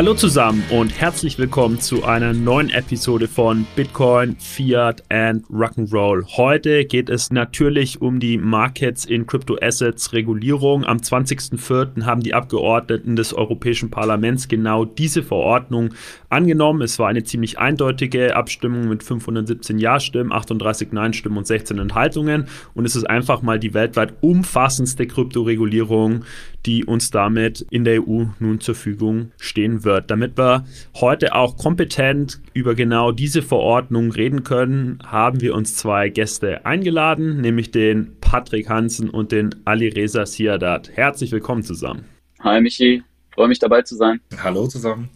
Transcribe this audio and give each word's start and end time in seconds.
Hallo 0.00 0.14
zusammen 0.14 0.64
und 0.70 0.98
herzlich 0.98 1.36
willkommen 1.36 1.78
zu 1.78 2.04
einer 2.04 2.32
neuen 2.32 2.70
Episode 2.70 3.28
von 3.28 3.66
Bitcoin, 3.76 4.34
Fiat 4.38 5.04
and 5.10 5.44
Rock'n'Roll. 5.50 6.38
Heute 6.38 6.86
geht 6.86 7.10
es 7.10 7.30
natürlich 7.30 8.00
um 8.00 8.18
die 8.18 8.38
Markets 8.38 9.04
in 9.04 9.26
Crypto 9.26 9.58
Assets 9.60 10.14
Regulierung. 10.14 10.86
Am 10.86 10.96
20.04. 10.96 12.06
haben 12.06 12.22
die 12.22 12.32
Abgeordneten 12.32 13.14
des 13.14 13.34
Europäischen 13.34 13.90
Parlaments 13.90 14.48
genau 14.48 14.86
diese 14.86 15.22
Verordnung 15.22 15.90
angenommen. 16.30 16.80
Es 16.80 16.98
war 16.98 17.08
eine 17.08 17.24
ziemlich 17.24 17.58
eindeutige 17.58 18.34
Abstimmung 18.34 18.88
mit 18.88 19.02
517 19.02 19.76
Ja-Stimmen, 19.76 20.32
38 20.32 20.92
Nein-Stimmen 20.92 21.36
und 21.36 21.46
16 21.46 21.76
Enthaltungen. 21.76 22.46
Und 22.72 22.86
es 22.86 22.96
ist 22.96 23.04
einfach 23.04 23.42
mal 23.42 23.58
die 23.58 23.74
weltweit 23.74 24.14
umfassendste 24.22 25.06
Kryptoregulierung, 25.06 26.24
die 26.66 26.84
uns 26.84 27.10
damit 27.10 27.66
in 27.70 27.84
der 27.84 28.02
EU 28.02 28.24
nun 28.38 28.60
zur 28.60 28.74
Verfügung 28.74 29.32
stehen 29.38 29.84
wird. 29.84 30.10
Damit 30.10 30.36
wir 30.36 30.64
heute 30.96 31.34
auch 31.34 31.56
kompetent 31.56 32.40
über 32.52 32.74
genau 32.74 33.12
diese 33.12 33.42
Verordnung 33.42 34.12
reden 34.12 34.44
können, 34.44 34.98
haben 35.04 35.40
wir 35.40 35.54
uns 35.54 35.76
zwei 35.76 36.08
Gäste 36.08 36.64
eingeladen, 36.66 37.40
nämlich 37.40 37.70
den 37.70 38.16
Patrick 38.20 38.68
Hansen 38.68 39.10
und 39.10 39.32
den 39.32 39.54
Ali 39.64 39.88
Reza 39.88 40.26
Siadat. 40.26 40.90
Herzlich 40.94 41.32
willkommen 41.32 41.62
zusammen. 41.62 42.04
Hi 42.40 42.60
Michi, 42.60 43.02
freue 43.34 43.48
mich 43.48 43.58
dabei 43.58 43.82
zu 43.82 43.96
sein. 43.96 44.20
Hallo 44.42 44.66
zusammen. 44.66 45.10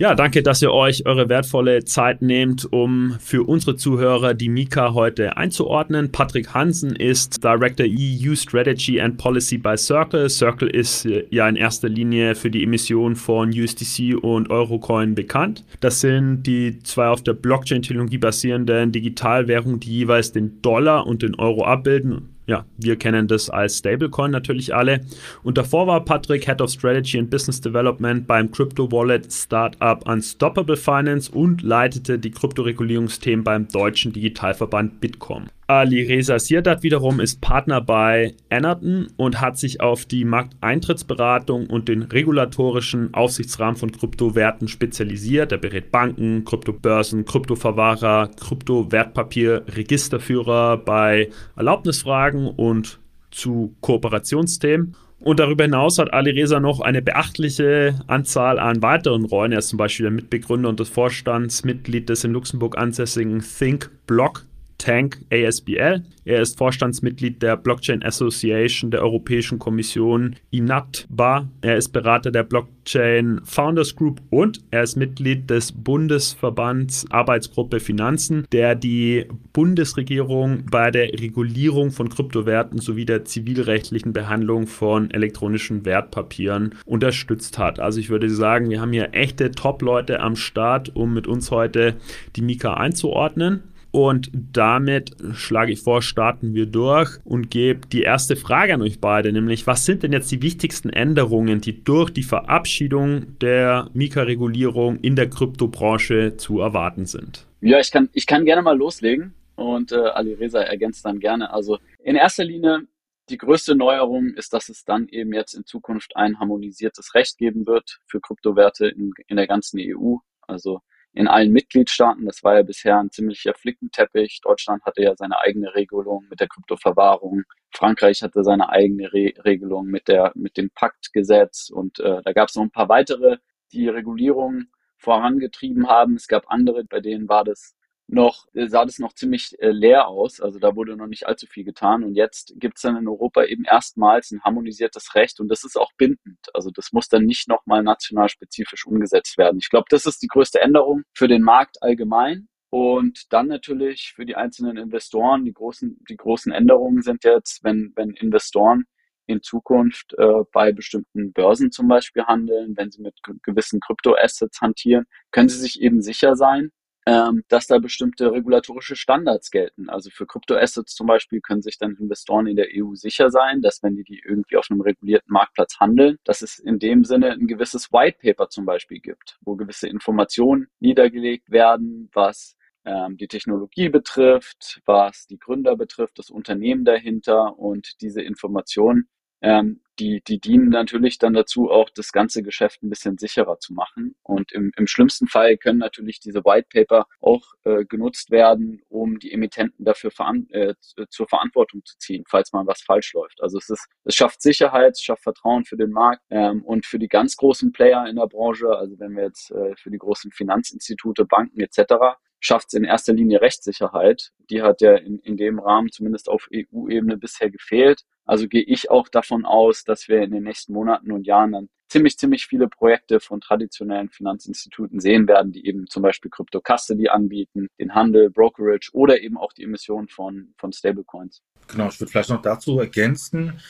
Ja, 0.00 0.14
danke, 0.14 0.42
dass 0.42 0.62
ihr 0.62 0.72
euch 0.72 1.04
eure 1.04 1.28
wertvolle 1.28 1.84
Zeit 1.84 2.22
nehmt, 2.22 2.66
um 2.72 3.18
für 3.20 3.42
unsere 3.46 3.76
Zuhörer 3.76 4.32
die 4.32 4.48
Mika 4.48 4.94
heute 4.94 5.36
einzuordnen. 5.36 6.10
Patrick 6.10 6.54
Hansen 6.54 6.96
ist 6.96 7.44
Director 7.44 7.84
EU 7.86 8.34
Strategy 8.34 8.98
and 8.98 9.18
Policy 9.18 9.58
bei 9.58 9.76
Circle. 9.76 10.30
Circle 10.30 10.70
ist 10.70 11.04
äh, 11.04 11.26
ja 11.28 11.46
in 11.46 11.56
erster 11.56 11.90
Linie 11.90 12.34
für 12.34 12.50
die 12.50 12.64
Emission 12.64 13.14
von 13.14 13.50
USDC 13.50 14.16
und 14.18 14.48
Eurocoin 14.48 15.14
bekannt. 15.14 15.66
Das 15.80 16.00
sind 16.00 16.44
die 16.44 16.78
zwei 16.82 17.08
auf 17.08 17.22
der 17.22 17.34
Blockchain-Technologie 17.34 18.16
basierenden 18.16 18.92
Digitalwährungen, 18.92 19.80
die 19.80 19.98
jeweils 19.98 20.32
den 20.32 20.62
Dollar 20.62 21.06
und 21.06 21.20
den 21.20 21.34
Euro 21.34 21.66
abbilden 21.66 22.30
ja, 22.50 22.64
wir 22.78 22.96
kennen 22.96 23.28
das 23.28 23.48
als 23.48 23.78
Stablecoin 23.78 24.32
natürlich 24.32 24.74
alle. 24.74 25.02
Und 25.44 25.56
davor 25.56 25.86
war 25.86 26.04
Patrick 26.04 26.46
Head 26.46 26.60
of 26.60 26.70
Strategy 26.70 27.16
and 27.16 27.30
Business 27.30 27.60
Development 27.60 28.26
beim 28.26 28.50
Crypto 28.50 28.90
Wallet 28.90 29.32
Startup 29.32 30.04
Unstoppable 30.08 30.76
Finance 30.76 31.30
und 31.30 31.62
leitete 31.62 32.18
die 32.18 32.32
Kryptoregulierungsthemen 32.32 33.44
beim 33.44 33.68
deutschen 33.68 34.12
Digitalverband 34.12 35.00
Bitkom. 35.00 35.46
Ali 35.70 36.02
Reza 36.02 36.38
Sirdat 36.40 36.82
wiederum 36.82 37.20
ist 37.20 37.40
Partner 37.40 37.80
bei 37.80 38.34
Enerton 38.50 39.06
und 39.16 39.40
hat 39.40 39.56
sich 39.56 39.80
auf 39.80 40.04
die 40.04 40.24
Markteintrittsberatung 40.24 41.68
und 41.68 41.88
den 41.88 42.02
regulatorischen 42.02 43.14
Aufsichtsrahmen 43.14 43.76
von 43.76 43.92
Kryptowerten 43.92 44.66
spezialisiert. 44.66 45.52
Er 45.52 45.58
berät 45.58 45.92
Banken, 45.92 46.44
Kryptobörsen, 46.44 47.24
Kryptoverwahrer, 47.24 48.32
Kryptowertpapierregisterführer 48.36 50.78
bei 50.78 51.30
Erlaubnisfragen 51.54 52.48
und 52.48 52.98
zu 53.30 53.76
Kooperationsthemen. 53.80 54.96
Und 55.20 55.38
darüber 55.38 55.62
hinaus 55.62 55.98
hat 55.98 56.12
Ali 56.12 56.32
Reza 56.32 56.58
noch 56.58 56.80
eine 56.80 57.00
beachtliche 57.00 57.94
Anzahl 58.08 58.58
an 58.58 58.82
weiteren 58.82 59.24
Rollen. 59.24 59.52
Er 59.52 59.60
ist 59.60 59.68
zum 59.68 59.76
Beispiel 59.76 60.02
der 60.02 60.10
Mitbegründer 60.10 60.68
und 60.68 60.80
das 60.80 60.88
Vorstandsmitglied 60.88 62.08
des 62.08 62.24
in 62.24 62.32
Luxemburg 62.32 62.76
ansässigen 62.76 63.40
Think 63.40 63.92
Block 64.08 64.46
Tank 64.80 65.20
ASBL. 65.30 66.02
Er 66.24 66.42
ist 66.42 66.58
Vorstandsmitglied 66.58 67.42
der 67.42 67.56
Blockchain 67.56 68.02
Association 68.02 68.90
der 68.90 69.02
Europäischen 69.02 69.58
Kommission 69.58 70.36
INATBA. 70.50 71.48
Er 71.60 71.76
ist 71.76 71.90
Berater 71.90 72.30
der 72.30 72.44
Blockchain 72.44 73.40
Founders 73.44 73.94
Group 73.94 74.22
und 74.30 74.60
er 74.70 74.82
ist 74.82 74.96
Mitglied 74.96 75.50
des 75.50 75.72
Bundesverbands 75.72 77.06
Arbeitsgruppe 77.10 77.78
Finanzen, 77.80 78.46
der 78.52 78.74
die 78.74 79.26
Bundesregierung 79.52 80.64
bei 80.70 80.90
der 80.90 81.12
Regulierung 81.12 81.90
von 81.90 82.08
Kryptowerten 82.08 82.78
sowie 82.78 83.04
der 83.04 83.24
zivilrechtlichen 83.24 84.12
Behandlung 84.12 84.66
von 84.66 85.10
elektronischen 85.10 85.84
Wertpapieren 85.84 86.74
unterstützt 86.86 87.58
hat. 87.58 87.80
Also 87.80 88.00
ich 88.00 88.08
würde 88.08 88.30
sagen, 88.30 88.70
wir 88.70 88.80
haben 88.80 88.92
hier 88.92 89.10
echte 89.12 89.50
Top-Leute 89.50 90.20
am 90.20 90.36
Start, 90.36 90.94
um 90.96 91.12
mit 91.12 91.26
uns 91.26 91.50
heute 91.50 91.96
die 92.36 92.42
Mika 92.42 92.74
einzuordnen. 92.74 93.62
Und 93.92 94.30
damit 94.32 95.16
schlage 95.32 95.72
ich 95.72 95.80
vor, 95.80 96.00
starten 96.02 96.54
wir 96.54 96.66
durch 96.66 97.18
und 97.24 97.50
gebe 97.50 97.86
die 97.88 98.02
erste 98.02 98.36
Frage 98.36 98.74
an 98.74 98.82
euch 98.82 99.00
beide, 99.00 99.32
nämlich 99.32 99.66
was 99.66 99.84
sind 99.84 100.02
denn 100.02 100.12
jetzt 100.12 100.30
die 100.30 100.42
wichtigsten 100.42 100.90
Änderungen, 100.90 101.60
die 101.60 101.82
durch 101.82 102.10
die 102.10 102.22
Verabschiedung 102.22 103.38
der 103.40 103.90
Mika-Regulierung 103.92 105.00
in 105.00 105.16
der 105.16 105.28
Kryptobranche 105.28 106.36
zu 106.36 106.60
erwarten 106.60 107.06
sind? 107.06 107.46
Ja, 107.60 107.80
ich 107.80 107.90
kann, 107.90 108.08
ich 108.12 108.26
kann 108.26 108.44
gerne 108.44 108.62
mal 108.62 108.76
loslegen 108.76 109.34
und 109.56 109.92
äh, 109.92 109.96
Ali 109.96 110.34
Reza 110.34 110.60
ergänzt 110.60 111.04
dann 111.04 111.18
gerne. 111.18 111.52
Also 111.52 111.78
in 112.02 112.14
erster 112.14 112.44
Linie 112.44 112.86
die 113.28 113.38
größte 113.38 113.74
Neuerung 113.76 114.34
ist, 114.34 114.52
dass 114.52 114.68
es 114.68 114.84
dann 114.84 115.08
eben 115.08 115.32
jetzt 115.32 115.54
in 115.54 115.64
Zukunft 115.64 116.16
ein 116.16 116.38
harmonisiertes 116.38 117.14
Recht 117.14 117.38
geben 117.38 117.66
wird 117.66 118.00
für 118.06 118.20
Kryptowerte 118.20 118.88
in, 118.88 119.12
in 119.28 119.36
der 119.36 119.46
ganzen 119.46 119.78
EU. 119.80 120.16
Also 120.42 120.80
in 121.12 121.28
allen 121.28 121.52
Mitgliedstaaten. 121.52 122.26
Das 122.26 122.42
war 122.44 122.56
ja 122.56 122.62
bisher 122.62 122.98
ein 122.98 123.10
ziemlicher 123.10 123.54
Flickenteppich. 123.54 124.40
Deutschland 124.42 124.84
hatte 124.84 125.02
ja 125.02 125.14
seine 125.16 125.40
eigene 125.40 125.74
Regelung 125.74 126.26
mit 126.30 126.40
der 126.40 126.48
Kryptoverwahrung. 126.48 127.42
Frankreich 127.74 128.22
hatte 128.22 128.44
seine 128.44 128.68
eigene 128.68 129.12
Re 129.12 129.32
Regelung 129.44 129.86
mit 129.86 130.08
der 130.08 130.32
mit 130.34 130.56
dem 130.56 130.70
Paktgesetz 130.70 131.70
und 131.70 132.00
äh, 132.00 132.22
da 132.22 132.32
gab 132.32 132.48
es 132.48 132.54
noch 132.54 132.62
ein 132.62 132.70
paar 132.70 132.88
weitere, 132.88 133.38
die 133.72 133.88
Regulierung 133.88 134.64
vorangetrieben 134.98 135.88
haben. 135.88 136.16
Es 136.16 136.28
gab 136.28 136.44
andere, 136.48 136.84
bei 136.84 137.00
denen 137.00 137.28
war 137.28 137.44
das 137.44 137.74
noch, 138.12 138.46
äh, 138.54 138.66
sah 138.68 138.84
das 138.84 138.98
noch 138.98 139.14
ziemlich 139.14 139.56
äh, 139.60 139.70
leer 139.70 140.08
aus. 140.08 140.40
Also 140.40 140.58
da 140.58 140.76
wurde 140.76 140.96
noch 140.96 141.06
nicht 141.06 141.26
allzu 141.26 141.46
viel 141.46 141.64
getan. 141.64 142.04
Und 142.04 142.14
jetzt 142.14 142.54
gibt 142.56 142.76
es 142.76 142.82
dann 142.82 142.96
in 142.96 143.08
Europa 143.08 143.44
eben 143.44 143.64
erstmals 143.64 144.30
ein 144.30 144.42
harmonisiertes 144.42 145.14
Recht 145.14 145.40
und 145.40 145.48
das 145.48 145.64
ist 145.64 145.76
auch 145.76 145.92
bindend. 145.96 146.38
Also 146.52 146.70
das 146.70 146.92
muss 146.92 147.08
dann 147.08 147.24
nicht 147.24 147.48
nochmal 147.48 147.82
national 147.82 148.28
spezifisch 148.28 148.86
umgesetzt 148.86 149.38
werden. 149.38 149.58
Ich 149.58 149.70
glaube, 149.70 149.86
das 149.90 150.06
ist 150.06 150.22
die 150.22 150.28
größte 150.28 150.60
Änderung 150.60 151.02
für 151.14 151.28
den 151.28 151.42
Markt 151.42 151.82
allgemein. 151.82 152.48
Und 152.72 153.32
dann 153.32 153.48
natürlich 153.48 154.12
für 154.14 154.24
die 154.24 154.36
einzelnen 154.36 154.76
Investoren, 154.76 155.44
die 155.44 155.52
großen, 155.52 156.04
die 156.08 156.16
großen 156.16 156.52
Änderungen 156.52 157.02
sind 157.02 157.24
jetzt, 157.24 157.64
wenn, 157.64 157.92
wenn 157.96 158.10
Investoren 158.10 158.84
in 159.26 159.42
Zukunft 159.42 160.14
äh, 160.18 160.44
bei 160.52 160.72
bestimmten 160.72 161.32
Börsen 161.32 161.72
zum 161.72 161.88
Beispiel 161.88 162.24
handeln, 162.24 162.76
wenn 162.76 162.90
sie 162.90 163.02
mit 163.02 163.14
gewissen 163.42 163.80
Kryptoassets 163.80 164.60
hantieren, 164.60 165.04
können 165.32 165.48
sie 165.48 165.58
sich 165.58 165.80
eben 165.80 166.00
sicher 166.00 166.36
sein, 166.36 166.70
ähm, 167.10 167.42
dass 167.48 167.66
da 167.66 167.78
bestimmte 167.78 168.30
regulatorische 168.30 168.94
Standards 168.94 169.50
gelten. 169.50 169.90
Also 169.90 170.10
für 170.10 170.26
Kryptoassets 170.26 170.94
zum 170.94 171.08
Beispiel 171.08 171.40
können 171.40 171.60
sich 171.60 171.76
dann 171.76 171.96
Investoren 171.96 172.46
in 172.46 172.54
der 172.54 172.68
EU 172.72 172.94
sicher 172.94 173.30
sein, 173.30 173.62
dass 173.62 173.82
wenn 173.82 173.96
die 173.96 174.04
die 174.04 174.22
irgendwie 174.24 174.56
auf 174.56 174.68
einem 174.70 174.80
regulierten 174.80 175.32
Marktplatz 175.32 175.80
handeln, 175.80 176.18
dass 176.22 176.40
es 176.40 176.60
in 176.60 176.78
dem 176.78 177.02
Sinne 177.04 177.32
ein 177.32 177.48
gewisses 177.48 177.92
White 177.92 178.18
Paper 178.22 178.48
zum 178.48 178.64
Beispiel 178.64 179.00
gibt, 179.00 179.38
wo 179.40 179.56
gewisse 179.56 179.88
Informationen 179.88 180.68
niedergelegt 180.78 181.50
werden, 181.50 182.10
was 182.12 182.56
ähm, 182.84 183.16
die 183.16 183.26
Technologie 183.26 183.88
betrifft, 183.88 184.80
was 184.84 185.26
die 185.26 185.38
Gründer 185.38 185.76
betrifft, 185.76 186.16
das 186.16 186.30
Unternehmen 186.30 186.84
dahinter 186.84 187.58
und 187.58 188.00
diese 188.02 188.22
Informationen 188.22 189.08
ähm, 189.42 189.80
die, 190.00 190.22
die 190.26 190.40
dienen 190.40 190.70
natürlich 190.70 191.18
dann 191.18 191.34
dazu, 191.34 191.70
auch 191.70 191.90
das 191.90 192.12
ganze 192.12 192.42
Geschäft 192.42 192.82
ein 192.82 192.88
bisschen 192.88 193.18
sicherer 193.18 193.58
zu 193.58 193.74
machen. 193.74 194.16
Und 194.22 194.50
im, 194.52 194.72
im 194.76 194.86
schlimmsten 194.86 195.28
Fall 195.28 195.58
können 195.58 195.78
natürlich 195.78 196.20
diese 196.20 196.44
White 196.44 196.68
Paper 196.72 197.06
auch 197.20 197.42
äh, 197.64 197.84
genutzt 197.84 198.30
werden, 198.30 198.82
um 198.88 199.18
die 199.18 199.32
Emittenten 199.32 199.84
dafür 199.84 200.10
veran 200.10 200.48
äh, 200.50 200.74
zur 201.10 201.28
Verantwortung 201.28 201.84
zu 201.84 201.98
ziehen, 201.98 202.24
falls 202.28 202.52
mal 202.52 202.66
was 202.66 202.80
falsch 202.80 203.12
läuft. 203.12 203.42
Also 203.42 203.58
es 203.58 203.68
ist, 203.68 203.86
es 204.04 204.14
schafft 204.14 204.40
Sicherheit, 204.40 204.92
es 204.92 205.02
schafft 205.02 205.22
Vertrauen 205.22 205.64
für 205.64 205.76
den 205.76 205.90
Markt 205.90 206.22
ähm, 206.30 206.64
und 206.64 206.86
für 206.86 206.98
die 206.98 207.08
ganz 207.08 207.36
großen 207.36 207.72
Player 207.72 208.06
in 208.08 208.16
der 208.16 208.26
Branche, 208.26 208.68
also 208.70 208.98
wenn 208.98 209.14
wir 209.14 209.24
jetzt 209.24 209.50
äh, 209.50 209.74
für 209.76 209.90
die 209.90 209.98
großen 209.98 210.32
Finanzinstitute, 210.32 211.26
Banken 211.26 211.60
etc., 211.60 212.16
schafft 212.40 212.68
es 212.68 212.74
in 212.74 212.84
erster 212.84 213.12
Linie 213.12 213.40
Rechtssicherheit. 213.40 214.32
Die 214.50 214.62
hat 214.62 214.80
ja 214.80 214.96
in, 214.96 215.18
in 215.20 215.36
dem 215.36 215.58
Rahmen 215.58 215.90
zumindest 215.92 216.28
auf 216.28 216.48
EU-Ebene 216.52 217.16
bisher 217.16 217.50
gefehlt. 217.50 218.02
Also 218.24 218.48
gehe 218.48 218.62
ich 218.62 218.90
auch 218.90 219.08
davon 219.08 219.44
aus, 219.44 219.84
dass 219.84 220.08
wir 220.08 220.22
in 220.22 220.32
den 220.32 220.44
nächsten 220.44 220.72
Monaten 220.72 221.12
und 221.12 221.26
Jahren 221.26 221.52
dann 221.52 221.68
ziemlich, 221.88 222.16
ziemlich 222.16 222.46
viele 222.46 222.68
Projekte 222.68 223.20
von 223.20 223.40
traditionellen 223.40 224.08
Finanzinstituten 224.08 225.00
sehen 225.00 225.26
werden, 225.28 225.52
die 225.52 225.66
eben 225.66 225.86
zum 225.88 226.02
Beispiel 226.02 226.30
Crypto 226.30 226.60
Custody 226.60 227.08
anbieten, 227.08 227.66
den 227.78 227.94
Handel, 227.94 228.30
Brokerage 228.30 228.90
oder 228.92 229.20
eben 229.20 229.36
auch 229.36 229.52
die 229.52 229.64
Emission 229.64 230.08
von, 230.08 230.54
von 230.56 230.72
Stablecoins. 230.72 231.42
Genau, 231.66 231.88
ich 231.88 232.00
würde 232.00 232.10
vielleicht 232.10 232.30
noch 232.30 232.42
dazu 232.42 232.78
ergänzen, 232.78 233.60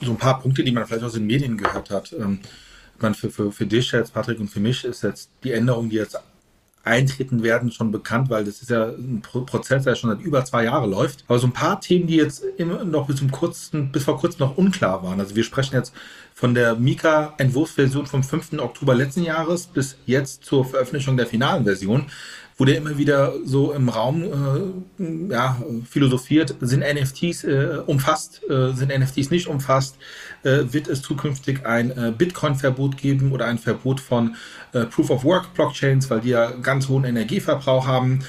so 0.00 0.10
ein 0.10 0.18
paar 0.18 0.40
Punkte, 0.40 0.64
die 0.64 0.72
man 0.72 0.86
vielleicht 0.86 1.04
aus 1.04 1.14
den 1.14 1.26
Medien 1.26 1.56
gehört 1.56 1.90
hat. 1.90 2.12
Ähm, 2.12 2.40
ich 2.98 3.16
für, 3.18 3.30
für, 3.30 3.52
für 3.52 3.66
dich 3.66 3.92
jetzt, 3.92 4.14
Patrick, 4.14 4.40
und 4.40 4.48
für 4.48 4.60
mich 4.60 4.84
ist 4.84 5.02
jetzt 5.02 5.30
die 5.44 5.52
Änderung, 5.52 5.90
die 5.90 5.96
jetzt 5.96 6.18
eintreten 6.86 7.42
werden, 7.42 7.72
schon 7.72 7.90
bekannt, 7.90 8.30
weil 8.30 8.44
das 8.44 8.62
ist 8.62 8.70
ja 8.70 8.86
ein 8.86 9.20
Prozess, 9.22 9.84
der 9.84 9.96
schon 9.96 10.10
seit 10.10 10.20
über 10.20 10.44
zwei 10.44 10.64
Jahren 10.64 10.90
läuft. 10.90 11.24
Aber 11.26 11.38
so 11.38 11.46
ein 11.46 11.52
paar 11.52 11.80
Themen, 11.80 12.06
die 12.06 12.16
jetzt 12.16 12.44
immer 12.56 12.84
noch 12.84 13.08
bis 13.08 13.16
zum 13.16 13.30
kurzen, 13.30 13.90
bis 13.90 14.04
vor 14.04 14.18
kurzem 14.18 14.46
noch 14.46 14.56
unklar 14.56 15.02
waren. 15.02 15.18
Also 15.18 15.34
wir 15.34 15.42
sprechen 15.42 15.74
jetzt 15.74 15.92
von 16.32 16.54
der 16.54 16.76
Mika-Entwurfsversion 16.76 18.06
vom 18.06 18.22
5. 18.22 18.54
Oktober 18.58 18.94
letzten 18.94 19.24
Jahres 19.24 19.66
bis 19.66 19.96
jetzt 20.06 20.44
zur 20.44 20.64
Veröffentlichung 20.64 21.16
der 21.16 21.26
finalen 21.26 21.64
Version 21.64 22.06
wurde 22.58 22.72
immer 22.72 22.96
wieder 22.96 23.34
so 23.44 23.72
im 23.72 23.88
Raum 23.88 24.22
äh, 24.98 25.32
ja, 25.32 25.60
philosophiert, 25.88 26.54
sind 26.60 26.80
NFTs 26.80 27.44
äh, 27.44 27.82
umfasst, 27.86 28.42
äh, 28.48 28.72
sind 28.72 28.96
NFTs 28.96 29.30
nicht 29.30 29.46
umfasst, 29.46 29.96
äh, 30.42 30.62
wird 30.70 30.88
es 30.88 31.02
zukünftig 31.02 31.66
ein 31.66 31.90
äh, 31.90 32.12
Bitcoin-Verbot 32.16 32.96
geben 32.96 33.32
oder 33.32 33.44
ein 33.46 33.58
Verbot 33.58 34.00
von 34.00 34.36
äh, 34.72 34.84
Proof-of-Work-Blockchains, 34.84 36.08
weil 36.08 36.20
die 36.20 36.30
ja 36.30 36.50
ganz 36.50 36.88
hohen 36.88 37.04
Energieverbrauch 37.04 37.86
haben 37.86 38.20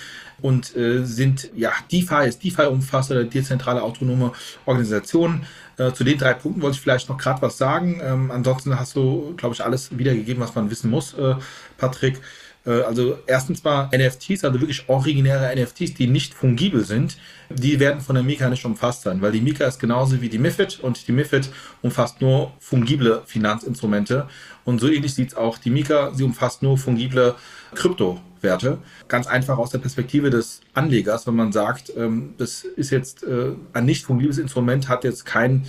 und 0.42 0.76
äh, 0.76 1.04
sind, 1.04 1.50
ja, 1.56 1.72
DeFi 1.92 2.28
ist 2.28 2.44
DeFi 2.44 2.64
umfasst 2.64 3.12
oder 3.12 3.24
dezentrale 3.24 3.82
autonome 3.82 4.34
Organisationen. 4.66 5.46
Äh, 5.78 5.94
zu 5.94 6.04
den 6.04 6.18
drei 6.18 6.34
Punkten 6.34 6.62
wollte 6.62 6.76
ich 6.76 6.82
vielleicht 6.82 7.10
noch 7.10 7.18
gerade 7.18 7.42
was 7.42 7.58
sagen. 7.58 8.02
Ähm, 8.04 8.30
ansonsten 8.30 8.78
hast 8.80 8.96
du, 8.96 9.34
glaube 9.38 9.56
ich, 9.56 9.64
alles 9.64 9.98
wiedergegeben, 9.98 10.44
was 10.44 10.54
man 10.54 10.70
wissen 10.70 10.92
muss, 10.92 11.14
äh, 11.14 11.36
Patrick. 11.78 12.20
Äh, 12.68 12.82
also 12.82 13.18
erstens 13.26 13.64
mal 13.64 13.90
NFTs, 13.96 14.44
also 14.44 14.60
wirklich 14.60 14.88
originäre 14.88 15.56
NFTs, 15.56 15.94
die 15.96 16.08
nicht 16.08 16.34
fungibel 16.34 16.84
sind, 16.84 17.18
die 17.50 17.80
werden 17.80 18.02
von 18.02 18.16
der 18.16 18.24
Mika 18.24 18.50
nicht 18.50 18.66
umfasst 18.66 19.04
sein, 19.04 19.22
weil 19.22 19.32
die 19.32 19.42
Mika 19.42 19.66
ist 19.66 19.80
genauso 19.80 20.22
wie 20.22 20.30
die 20.30 20.38
MIFID 20.38 20.82
und 20.82 21.08
die 21.08 21.14
MIFID 21.14 21.50
umfasst 21.82 22.22
nur 22.22 22.52
fungible 22.60 23.24
Finanzinstrumente 23.26 24.28
und 24.66 24.80
so 24.80 24.90
ähnlich 24.90 25.14
sieht 25.14 25.30
es 25.30 25.38
auch 25.38 25.58
die 25.58 25.70
Mika, 25.70 26.14
sie 26.14 26.24
umfasst 26.24 26.62
nur 26.62 26.78
fungible 26.78 27.36
Kryptowerte. 27.74 28.80
Ganz 29.08 29.28
einfach 29.28 29.58
aus 29.58 29.70
der 29.70 29.80
Perspektive 29.80 30.30
des 30.30 30.62
Anlegers, 30.74 31.26
wenn 31.26 31.36
man 31.36 31.54
sagt, 31.54 31.92
ähm, 31.96 32.34
das 32.38 32.64
ist 32.64 32.90
jetzt 32.90 33.24
äh, 33.24 33.54
ein 33.74 33.86
nicht 33.86 34.06
fungibles 34.06 34.38
Instrument, 34.38 34.90
hat 34.90 35.06
jetzt 35.06 35.26
kein 35.26 35.54
ähm, 35.54 35.66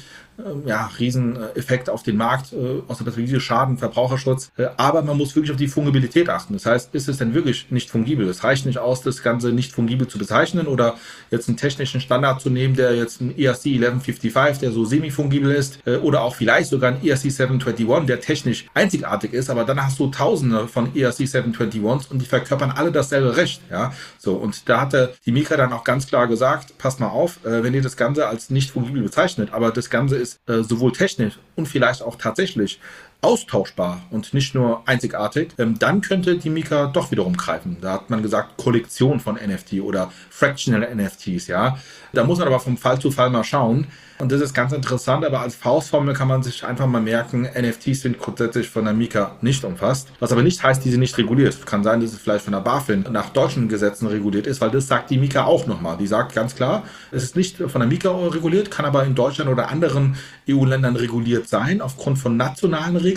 ja, 0.65 0.91
Rieseneffekt 0.99 1.91
auf 1.91 2.03
den 2.03 2.17
Markt, 2.17 2.53
äh, 2.53 2.83
aus 2.87 2.99
der 2.99 3.05
Perspektive 3.05 3.41
Schaden, 3.41 3.77
Verbraucherschutz. 3.77 4.51
Äh, 4.57 4.69
aber 4.77 5.03
man 5.03 5.17
muss 5.17 5.35
wirklich 5.35 5.51
auf 5.51 5.57
die 5.57 5.67
Fungibilität 5.67 6.29
achten. 6.29 6.53
Das 6.55 6.65
heißt, 6.65 6.95
ist 6.95 7.09
es 7.09 7.19
denn 7.19 7.35
wirklich 7.35 7.71
nicht 7.71 7.91
fungibel? 7.91 8.29
Es 8.29 8.45
reicht 8.45 8.65
nicht 8.65 8.79
aus, 8.79 9.03
das 9.03 9.23
Ganze 9.23 9.53
nicht 9.53 9.73
fungibel 9.73 10.07
zu 10.07 10.19
bezeichnen 10.19 10.67
oder 10.67 10.95
jetzt 11.31 11.49
einen 11.49 11.57
technischen 11.57 12.01
Standard 12.01 12.41
zu 12.41 12.51
nehmen, 12.51 12.77
der 12.77 12.95
jetzt 12.95 13.21
ein 13.21 13.37
ERC 13.37 13.67
1155, 13.67 14.59
der 14.61 14.71
so 14.71 14.85
semi-fungibel 14.85 15.51
ist, 15.51 15.81
äh, 15.87 15.97
oder 15.97 16.23
auch 16.23 16.37
vielleicht 16.37 16.71
sogar 16.71 16.93
ein 16.93 17.05
ERC 17.05 17.31
721, 17.33 18.07
der 18.07 18.21
technisch 18.21 18.67
einzigartig 18.75 19.33
ist, 19.33 19.51
aber 19.51 19.65
dann 19.65 19.85
hast 19.85 19.99
du 19.99 20.07
tausende 20.09 20.69
von 20.69 20.95
ERC 20.95 21.19
721s 21.19 22.11
und 22.11 22.23
die 22.23 22.27
verkörpern 22.27 22.71
alle 22.71 22.93
dasselbe 22.93 23.37
Recht. 23.37 23.61
Ja, 23.71 23.93
so. 24.19 24.35
Und 24.35 24.69
da 24.69 24.81
hatte 24.81 25.15
die 25.27 25.33
Mika 25.33 25.57
dann 25.57 25.73
auch 25.73 25.85
ganz 25.85 26.07
klar 26.07 26.29
gesagt, 26.29 26.79
passt 26.79 27.01
mal 27.01 27.09
auf, 27.09 27.41
wenn 27.43 27.75
ihr 27.75 27.83
das 27.83 27.97
Ganze 27.97 28.27
als 28.27 28.51
nicht 28.51 28.71
fungibel 28.71 29.03
bezeichnet, 29.03 29.51
aber 29.53 29.71
das 29.71 29.91
Ganze 29.91 30.17
ist 30.17 30.28
ist 30.29 30.41
äh, 30.49 30.63
sowohl 30.63 30.93
technisch 30.93 31.39
und 31.57 31.67
vielleicht 31.67 32.03
auch 32.03 32.17
tatsächlich 32.17 32.81
austauschbar 33.21 34.03
und 34.11 34.33
nicht 34.33 34.55
nur 34.55 34.83
einzigartig, 34.87 35.51
ähm, 35.59 35.79
dann 35.79 36.01
könnte 36.01 36.39
die 36.39 36.51
Mika 36.51 36.87
doch 36.87 37.11
wiederum 37.11 37.37
greifen. 37.37 37.79
Da 37.81 37.95
hat 37.95 38.11
man 38.11 38.23
gesagt 38.23 38.57
Kollektion 38.57 39.19
von 39.19 39.35
NFT 39.35 39.81
oder 39.81 40.13
Fractional 40.31 40.95
NFTs, 40.95 41.49
ja. 41.49 41.79
Da 42.13 42.25
muss 42.25 42.39
man 42.39 42.47
aber 42.47 42.61
vom 42.61 42.77
Fall 42.77 43.01
zu 43.01 43.11
Fall 43.11 43.31
mal 43.31 43.45
schauen. 43.45 43.89
Und 44.21 44.33
das 44.33 44.41
ist 44.41 44.53
ganz 44.53 44.73
interessant, 44.73 45.25
aber 45.25 45.41
als 45.41 45.55
Faustformel 45.55 46.13
kann 46.13 46.27
man 46.27 46.43
sich 46.43 46.65
einfach 46.65 46.87
mal 46.87 47.01
merken, 47.01 47.43
NFTs 47.43 48.03
sind 48.03 48.19
grundsätzlich 48.19 48.69
von 48.69 48.85
der 48.85 48.93
Mika 48.93 49.37
nicht 49.43 49.63
umfasst. 49.65 50.09
Was 50.19 50.33
aber 50.33 50.43
nicht 50.43 50.61
heißt, 50.61 50.85
die 50.85 50.91
sind 50.91 51.01
nicht 51.01 51.17
reguliert. 51.19 51.65
Kann 51.67 51.85
sein, 51.85 52.01
dass 52.01 52.13
es 52.13 52.19
vielleicht 52.19 52.45
von 52.45 52.53
der 52.53 52.61
BaFin 52.61 53.05
nach 53.13 53.31
deutschen 53.31 53.69
Gesetzen 53.69 54.09
reguliert 54.09 54.49
ist, 54.49 54.61
weil 54.61 54.71
das 54.71 54.89
sagt 54.89 55.11
die 55.11 55.19
Mika 55.19 55.45
auch 55.45 55.67
nochmal. 55.67 55.97
Die 55.99 56.09
sagt 56.09 56.35
ganz 56.35 56.57
klar, 56.57 56.83
es 57.13 57.23
ist 57.23 57.37
nicht 57.37 57.59
von 57.59 57.81
der 57.81 57.87
Mika 57.87 58.11
reguliert, 58.11 58.73
kann 58.73 58.87
aber 58.87 59.05
in 59.05 59.15
Deutschland 59.15 59.51
oder 59.51 59.69
anderen 59.69 60.17
EU-Ländern 60.49 60.97
reguliert 60.97 61.49
sein, 61.49 61.81
aufgrund 61.81 62.19
von 62.19 62.37
nationalen 62.37 62.97
Regeln. 62.97 63.08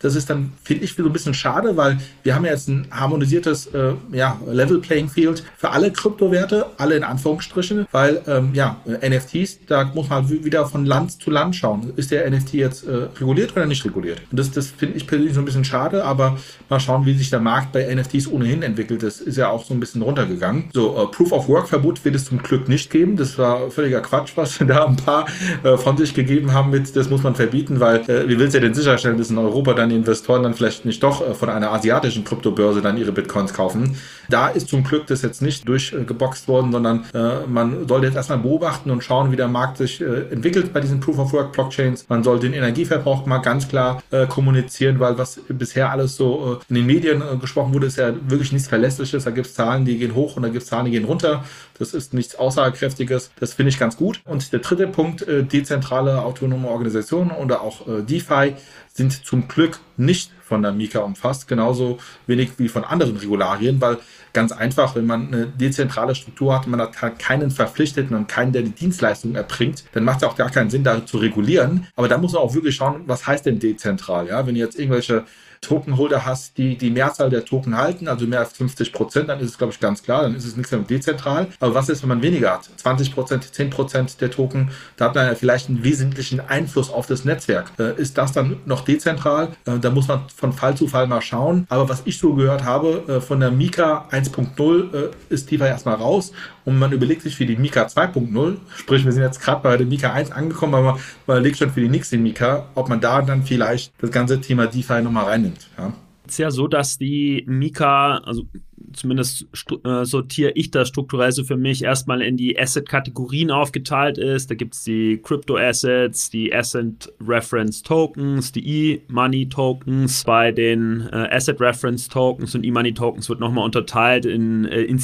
Das 0.00 0.14
ist 0.14 0.30
dann, 0.30 0.52
finde 0.62 0.84
ich, 0.84 0.94
so 0.94 1.04
ein 1.04 1.12
bisschen 1.12 1.34
schade, 1.34 1.76
weil 1.76 1.98
wir 2.22 2.34
haben 2.34 2.44
ja 2.44 2.52
jetzt 2.52 2.68
ein 2.68 2.86
harmonisiertes 2.90 3.66
äh, 3.68 3.94
ja, 4.12 4.38
Level 4.46 4.80
Playing 4.80 5.08
Field 5.08 5.44
für 5.56 5.70
alle 5.70 5.90
Kryptowerte, 5.90 6.66
alle 6.76 6.96
in 6.96 7.04
Anführungsstrichen, 7.04 7.86
weil 7.92 8.22
ähm, 8.26 8.50
ja, 8.54 8.76
NFTs, 8.86 9.66
da 9.66 9.84
muss 9.94 10.08
man 10.08 10.28
halt 10.28 10.44
wieder 10.44 10.66
von 10.66 10.84
Land 10.84 11.22
zu 11.22 11.30
Land 11.30 11.56
schauen. 11.56 11.92
Ist 11.96 12.10
der 12.10 12.30
NFT 12.30 12.54
jetzt 12.54 12.86
äh, 12.86 13.08
reguliert 13.18 13.56
oder 13.56 13.66
nicht 13.66 13.84
reguliert? 13.84 14.20
Und 14.30 14.38
das, 14.38 14.50
das 14.50 14.68
finde 14.68 14.96
ich 14.96 15.06
persönlich 15.06 15.34
so 15.34 15.40
ein 15.40 15.44
bisschen 15.44 15.64
schade, 15.64 16.04
aber 16.04 16.38
mal 16.68 16.80
schauen, 16.80 17.06
wie 17.06 17.14
sich 17.14 17.30
der 17.30 17.40
Markt 17.40 17.72
bei 17.72 17.94
NFTs 17.94 18.28
ohnehin 18.28 18.62
entwickelt. 18.62 19.02
Das 19.02 19.20
ist 19.20 19.36
ja 19.36 19.48
auch 19.48 19.64
so 19.64 19.74
ein 19.74 19.80
bisschen 19.80 20.02
runtergegangen. 20.02 20.70
So, 20.72 21.02
äh, 21.02 21.06
Proof 21.06 21.32
of 21.32 21.48
Work 21.48 21.68
Verbot 21.68 22.04
wird 22.04 22.14
es 22.14 22.26
zum 22.26 22.42
Glück 22.42 22.68
nicht 22.68 22.90
geben. 22.90 23.16
Das 23.16 23.38
war 23.38 23.70
völliger 23.70 24.00
Quatsch, 24.00 24.32
was 24.36 24.58
da 24.66 24.86
ein 24.86 24.96
paar 24.96 25.26
äh, 25.62 25.76
von 25.76 25.96
sich 25.96 26.14
gegeben 26.14 26.52
haben 26.52 26.70
mit, 26.70 26.94
das 26.96 27.10
muss 27.10 27.22
man 27.22 27.34
verbieten, 27.34 27.80
weil 27.80 28.00
äh, 28.08 28.28
wie 28.28 28.38
willst 28.38 28.54
du 28.54 28.60
denn 28.60 28.74
sicherstellen, 28.74 29.18
dass 29.24 29.30
in 29.30 29.38
Europa 29.38 29.72
dann 29.74 29.88
die 29.88 29.96
Investoren 29.96 30.42
dann 30.42 30.54
vielleicht 30.54 30.84
nicht 30.84 31.02
doch 31.02 31.26
äh, 31.26 31.34
von 31.34 31.48
einer 31.48 31.72
asiatischen 31.72 32.24
Kryptobörse 32.24 32.82
dann 32.82 32.96
ihre 32.96 33.12
Bitcoins 33.12 33.54
kaufen? 33.54 33.96
Da 34.28 34.48
ist 34.48 34.68
zum 34.68 34.84
Glück 34.84 35.06
das 35.06 35.22
jetzt 35.22 35.42
nicht 35.42 35.66
durchgeboxt 35.66 36.48
worden, 36.48 36.72
sondern 36.72 37.04
äh, 37.14 37.46
man 37.46 37.88
sollte 37.88 38.06
jetzt 38.06 38.16
erstmal 38.16 38.38
beobachten 38.38 38.90
und 38.90 39.02
schauen, 39.02 39.32
wie 39.32 39.36
der 39.36 39.48
Markt 39.48 39.78
sich 39.78 40.00
äh, 40.00 40.30
entwickelt 40.30 40.72
bei 40.72 40.80
diesen 40.80 41.00
Proof 41.00 41.18
of 41.18 41.32
Work 41.32 41.52
Blockchains. 41.52 42.06
Man 42.08 42.22
soll 42.22 42.38
den 42.38 42.52
Energieverbrauch 42.52 43.26
mal 43.26 43.38
ganz 43.38 43.68
klar 43.68 44.02
äh, 44.10 44.26
kommunizieren, 44.26 45.00
weil 45.00 45.18
was 45.18 45.40
bisher 45.48 45.90
alles 45.90 46.16
so 46.16 46.58
äh, 46.60 46.64
in 46.68 46.76
den 46.76 46.86
Medien 46.86 47.22
äh, 47.22 47.36
gesprochen 47.36 47.72
wurde, 47.72 47.86
ist 47.86 47.96
ja 47.96 48.12
wirklich 48.28 48.52
nichts 48.52 48.68
Verlässliches. 48.68 49.24
Da 49.24 49.30
gibt 49.30 49.46
es 49.46 49.54
Zahlen, 49.54 49.84
die 49.84 49.98
gehen 49.98 50.14
hoch 50.14 50.36
und 50.36 50.42
da 50.42 50.48
gibt 50.48 50.62
es 50.62 50.68
Zahlen, 50.68 50.86
die 50.86 50.92
gehen 50.92 51.04
runter. 51.04 51.44
Das 51.78 51.94
ist 51.94 52.14
nichts 52.14 52.36
Aussagekräftiges. 52.36 53.30
Das 53.38 53.54
finde 53.54 53.70
ich 53.70 53.78
ganz 53.78 53.96
gut. 53.96 54.20
Und 54.24 54.52
der 54.52 54.60
dritte 54.60 54.86
Punkt, 54.86 55.22
äh, 55.22 55.42
dezentrale 55.42 56.22
autonome 56.22 56.68
Organisationen 56.68 57.30
oder 57.30 57.62
auch 57.62 57.82
DeFi 57.86 58.54
sind 58.92 59.26
zum 59.26 59.48
Glück 59.48 59.80
nicht 59.96 60.30
von 60.40 60.62
der 60.62 60.72
Mika 60.72 61.00
umfasst, 61.00 61.48
genauso 61.48 61.98
wenig 62.26 62.50
wie 62.58 62.68
von 62.68 62.84
anderen 62.84 63.16
Regularien, 63.16 63.80
weil 63.80 63.98
ganz 64.32 64.52
einfach, 64.52 64.94
wenn 64.94 65.06
man 65.06 65.28
eine 65.28 65.46
dezentrale 65.46 66.14
Struktur 66.14 66.54
hat, 66.54 66.66
man 66.66 66.80
hat 66.80 67.00
halt 67.02 67.18
keinen 67.18 67.50
Verpflichteten 67.50 68.16
und 68.16 68.28
keinen, 68.28 68.52
der 68.52 68.62
die 68.62 68.70
Dienstleistung 68.70 69.34
erbringt, 69.34 69.84
dann 69.92 70.04
macht 70.04 70.18
es 70.18 70.28
auch 70.28 70.36
gar 70.36 70.50
keinen 70.50 70.70
Sinn, 70.70 70.84
da 70.84 71.04
zu 71.04 71.18
regulieren. 71.18 71.88
Aber 71.96 72.08
da 72.08 72.18
muss 72.18 72.32
man 72.32 72.42
auch 72.42 72.54
wirklich 72.54 72.76
schauen, 72.76 73.02
was 73.06 73.26
heißt 73.26 73.46
denn 73.46 73.58
dezentral? 73.58 74.28
Ja, 74.28 74.46
wenn 74.46 74.54
jetzt 74.54 74.78
irgendwelche 74.78 75.24
Tokenholder 75.64 76.24
hast, 76.24 76.56
die 76.58 76.76
die 76.76 76.90
Mehrzahl 76.90 77.30
der 77.30 77.44
Token 77.44 77.76
halten, 77.76 78.08
also 78.08 78.26
mehr 78.26 78.40
als 78.40 78.52
50 78.52 78.92
Prozent, 78.92 79.28
dann 79.28 79.40
ist 79.40 79.50
es, 79.50 79.58
glaube 79.58 79.72
ich, 79.72 79.80
ganz 79.80 80.02
klar, 80.02 80.22
dann 80.22 80.34
ist 80.34 80.44
es 80.44 80.56
nichts 80.56 80.72
mehr 80.72 80.80
dezentral. 80.80 81.48
Aber 81.60 81.74
was 81.74 81.88
ist, 81.88 82.02
wenn 82.02 82.08
man 82.08 82.22
weniger 82.22 82.52
hat? 82.52 82.68
20 82.76 83.14
Prozent, 83.14 83.54
10 83.54 83.70
Prozent 83.70 84.20
der 84.20 84.30
Token, 84.30 84.70
da 84.96 85.06
hat 85.06 85.14
man 85.14 85.26
ja 85.26 85.34
vielleicht 85.34 85.68
einen 85.68 85.82
wesentlichen 85.84 86.40
Einfluss 86.40 86.90
auf 86.90 87.06
das 87.06 87.24
Netzwerk. 87.24 87.72
Äh, 87.78 88.00
ist 88.00 88.18
das 88.18 88.32
dann 88.32 88.56
noch 88.66 88.82
dezentral? 88.82 89.48
Äh, 89.64 89.78
da 89.78 89.90
muss 89.90 90.08
man 90.08 90.28
von 90.34 90.52
Fall 90.52 90.76
zu 90.76 90.86
Fall 90.86 91.06
mal 91.06 91.22
schauen. 91.22 91.66
Aber 91.68 91.88
was 91.88 92.02
ich 92.04 92.18
so 92.18 92.34
gehört 92.34 92.64
habe, 92.64 93.04
äh, 93.08 93.20
von 93.20 93.40
der 93.40 93.50
Mika 93.50 94.06
1.0 94.10 94.94
äh, 94.94 95.10
ist 95.28 95.48
tiefer 95.48 95.68
erstmal 95.68 95.96
raus 95.96 96.32
und 96.64 96.78
man 96.78 96.92
überlegt 96.92 97.22
sich 97.22 97.36
für 97.36 97.46
die 97.46 97.56
Mika 97.56 97.84
2.0, 97.86 98.56
sprich, 98.76 99.04
wir 99.04 99.12
sind 99.12 99.22
jetzt 99.22 99.40
gerade 99.40 99.62
bei 99.62 99.76
der 99.76 99.86
Mika 99.86 100.12
1 100.12 100.32
angekommen, 100.32 100.74
aber 100.74 100.98
man 101.26 101.36
überlegt 101.38 101.58
schon 101.58 101.70
für 101.70 101.80
die 101.80 101.88
nächste 101.88 102.16
Mika, 102.16 102.66
ob 102.74 102.88
man 102.88 103.00
da 103.00 103.22
dann 103.22 103.42
vielleicht 103.42 103.92
das 104.00 104.10
ganze 104.10 104.40
Thema 104.40 104.66
DeFi 104.66 105.02
nochmal 105.02 105.24
reinnimmt. 105.24 105.53
Ja. 105.78 105.92
Es 106.26 106.32
ist 106.32 106.38
ja 106.38 106.50
so, 106.50 106.68
dass 106.68 106.96
die 106.96 107.44
Mika, 107.46 108.18
also 108.18 108.44
zumindest 108.92 109.46
äh, 109.84 110.04
sortiere 110.04 110.52
ich 110.54 110.70
das 110.70 110.88
strukturell 110.88 111.32
so 111.32 111.44
für 111.44 111.56
mich, 111.56 111.82
erstmal 111.82 112.22
in 112.22 112.36
die 112.36 112.58
Asset-Kategorien 112.58 113.50
aufgeteilt 113.50 114.18
ist. 114.18 114.50
Da 114.50 114.54
gibt 114.54 114.74
es 114.74 114.84
die 114.84 115.20
Crypto-Assets, 115.22 116.30
die 116.30 116.54
Asset-Reference-Tokens, 116.54 118.52
die 118.52 118.66
E-Money-Tokens. 118.66 120.24
Bei 120.24 120.52
den 120.52 121.08
äh, 121.12 121.28
Asset-Reference-Tokens 121.30 122.54
und 122.54 122.64
E-Money-Tokens 122.64 123.28
wird 123.28 123.40
nochmal 123.40 123.64
unterteilt 123.64 124.26
in, 124.26 124.64
äh, 124.64 124.82
in. 124.82 124.98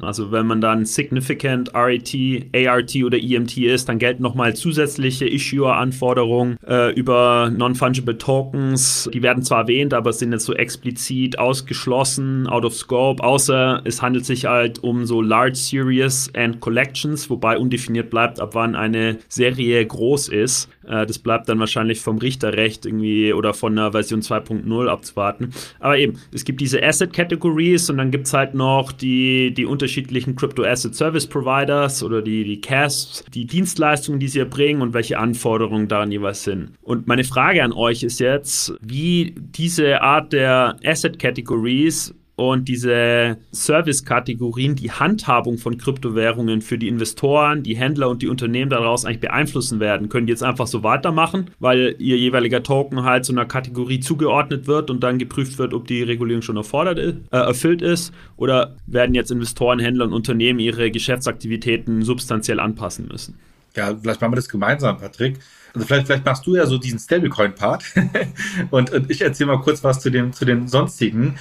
Also 0.00 0.32
wenn 0.32 0.46
man 0.46 0.60
dann 0.60 0.84
Significant, 0.84 1.74
RET, 1.74 2.14
ART 2.54 2.94
oder 2.96 3.18
EMT 3.18 3.58
ist, 3.58 3.88
dann 3.88 3.98
gelten 3.98 4.22
nochmal 4.22 4.54
zusätzliche 4.54 5.26
Issuer-Anforderungen 5.26 6.56
äh, 6.66 6.92
über 6.92 7.50
Non-Fungible 7.54 8.18
Tokens. 8.18 9.08
Die 9.12 9.22
werden 9.22 9.42
zwar 9.42 9.62
erwähnt, 9.62 9.94
aber 9.94 10.12
sind 10.12 10.32
jetzt 10.32 10.44
so 10.44 10.54
explizit 10.54 11.38
ausgeschlossen, 11.38 12.46
out 12.46 12.64
of 12.64 12.73
scope, 12.74 13.22
außer 13.22 13.82
es 13.84 14.02
handelt 14.02 14.26
sich 14.26 14.46
halt 14.46 14.82
um 14.82 15.06
so 15.06 15.22
Large 15.22 15.56
Series 15.56 16.30
and 16.34 16.60
Collections, 16.60 17.30
wobei 17.30 17.58
undefiniert 17.58 18.10
bleibt, 18.10 18.40
ab 18.40 18.50
wann 18.54 18.74
eine 18.74 19.18
Serie 19.28 19.84
groß 19.84 20.28
ist. 20.28 20.68
Äh, 20.86 21.06
das 21.06 21.18
bleibt 21.18 21.48
dann 21.48 21.58
wahrscheinlich 21.58 22.00
vom 22.00 22.18
Richterrecht 22.18 22.86
irgendwie 22.86 23.32
oder 23.32 23.54
von 23.54 23.76
der 23.76 23.92
Version 23.92 24.20
2.0 24.20 24.88
abzuwarten. 24.88 25.50
Aber 25.80 25.98
eben, 25.98 26.18
es 26.32 26.44
gibt 26.44 26.60
diese 26.60 26.82
Asset 26.82 27.12
Categories 27.12 27.90
und 27.90 27.98
dann 27.98 28.10
gibt 28.10 28.26
es 28.26 28.34
halt 28.34 28.54
noch 28.54 28.92
die, 28.92 29.52
die 29.54 29.66
unterschiedlichen 29.66 30.36
Crypto 30.36 30.64
Asset 30.64 30.94
Service 30.94 31.26
Providers 31.26 32.02
oder 32.02 32.22
die, 32.22 32.44
die 32.44 32.60
CASPs, 32.60 33.24
die 33.32 33.46
Dienstleistungen, 33.46 34.20
die 34.20 34.28
sie 34.28 34.40
erbringen 34.40 34.82
und 34.82 34.94
welche 34.94 35.18
Anforderungen 35.18 35.88
daran 35.88 36.10
jeweils 36.10 36.44
sind. 36.44 36.72
Und 36.82 37.06
meine 37.06 37.24
Frage 37.24 37.62
an 37.62 37.72
euch 37.72 38.02
ist 38.02 38.20
jetzt, 38.20 38.74
wie 38.80 39.34
diese 39.36 40.02
Art 40.02 40.32
der 40.32 40.76
Asset 40.84 41.18
Categories 41.18 42.14
Und 42.36 42.66
diese 42.68 43.36
Service-Kategorien, 43.52 44.74
die 44.74 44.90
Handhabung 44.90 45.58
von 45.58 45.78
Kryptowährungen 45.78 46.62
für 46.62 46.78
die 46.78 46.88
Investoren, 46.88 47.62
die 47.62 47.76
Händler 47.76 48.08
und 48.08 48.22
die 48.22 48.28
Unternehmen 48.28 48.70
daraus 48.70 49.04
eigentlich 49.04 49.20
beeinflussen 49.20 49.78
werden, 49.78 50.08
können 50.08 50.26
die 50.26 50.32
jetzt 50.32 50.42
einfach 50.42 50.66
so 50.66 50.82
weitermachen, 50.82 51.50
weil 51.60 51.94
ihr 51.98 52.18
jeweiliger 52.18 52.62
Token 52.62 53.04
halt 53.04 53.24
so 53.24 53.32
einer 53.32 53.46
Kategorie 53.46 54.00
zugeordnet 54.00 54.66
wird 54.66 54.90
und 54.90 55.04
dann 55.04 55.18
geprüft 55.18 55.58
wird, 55.58 55.74
ob 55.74 55.86
die 55.86 56.02
Regulierung 56.02 56.42
schon 56.42 56.56
erfordert 56.56 56.98
äh, 56.98 57.14
erfüllt 57.30 57.82
ist, 57.82 58.12
oder 58.36 58.76
werden 58.86 59.14
jetzt 59.14 59.30
Investoren, 59.30 59.78
Händler 59.78 60.06
und 60.06 60.12
Unternehmen 60.12 60.58
ihre 60.58 60.90
Geschäftsaktivitäten 60.90 62.02
substanziell 62.02 62.58
anpassen 62.58 63.06
müssen? 63.06 63.38
Ja, 63.76 63.94
vielleicht 63.96 64.20
machen 64.20 64.32
wir 64.32 64.36
das 64.36 64.48
gemeinsam, 64.48 64.98
Patrick. 64.98 65.38
Also 65.74 65.86
vielleicht, 65.86 66.06
vielleicht 66.06 66.24
machst 66.24 66.46
du 66.46 66.54
ja 66.54 66.66
so 66.66 66.78
diesen 66.78 66.98
Stablecoin-Part. 66.98 67.84
Und, 68.70 68.90
und 68.92 69.10
ich 69.10 69.20
erzähle 69.20 69.48
mal 69.48 69.60
kurz 69.60 69.82
was 69.82 70.00
zu, 70.00 70.10
dem, 70.10 70.32
zu 70.32 70.44
den 70.44 70.68
sonstigen, 70.68 71.36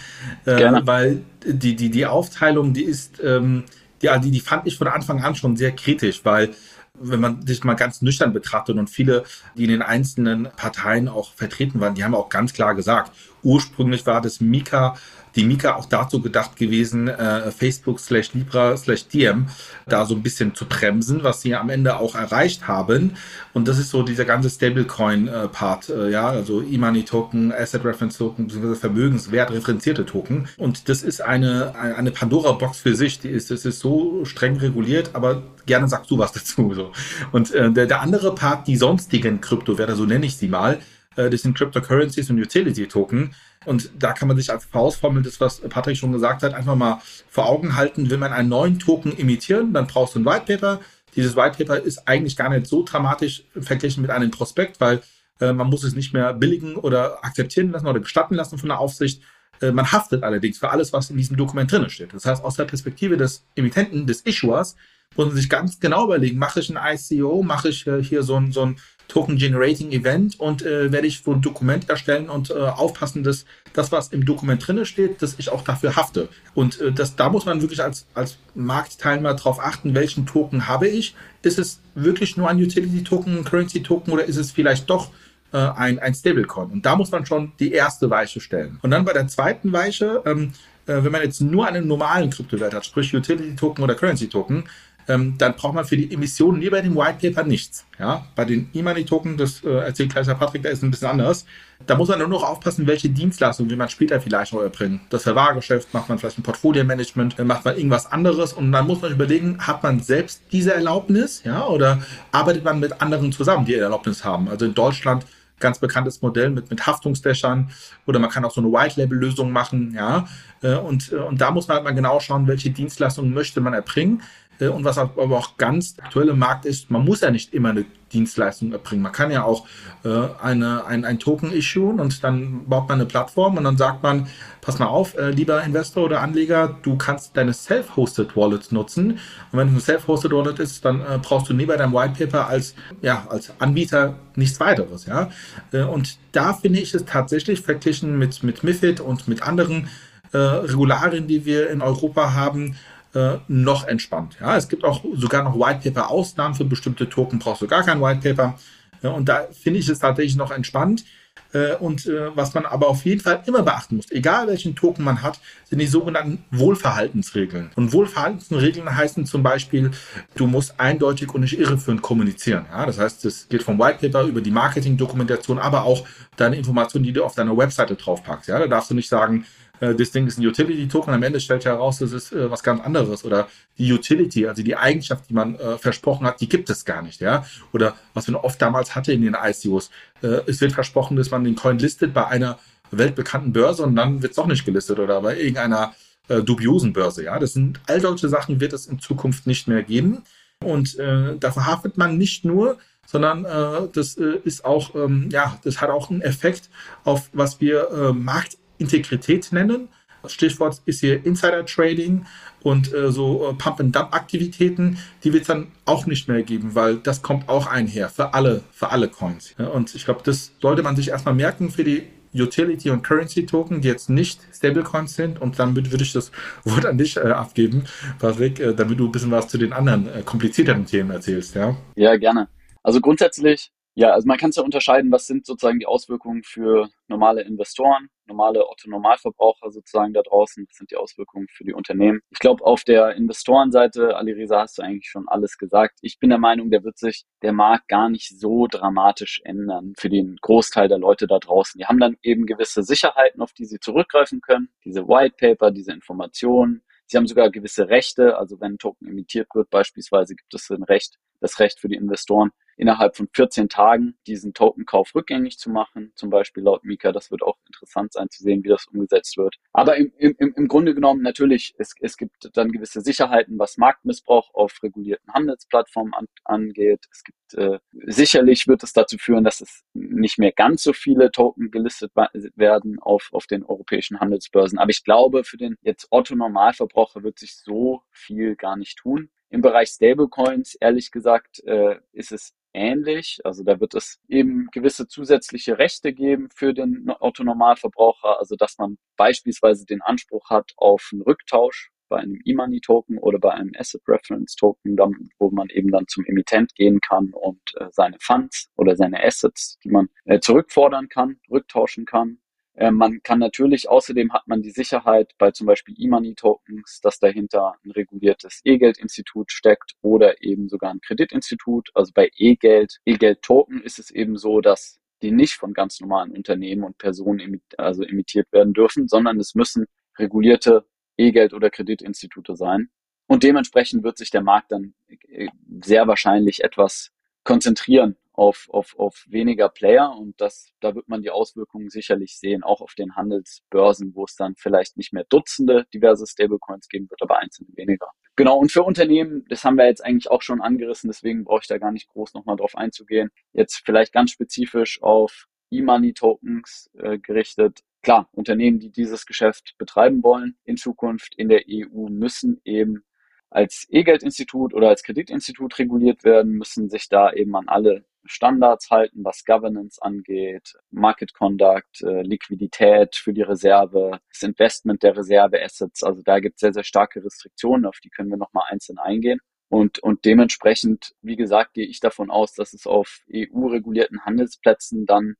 äh, 0.45 0.81
weil 0.85 1.21
die, 1.45 1.75
die, 1.75 1.89
die 1.89 2.05
Aufteilung, 2.05 2.73
die 2.73 2.83
ist, 2.83 3.21
ähm, 3.23 3.63
die, 4.01 4.09
die, 4.21 4.31
die 4.31 4.39
fand 4.39 4.67
ich 4.67 4.77
von 4.77 4.87
Anfang 4.87 5.23
an 5.23 5.35
schon 5.35 5.55
sehr 5.55 5.71
kritisch, 5.71 6.21
weil 6.23 6.51
wenn 6.99 7.19
man 7.19 7.45
sich 7.45 7.63
mal 7.63 7.73
ganz 7.73 8.01
nüchtern 8.01 8.33
betrachtet 8.33 8.77
und 8.77 8.89
viele, 8.89 9.23
die 9.55 9.63
in 9.63 9.69
den 9.69 9.81
einzelnen 9.81 10.49
Parteien 10.55 11.07
auch 11.07 11.33
vertreten 11.33 11.79
waren, 11.79 11.95
die 11.95 12.03
haben 12.03 12.15
auch 12.15 12.29
ganz 12.29 12.53
klar 12.53 12.75
gesagt, 12.75 13.11
ursprünglich 13.41 14.05
war 14.05 14.21
das 14.21 14.41
Mika 14.41 14.95
die 15.35 15.45
Mika 15.45 15.75
auch 15.75 15.85
dazu 15.85 16.21
gedacht 16.21 16.55
gewesen, 16.55 17.07
äh, 17.07 17.51
Facebook 17.51 17.99
slash 17.99 18.33
Libra 18.33 18.77
slash 18.77 19.07
Diem 19.07 19.47
da 19.87 20.05
so 20.05 20.15
ein 20.15 20.23
bisschen 20.23 20.55
zu 20.55 20.65
bremsen, 20.65 21.23
was 21.23 21.41
sie 21.41 21.55
am 21.55 21.69
Ende 21.69 21.97
auch 21.97 22.15
erreicht 22.15 22.67
haben. 22.67 23.15
Und 23.53 23.67
das 23.67 23.79
ist 23.79 23.89
so 23.89 24.03
dieser 24.03 24.25
ganze 24.25 24.49
Stablecoin-Part, 24.49 25.89
äh, 25.89 26.09
ja, 26.09 26.27
also 26.27 26.61
E-Money-Token, 26.61 27.51
Asset-Reference-Token, 27.51 28.47
beziehungsweise 28.47 28.79
Vermögenswert-referenzierte 28.79 30.05
Token. 30.05 30.47
Und 30.57 30.89
das 30.89 31.03
ist 31.03 31.21
eine, 31.21 31.75
eine 31.75 32.11
Pandora-Box 32.11 32.79
für 32.79 32.95
sich. 32.95 33.19
Die 33.19 33.29
ist, 33.29 33.51
das 33.51 33.65
ist 33.65 33.79
so 33.79 34.25
streng 34.25 34.57
reguliert, 34.57 35.11
aber 35.13 35.43
gerne 35.65 35.87
sagst 35.87 36.11
du 36.11 36.17
was 36.17 36.31
dazu. 36.33 36.73
So. 36.73 36.91
Und 37.31 37.53
äh, 37.53 37.71
der, 37.71 37.87
der 37.87 38.01
andere 38.01 38.35
Part, 38.35 38.67
die 38.67 38.77
sonstigen 38.77 39.41
Kryptowerte, 39.41 39.95
so 39.95 40.05
nenne 40.05 40.25
ich 40.25 40.37
sie 40.37 40.47
mal, 40.47 40.79
äh, 41.15 41.29
das 41.29 41.41
sind 41.41 41.57
Cryptocurrencies 41.57 42.29
und 42.29 42.39
Utility-Token. 42.39 43.33
Und 43.65 43.91
da 43.97 44.13
kann 44.13 44.27
man 44.27 44.37
sich 44.37 44.51
als 44.51 44.65
Faustformel, 44.65 45.23
das 45.23 45.39
was 45.39 45.61
Patrick 45.61 45.97
schon 45.97 46.11
gesagt 46.11 46.43
hat, 46.43 46.53
einfach 46.53 46.75
mal 46.75 47.01
vor 47.29 47.47
Augen 47.47 47.75
halten, 47.75 48.09
will 48.09 48.17
man 48.17 48.33
einen 48.33 48.49
neuen 48.49 48.79
Token 48.79 49.11
imitieren, 49.13 49.73
dann 49.73 49.87
brauchst 49.87 50.15
du 50.15 50.19
ein 50.19 50.25
White 50.25 50.45
Paper. 50.45 50.79
Dieses 51.15 51.35
White 51.35 51.57
Paper 51.57 51.81
ist 51.81 52.07
eigentlich 52.07 52.35
gar 52.35 52.49
nicht 52.49 52.67
so 52.67 52.83
dramatisch 52.83 53.43
verglichen 53.59 54.01
mit 54.01 54.11
einem 54.11 54.31
Prospekt, 54.31 54.81
weil 54.81 55.01
äh, 55.39 55.53
man 55.53 55.67
muss 55.67 55.83
es 55.83 55.95
nicht 55.95 56.13
mehr 56.13 56.33
billigen 56.33 56.75
oder 56.75 57.23
akzeptieren 57.23 57.71
lassen 57.71 57.87
oder 57.87 57.99
gestatten 57.99 58.35
lassen 58.35 58.57
von 58.57 58.69
der 58.69 58.79
Aufsicht. 58.79 59.21
Äh, 59.61 59.71
man 59.71 59.91
haftet 59.91 60.23
allerdings 60.23 60.57
für 60.57 60.69
alles, 60.69 60.93
was 60.93 61.09
in 61.09 61.17
diesem 61.17 61.37
Dokument 61.37 61.71
drin 61.71 61.89
steht. 61.89 62.13
Das 62.13 62.25
heißt, 62.25 62.43
aus 62.43 62.55
der 62.55 62.65
Perspektive 62.65 63.17
des 63.17 63.45
Emittenten, 63.55 64.07
des 64.07 64.21
Issuers, 64.21 64.75
muss 65.15 65.27
man 65.27 65.35
sich 65.35 65.49
ganz 65.49 65.79
genau 65.79 66.05
überlegen, 66.05 66.39
mache 66.39 66.59
ich 66.59 66.75
ein 66.75 66.95
ICO, 66.95 67.43
mache 67.43 67.69
ich 67.69 67.85
äh, 67.87 68.03
hier 68.03 68.23
so 68.23 68.35
ein, 68.35 68.51
so 68.51 68.65
ein 68.65 68.77
Token 69.07 69.37
Generating 69.37 69.91
Event 69.91 70.39
und 70.39 70.63
äh, 70.63 70.91
werde 70.91 71.07
ich 71.07 71.21
so 71.23 71.33
ein 71.33 71.41
Dokument 71.41 71.89
erstellen 71.89 72.29
und 72.29 72.49
äh, 72.49 72.53
aufpassen, 72.53 73.23
dass 73.23 73.45
das, 73.73 73.91
was 73.91 74.07
im 74.09 74.25
Dokument 74.25 74.65
drinne 74.65 74.85
steht, 74.85 75.21
dass 75.21 75.35
ich 75.37 75.49
auch 75.49 75.61
dafür 75.61 75.95
hafte. 75.95 76.29
Und 76.53 76.79
äh, 76.81 76.91
das, 76.91 77.15
da 77.15 77.29
muss 77.29 77.45
man 77.45 77.61
wirklich 77.61 77.83
als, 77.83 78.05
als 78.13 78.37
Marktteilnehmer 78.55 79.33
darauf 79.33 79.59
achten, 79.59 79.93
welchen 79.93 80.25
Token 80.25 80.67
habe 80.67 80.87
ich. 80.87 81.15
Ist 81.41 81.59
es 81.59 81.79
wirklich 81.95 82.37
nur 82.37 82.49
ein 82.49 82.57
Utility-Token, 82.57 83.39
ein 83.39 83.43
Currency-Token 83.43 84.11
oder 84.11 84.25
ist 84.25 84.37
es 84.37 84.51
vielleicht 84.51 84.89
doch 84.89 85.11
äh, 85.51 85.57
ein, 85.57 85.99
ein 85.99 86.13
Stablecoin? 86.13 86.71
Und 86.71 86.85
da 86.85 86.95
muss 86.95 87.11
man 87.11 87.25
schon 87.25 87.51
die 87.59 87.71
erste 87.71 88.09
Weiche 88.09 88.39
stellen. 88.39 88.79
Und 88.81 88.91
dann 88.91 89.05
bei 89.05 89.13
der 89.13 89.27
zweiten 89.27 89.71
Weiche, 89.73 90.23
ähm, 90.25 90.53
äh, 90.85 91.03
wenn 91.03 91.11
man 91.11 91.21
jetzt 91.21 91.41
nur 91.41 91.67
einen 91.67 91.87
normalen 91.87 92.29
Kryptowert 92.29 92.73
hat, 92.73 92.85
sprich 92.85 93.13
Utility-Token 93.13 93.83
oder 93.83 93.95
Currency-Token, 93.95 94.65
ähm, 95.07 95.35
dann 95.37 95.55
braucht 95.55 95.73
man 95.73 95.85
für 95.85 95.97
die 95.97 96.13
Emissionen 96.13 96.61
wie 96.61 96.69
bei 96.69 96.81
dem 96.81 96.95
White 96.95 97.17
Paper 97.21 97.47
nichts. 97.47 97.85
Ja, 97.99 98.25
bei 98.35 98.45
den 98.45 98.69
E-Money-Token, 98.73 99.37
das 99.37 99.63
äh, 99.63 99.69
erzählt 99.69 100.11
gleich 100.11 100.25
der 100.25 100.35
Patrick, 100.35 100.63
da 100.63 100.69
ist 100.69 100.83
ein 100.83 100.91
bisschen 100.91 101.07
anders. 101.07 101.45
Da 101.85 101.95
muss 101.95 102.07
man 102.07 102.19
nur 102.19 102.27
noch 102.27 102.43
aufpassen, 102.43 102.87
welche 102.87 103.09
Dienstleistungen 103.09 103.69
will 103.69 103.77
man 103.77 103.89
später 103.89 104.19
vielleicht 104.21 104.53
noch 104.53 104.61
erbringen. 104.61 105.01
Das 105.09 105.23
Verwahrgeschäft, 105.23 105.93
macht 105.93 106.09
man 106.09 106.17
vielleicht 106.17 106.39
ein 106.39 106.43
Portfolio-Management, 106.43 107.37
macht 107.45 107.65
man 107.65 107.75
irgendwas 107.75 108.11
anderes 108.11 108.53
und 108.53 108.71
dann 108.71 108.87
muss 108.87 109.01
man 109.01 109.11
überlegen, 109.11 109.59
hat 109.59 109.83
man 109.83 109.99
selbst 109.99 110.41
diese 110.51 110.73
Erlaubnis, 110.73 111.43
ja, 111.43 111.67
oder 111.67 112.01
arbeitet 112.31 112.63
man 112.63 112.79
mit 112.79 113.01
anderen 113.01 113.31
zusammen, 113.31 113.65
die 113.65 113.75
Erlaubnis 113.75 114.23
haben. 114.23 114.47
Also 114.47 114.65
in 114.65 114.73
Deutschland 114.73 115.25
ganz 115.63 115.79
bekanntes 115.79 116.21
Modell 116.21 116.49
mit, 116.49 116.69
mit 116.69 116.85
Haftungsdächern 116.85 117.71
oder 118.05 118.19
man 118.19 118.29
kann 118.29 118.45
auch 118.45 118.51
so 118.51 118.61
eine 118.61 118.71
White-Label-Lösung 118.71 119.51
machen, 119.51 119.93
ja. 119.95 120.27
Äh, 120.61 120.75
und, 120.75 121.11
äh, 121.11 121.15
und 121.15 121.41
da 121.41 121.49
muss 121.51 121.67
man 121.67 121.75
halt 121.75 121.85
mal 121.85 121.95
genau 121.95 122.19
schauen, 122.19 122.47
welche 122.47 122.69
Dienstleistungen 122.69 123.33
möchte 123.33 123.61
man 123.61 123.73
erbringen. 123.73 124.21
Äh, 124.59 124.67
und 124.67 124.83
was 124.83 124.97
aber 124.97 125.37
auch 125.37 125.57
ganz 125.57 125.95
aktuell 126.01 126.29
im 126.29 126.39
Markt 126.39 126.65
ist, 126.65 126.91
man 126.91 127.03
muss 127.05 127.21
ja 127.21 127.31
nicht 127.31 127.53
immer 127.53 127.69
eine 127.69 127.85
Dienstleistung 128.11 128.71
erbringen. 128.71 129.01
Man 129.01 129.11
kann 129.11 129.31
ja 129.31 129.43
auch 129.43 129.65
äh, 130.03 130.09
eine, 130.41 130.85
ein, 130.85 131.03
ein 131.03 131.19
Token 131.19 131.51
issuen 131.51 131.99
und 131.99 132.23
dann 132.23 132.65
baut 132.67 132.87
man 132.87 132.99
eine 132.99 133.07
Plattform 133.07 133.57
und 133.57 133.63
dann 133.63 133.77
sagt 133.77 134.03
man, 134.03 134.27
pass 134.61 134.79
mal 134.79 134.85
auf, 134.85 135.17
äh, 135.17 135.31
lieber 135.31 135.63
Investor 135.63 136.05
oder 136.05 136.21
Anleger, 136.21 136.77
du 136.83 136.95
kannst 136.95 137.35
deine 137.35 137.53
Self-Hosted 137.53 138.35
Wallet 138.37 138.71
nutzen. 138.71 139.19
Und 139.51 139.59
wenn 139.59 139.69
es 139.69 139.73
ein 139.73 139.79
Self-Hosted 139.79 140.31
Wallet 140.31 140.59
ist, 140.59 140.85
dann 140.85 141.01
äh, 141.01 141.19
brauchst 141.21 141.49
du 141.49 141.53
neben 141.53 141.77
deinem 141.77 141.93
White 141.93 142.25
Paper 142.25 142.47
als, 142.47 142.75
ja, 143.01 143.25
als 143.29 143.51
Anbieter 143.59 144.15
nichts 144.35 144.59
weiteres. 144.59 145.05
Ja? 145.05 145.29
Äh, 145.71 145.83
und 145.83 146.17
da 146.31 146.53
finde 146.53 146.79
ich 146.79 146.93
es 146.93 147.03
tatsächlich 147.05 147.61
verglichen 147.61 148.17
mit, 148.17 148.43
mit 148.43 148.63
MIFID 148.63 148.99
und 148.99 149.27
mit 149.27 149.41
anderen 149.43 149.89
äh, 150.31 150.37
Regularien, 150.37 151.27
die 151.27 151.45
wir 151.45 151.69
in 151.69 151.81
Europa 151.81 152.33
haben, 152.33 152.75
äh, 153.13 153.37
noch 153.47 153.87
entspannt. 153.87 154.37
Ja, 154.39 154.57
es 154.57 154.67
gibt 154.67 154.83
auch 154.83 155.03
sogar 155.13 155.43
noch 155.43 155.55
White 155.55 155.89
Paper 155.89 156.09
Ausnahmen 156.09 156.55
für 156.55 156.65
bestimmte 156.65 157.09
Token, 157.09 157.39
brauchst 157.39 157.61
du 157.61 157.67
gar 157.67 157.83
kein 157.83 158.01
White 158.01 158.27
Paper. 158.27 158.57
Ja, 159.01 159.11
und 159.11 159.29
da 159.29 159.47
finde 159.51 159.79
ich 159.79 159.89
es 159.89 159.99
tatsächlich 159.99 160.35
noch 160.35 160.51
entspannt. 160.51 161.03
Äh, 161.51 161.75
und 161.75 162.07
äh, 162.07 162.35
was 162.35 162.53
man 162.53 162.65
aber 162.65 162.87
auf 162.87 163.05
jeden 163.05 163.21
Fall 163.21 163.43
immer 163.45 163.61
beachten 163.61 163.97
muss, 163.97 164.11
egal 164.11 164.47
welchen 164.47 164.75
Token 164.75 165.03
man 165.03 165.21
hat, 165.21 165.39
sind 165.65 165.79
die 165.79 165.87
sogenannten 165.87 166.43
Wohlverhaltensregeln. 166.51 167.69
Und 167.75 167.93
Wohlverhaltensregeln 167.93 168.95
heißen 168.95 169.25
zum 169.25 169.43
Beispiel, 169.43 169.91
du 170.35 170.47
musst 170.47 170.79
eindeutig 170.79 171.33
und 171.33 171.41
nicht 171.41 171.59
irreführend 171.59 172.01
kommunizieren. 172.01 172.65
Ja, 172.71 172.85
das 172.85 172.97
heißt, 172.99 173.25
es 173.25 173.47
geht 173.49 173.63
vom 173.63 173.79
White 173.79 173.99
Paper 174.01 174.27
über 174.27 174.41
die 174.41 174.51
Marketing-Dokumentation, 174.51 175.59
aber 175.59 175.83
auch 175.83 176.07
deine 176.37 176.55
Informationen, 176.55 177.03
die 177.03 177.13
du 177.13 177.23
auf 177.23 177.35
deiner 177.35 177.55
Webseite 177.55 177.95
draufpackst. 177.95 178.49
Ja, 178.49 178.57
da 178.57 178.67
darfst 178.67 178.89
du 178.89 178.95
nicht 178.95 179.09
sagen, 179.09 179.45
äh, 179.83 179.95
das 179.95 180.11
Ding 180.11 180.27
ist 180.27 180.37
ein 180.37 180.45
Utility-Token, 180.45 181.13
am 181.13 181.23
Ende 181.23 181.39
stellt 181.39 181.63
sich 181.63 181.71
heraus, 181.71 181.99
das 181.99 182.11
ist 182.11 182.31
äh, 182.31 182.49
was 182.49 182.63
ganz 182.63 182.81
anderes. 182.81 183.25
Oder 183.25 183.47
die 183.77 183.91
Utility, 183.91 184.47
also 184.47 184.63
die 184.63 184.75
Eigenschaft, 184.75 185.29
die 185.29 185.33
man 185.33 185.55
äh, 185.55 185.77
versprochen 185.77 186.25
hat, 186.25 186.39
die 186.41 186.49
gibt 186.49 186.69
es 186.69 186.85
gar 186.85 187.01
nicht. 187.01 187.21
ja. 187.21 187.45
Oder 187.73 187.95
was 188.13 188.27
man 188.27 188.35
oft 188.35 188.61
damals 188.61 188.95
hatte 188.95 189.11
in 189.13 189.21
den 189.21 189.35
ICOs. 189.41 189.89
Äh, 190.21 190.41
es 190.47 190.61
wird 190.61 190.71
versprochen, 190.71 191.17
dass 191.17 191.31
man 191.31 191.43
den 191.43 191.55
Coin 191.55 191.77
listet 191.77 192.13
bei 192.13 192.27
einer 192.27 192.59
weltbekannten 192.91 193.53
Börse 193.53 193.83
und 193.83 193.95
dann 193.95 194.21
wird 194.21 194.31
es 194.31 194.35
doch 194.35 194.45
nicht 194.45 194.65
gelistet 194.65 194.99
oder 194.99 195.21
bei 195.21 195.37
irgendeiner 195.37 195.93
äh, 196.29 196.41
dubiosen 196.41 196.93
Börse. 196.93 197.23
Ja, 197.23 197.39
das 197.39 197.53
sind 197.53 197.79
all 197.87 197.99
solche 197.99 198.29
Sachen, 198.29 198.59
wird 198.59 198.73
es 198.73 198.85
in 198.85 198.99
Zukunft 198.99 199.47
nicht 199.47 199.67
mehr 199.67 199.83
geben. 199.83 200.23
Und 200.63 200.97
da 200.97 201.51
verhaftet 201.51 201.97
man 201.97 202.17
nicht 202.17 202.45
nur, 202.45 202.77
sondern 203.05 203.45
äh, 203.45 203.89
das 203.93 204.17
äh, 204.17 204.39
ist 204.43 204.65
auch, 204.65 204.95
ähm, 204.95 205.29
ja, 205.31 205.59
das 205.63 205.81
hat 205.81 205.89
auch 205.89 206.09
einen 206.09 206.21
Effekt 206.21 206.69
auf, 207.03 207.29
was 207.33 207.61
wir 207.61 207.89
äh, 207.91 208.13
Markt 208.13 208.57
Integrität 208.83 209.51
nennen. 209.51 209.89
Stichwort 210.27 210.81
ist 210.85 211.01
hier 211.01 211.25
Insider 211.25 211.65
Trading 211.65 212.25
und 212.61 212.93
äh, 212.93 213.11
so 213.11 213.49
äh, 213.49 213.53
Pump-and-Dump-Aktivitäten, 213.53 214.97
die 215.23 215.33
wird 215.33 215.41
es 215.41 215.47
dann 215.47 215.67
auch 215.85 216.05
nicht 216.05 216.27
mehr 216.29 216.43
geben, 216.43 216.75
weil 216.75 216.97
das 216.97 217.21
kommt 217.21 217.49
auch 217.49 217.67
einher 217.67 218.09
für 218.09 218.33
alle, 218.33 218.61
für 218.71 218.89
alle 218.91 219.09
Coins. 219.09 219.53
Ja, 219.57 219.67
und 219.67 219.93
ich 219.93 220.05
glaube, 220.05 220.21
das 220.23 220.53
sollte 220.61 220.81
man 220.81 220.95
sich 220.95 221.09
erstmal 221.09 221.35
merken 221.35 221.69
für 221.69 221.83
die 221.83 222.03
Utility 222.33 222.89
und 222.89 223.03
Currency 223.03 223.45
Token, 223.45 223.81
die 223.81 223.87
jetzt 223.87 224.09
nicht 224.09 224.39
Stablecoins 224.53 225.15
sind. 225.15 225.39
Und 225.41 225.59
dann 225.59 225.75
würde 225.75 226.03
ich 226.03 226.13
das 226.13 226.31
Wort 226.63 226.85
an 226.85 226.97
dich 226.97 227.17
äh, 227.17 227.21
abgeben, 227.21 227.83
Patrick, 228.19 228.59
äh, 228.59 228.73
damit 228.73 228.99
du 228.99 229.05
ein 229.07 229.11
bisschen 229.11 229.31
was 229.31 229.47
zu 229.47 229.57
den 229.57 229.73
anderen 229.73 230.07
äh, 230.07 230.21
komplizierteren 230.23 230.85
Themen 230.85 231.11
erzählst. 231.11 231.55
Ja, 231.55 231.75
ja 231.95 232.15
gerne. 232.15 232.47
Also 232.81 233.01
grundsätzlich 233.01 233.71
ja, 233.95 234.11
also 234.11 234.27
man 234.27 234.37
kann 234.37 234.49
es 234.49 234.55
ja 234.55 234.63
unterscheiden, 234.63 235.11
was 235.11 235.27
sind 235.27 235.45
sozusagen 235.45 235.79
die 235.79 235.85
Auswirkungen 235.85 236.41
für 236.43 236.89
normale 237.07 237.43
Investoren, 237.43 238.09
normale 238.25 238.67
Otto-Normalverbraucher 238.67 239.69
sozusagen 239.69 240.13
da 240.13 240.23
draußen, 240.23 240.65
was 240.67 240.77
sind 240.77 240.89
die 240.89 240.95
Auswirkungen 240.95 241.47
für 241.51 241.63
die 241.63 241.73
Unternehmen. 241.73 242.21
Ich 242.31 242.39
glaube, 242.39 242.65
auf 242.65 242.83
der 242.83 243.15
Investorenseite, 243.15 244.15
Alireza, 244.15 244.61
hast 244.61 244.79
du 244.79 244.81
eigentlich 244.81 245.09
schon 245.09 245.27
alles 245.27 245.59
gesagt. 245.59 245.99
Ich 246.01 246.17
bin 246.17 246.31
der 246.31 246.39
Meinung, 246.39 246.71
der 246.71 246.83
wird 246.83 246.97
sich 246.97 247.25
der 247.43 247.53
Markt 247.53 247.87
gar 247.87 248.09
nicht 248.09 248.39
so 248.39 248.65
dramatisch 248.65 249.41
ändern 249.43 249.93
für 249.95 250.09
den 250.09 250.37
Großteil 250.41 250.87
der 250.87 250.97
Leute 250.97 251.27
da 251.27 251.37
draußen. 251.37 251.77
Die 251.77 251.85
haben 251.85 251.99
dann 251.99 252.17
eben 252.23 252.47
gewisse 252.47 252.81
Sicherheiten, 252.81 253.41
auf 253.43 253.53
die 253.53 253.65
sie 253.65 253.79
zurückgreifen 253.79 254.41
können, 254.41 254.69
diese 254.83 255.07
White 255.07 255.35
Paper, 255.37 255.69
diese 255.69 255.91
Informationen. 255.91 256.81
Sie 257.05 257.17
haben 257.17 257.27
sogar 257.27 257.51
gewisse 257.51 257.89
Rechte, 257.89 258.37
also 258.37 258.59
wenn 258.59 258.73
ein 258.73 258.77
Token 258.79 259.07
emittiert 259.07 259.49
wird, 259.53 259.69
beispielsweise 259.69 260.33
gibt 260.33 260.51
es 260.53 260.67
ein 260.71 260.81
Recht, 260.81 261.19
das 261.41 261.59
Recht 261.59 261.79
für 261.79 261.89
die 261.89 261.95
Investoren, 261.95 262.51
innerhalb 262.77 263.15
von 263.15 263.27
14 263.33 263.69
Tagen 263.69 264.15
diesen 264.27 264.53
Tokenkauf 264.53 265.13
rückgängig 265.15 265.57
zu 265.57 265.69
machen, 265.69 266.11
zum 266.15 266.29
Beispiel 266.29 266.63
laut 266.63 266.83
Mika. 266.83 267.11
Das 267.11 267.31
wird 267.31 267.43
auch 267.43 267.57
interessant 267.67 268.13
sein 268.13 268.29
zu 268.29 268.43
sehen, 268.43 268.63
wie 268.63 268.69
das 268.69 268.87
umgesetzt 268.87 269.37
wird. 269.37 269.55
Aber 269.71 269.97
im, 269.97 270.11
im, 270.17 270.53
im 270.55 270.67
Grunde 270.67 270.93
genommen 270.93 271.21
natürlich, 271.21 271.75
es, 271.77 271.93
es 271.99 272.17
gibt 272.17 272.49
dann 272.53 272.71
gewisse 272.71 273.01
Sicherheiten, 273.01 273.59
was 273.59 273.77
Marktmissbrauch 273.77 274.53
auf 274.53 274.81
regulierten 274.83 275.33
Handelsplattformen 275.33 276.13
an, 276.13 276.27
angeht. 276.43 277.05
Es 277.11 277.23
gibt 277.23 277.37
äh, 277.53 277.79
sicherlich 278.07 278.67
wird 278.67 278.83
es 278.83 278.93
dazu 278.93 279.17
führen, 279.17 279.43
dass 279.43 279.61
es 279.61 279.83
nicht 279.93 280.39
mehr 280.39 280.51
ganz 280.51 280.83
so 280.83 280.93
viele 280.93 281.31
Token 281.31 281.71
gelistet 281.71 282.11
werden 282.55 282.99
auf, 282.99 283.29
auf 283.31 283.47
den 283.47 283.63
europäischen 283.63 284.19
Handelsbörsen. 284.19 284.79
Aber 284.79 284.89
ich 284.89 285.03
glaube, 285.03 285.43
für 285.43 285.57
den 285.57 285.75
jetzt 285.81 286.07
Otto 286.09 286.35
Normalverbraucher 286.35 287.23
wird 287.23 287.39
sich 287.39 287.55
so 287.57 288.01
viel 288.11 288.55
gar 288.55 288.75
nicht 288.77 288.97
tun. 288.97 289.29
Im 289.49 289.61
Bereich 289.61 289.89
Stablecoins, 289.89 290.75
ehrlich 290.75 291.11
gesagt, 291.11 291.63
äh, 291.65 291.97
ist 292.11 292.31
es 292.31 292.55
ähnlich. 292.73 293.39
Also 293.43 293.63
da 293.63 293.79
wird 293.79 293.93
es 293.95 294.19
eben 294.27 294.67
gewisse 294.71 295.07
zusätzliche 295.07 295.77
Rechte 295.77 296.13
geben 296.13 296.49
für 296.53 296.73
den 296.73 297.09
Autonormalverbraucher, 297.09 298.39
also 298.39 298.55
dass 298.55 298.77
man 298.77 298.97
beispielsweise 299.17 299.85
den 299.85 300.01
Anspruch 300.01 300.49
hat 300.49 300.73
auf 300.77 301.09
einen 301.11 301.21
Rücktausch 301.21 301.91
bei 302.09 302.19
einem 302.19 302.39
E-Money-Token 302.45 303.17
oder 303.17 303.39
bei 303.39 303.51
einem 303.51 303.71
Asset 303.75 304.03
Reference 304.07 304.55
Token, 304.55 304.97
wo 305.39 305.49
man 305.49 305.69
eben 305.69 305.89
dann 305.89 306.07
zum 306.07 306.25
Emittent 306.25 306.75
gehen 306.75 306.99
kann 306.99 307.31
und 307.33 307.61
äh, 307.77 307.87
seine 307.91 308.17
Funds 308.19 308.69
oder 308.75 308.95
seine 308.95 309.23
Assets, 309.23 309.79
die 309.83 309.89
man 309.89 310.09
äh, 310.25 310.39
zurückfordern 310.39 311.09
kann, 311.09 311.39
rücktauschen 311.49 312.05
kann. 312.05 312.37
Äh, 312.75 312.91
man 312.91 313.21
kann 313.23 313.39
natürlich, 313.39 313.89
außerdem 313.89 314.33
hat 314.33 314.47
man 314.47 314.61
die 314.61 314.71
Sicherheit 314.71 315.33
bei 315.37 315.51
zum 315.51 315.67
Beispiel 315.67 315.95
E-Money-Tokens, 315.97 317.01
dass 317.01 317.19
dahinter 317.19 317.75
ein 317.83 317.91
reguliertes 317.91 318.61
E-Geld-Institut 318.63 319.51
steckt 319.51 319.93
oder 320.01 320.41
eben 320.41 320.69
sogar 320.69 320.91
ein 320.91 321.01
Kreditinstitut. 321.01 321.89
Also 321.93 322.11
bei 322.13 322.29
E-Geld, 322.35 322.97
E-Geld-Token 323.05 323.81
ist 323.81 323.99
es 323.99 324.09
eben 324.09 324.37
so, 324.37 324.61
dass 324.61 324.99
die 325.21 325.31
nicht 325.31 325.53
von 325.53 325.73
ganz 325.73 325.99
normalen 326.01 326.31
Unternehmen 326.31 326.83
und 326.83 326.97
Personen 326.97 327.61
also 327.77 328.03
emittiert 328.03 328.51
werden 328.51 328.73
dürfen, 328.73 329.07
sondern 329.07 329.39
es 329.39 329.55
müssen 329.55 329.85
regulierte 330.17 330.85
E-Geld- 331.17 331.53
oder 331.53 331.69
Kreditinstitute 331.69 332.55
sein. 332.55 332.89
Und 333.27 333.43
dementsprechend 333.43 334.03
wird 334.03 334.17
sich 334.17 334.31
der 334.31 334.41
Markt 334.41 334.71
dann 334.71 334.95
äh, 335.07 335.47
sehr 335.81 336.07
wahrscheinlich 336.07 336.63
etwas 336.63 337.11
konzentrieren 337.43 338.17
auf, 338.33 338.67
auf, 338.71 338.97
auf 338.97 339.25
weniger 339.27 339.69
Player 339.69 340.11
und 340.17 340.41
das, 340.41 340.73
da 340.79 340.95
wird 340.95 341.07
man 341.07 341.21
die 341.21 341.29
Auswirkungen 341.29 341.89
sicherlich 341.89 342.39
sehen, 342.39 342.63
auch 342.63 342.81
auf 342.81 342.95
den 342.95 343.15
Handelsbörsen, 343.15 344.15
wo 344.15 344.25
es 344.25 344.35
dann 344.35 344.55
vielleicht 344.57 344.97
nicht 344.97 345.13
mehr 345.13 345.25
Dutzende 345.29 345.85
diverse 345.93 346.25
Stablecoins 346.25 346.87
geben 346.87 347.09
wird, 347.09 347.21
aber 347.21 347.39
einzelne 347.39 347.69
weniger. 347.75 348.07
Genau, 348.35 348.57
und 348.57 348.71
für 348.71 348.83
Unternehmen, 348.83 349.45
das 349.49 349.63
haben 349.63 349.77
wir 349.77 349.85
jetzt 349.85 350.03
eigentlich 350.03 350.31
auch 350.31 350.41
schon 350.41 350.61
angerissen, 350.61 351.09
deswegen 351.09 351.43
brauche 351.43 351.61
ich 351.61 351.67
da 351.67 351.77
gar 351.77 351.91
nicht 351.91 352.09
groß 352.09 352.33
nochmal 352.33 352.57
drauf 352.57 352.75
einzugehen. 352.75 353.29
Jetzt 353.53 353.83
vielleicht 353.85 354.11
ganz 354.11 354.31
spezifisch 354.31 355.01
auf 355.03 355.47
E-Money-Tokens 355.69 356.89
äh, 356.97 357.19
gerichtet. 357.19 357.81
Klar, 358.01 358.27
Unternehmen, 358.31 358.79
die 358.79 358.91
dieses 358.91 359.27
Geschäft 359.27 359.75
betreiben 359.77 360.23
wollen 360.23 360.57
in 360.65 360.77
Zukunft 360.77 361.35
in 361.35 361.49
der 361.49 361.63
EU, 361.69 362.09
müssen 362.09 362.59
eben 362.65 363.03
als 363.51 363.85
E-Geld-Institut 363.89 364.73
oder 364.73 364.89
als 364.89 365.03
Kreditinstitut 365.03 365.77
reguliert 365.77 366.23
werden, 366.23 366.53
müssen 366.53 366.89
sich 366.89 367.07
da 367.07 367.31
eben 367.31 367.55
an 367.55 367.67
alle 367.67 368.03
Standards 368.25 368.89
halten, 368.89 369.23
was 369.23 369.45
Governance 369.45 370.01
angeht, 370.01 370.73
Market 370.91 371.33
Conduct, 371.33 372.01
äh, 372.01 372.21
Liquidität 372.21 373.15
für 373.15 373.33
die 373.33 373.41
Reserve, 373.41 374.19
das 374.29 374.43
Investment 374.43 375.03
der 375.03 375.17
Reserve-Assets. 375.17 376.03
Also 376.03 376.21
da 376.23 376.39
gibt 376.39 376.55
es 376.55 376.61
sehr, 376.61 376.73
sehr 376.73 376.83
starke 376.83 377.23
Restriktionen, 377.23 377.85
auf 377.85 377.99
die 378.03 378.09
können 378.09 378.29
wir 378.29 378.37
nochmal 378.37 378.65
einzeln 378.69 378.97
eingehen. 378.97 379.39
Und, 379.69 379.99
und 379.99 380.25
dementsprechend, 380.25 381.13
wie 381.21 381.35
gesagt, 381.35 381.73
gehe 381.73 381.87
ich 381.87 381.99
davon 381.99 382.29
aus, 382.29 382.53
dass 382.53 382.73
es 382.73 382.85
auf 382.85 383.21
EU-regulierten 383.33 384.23
Handelsplätzen 384.23 385.05
dann 385.05 385.35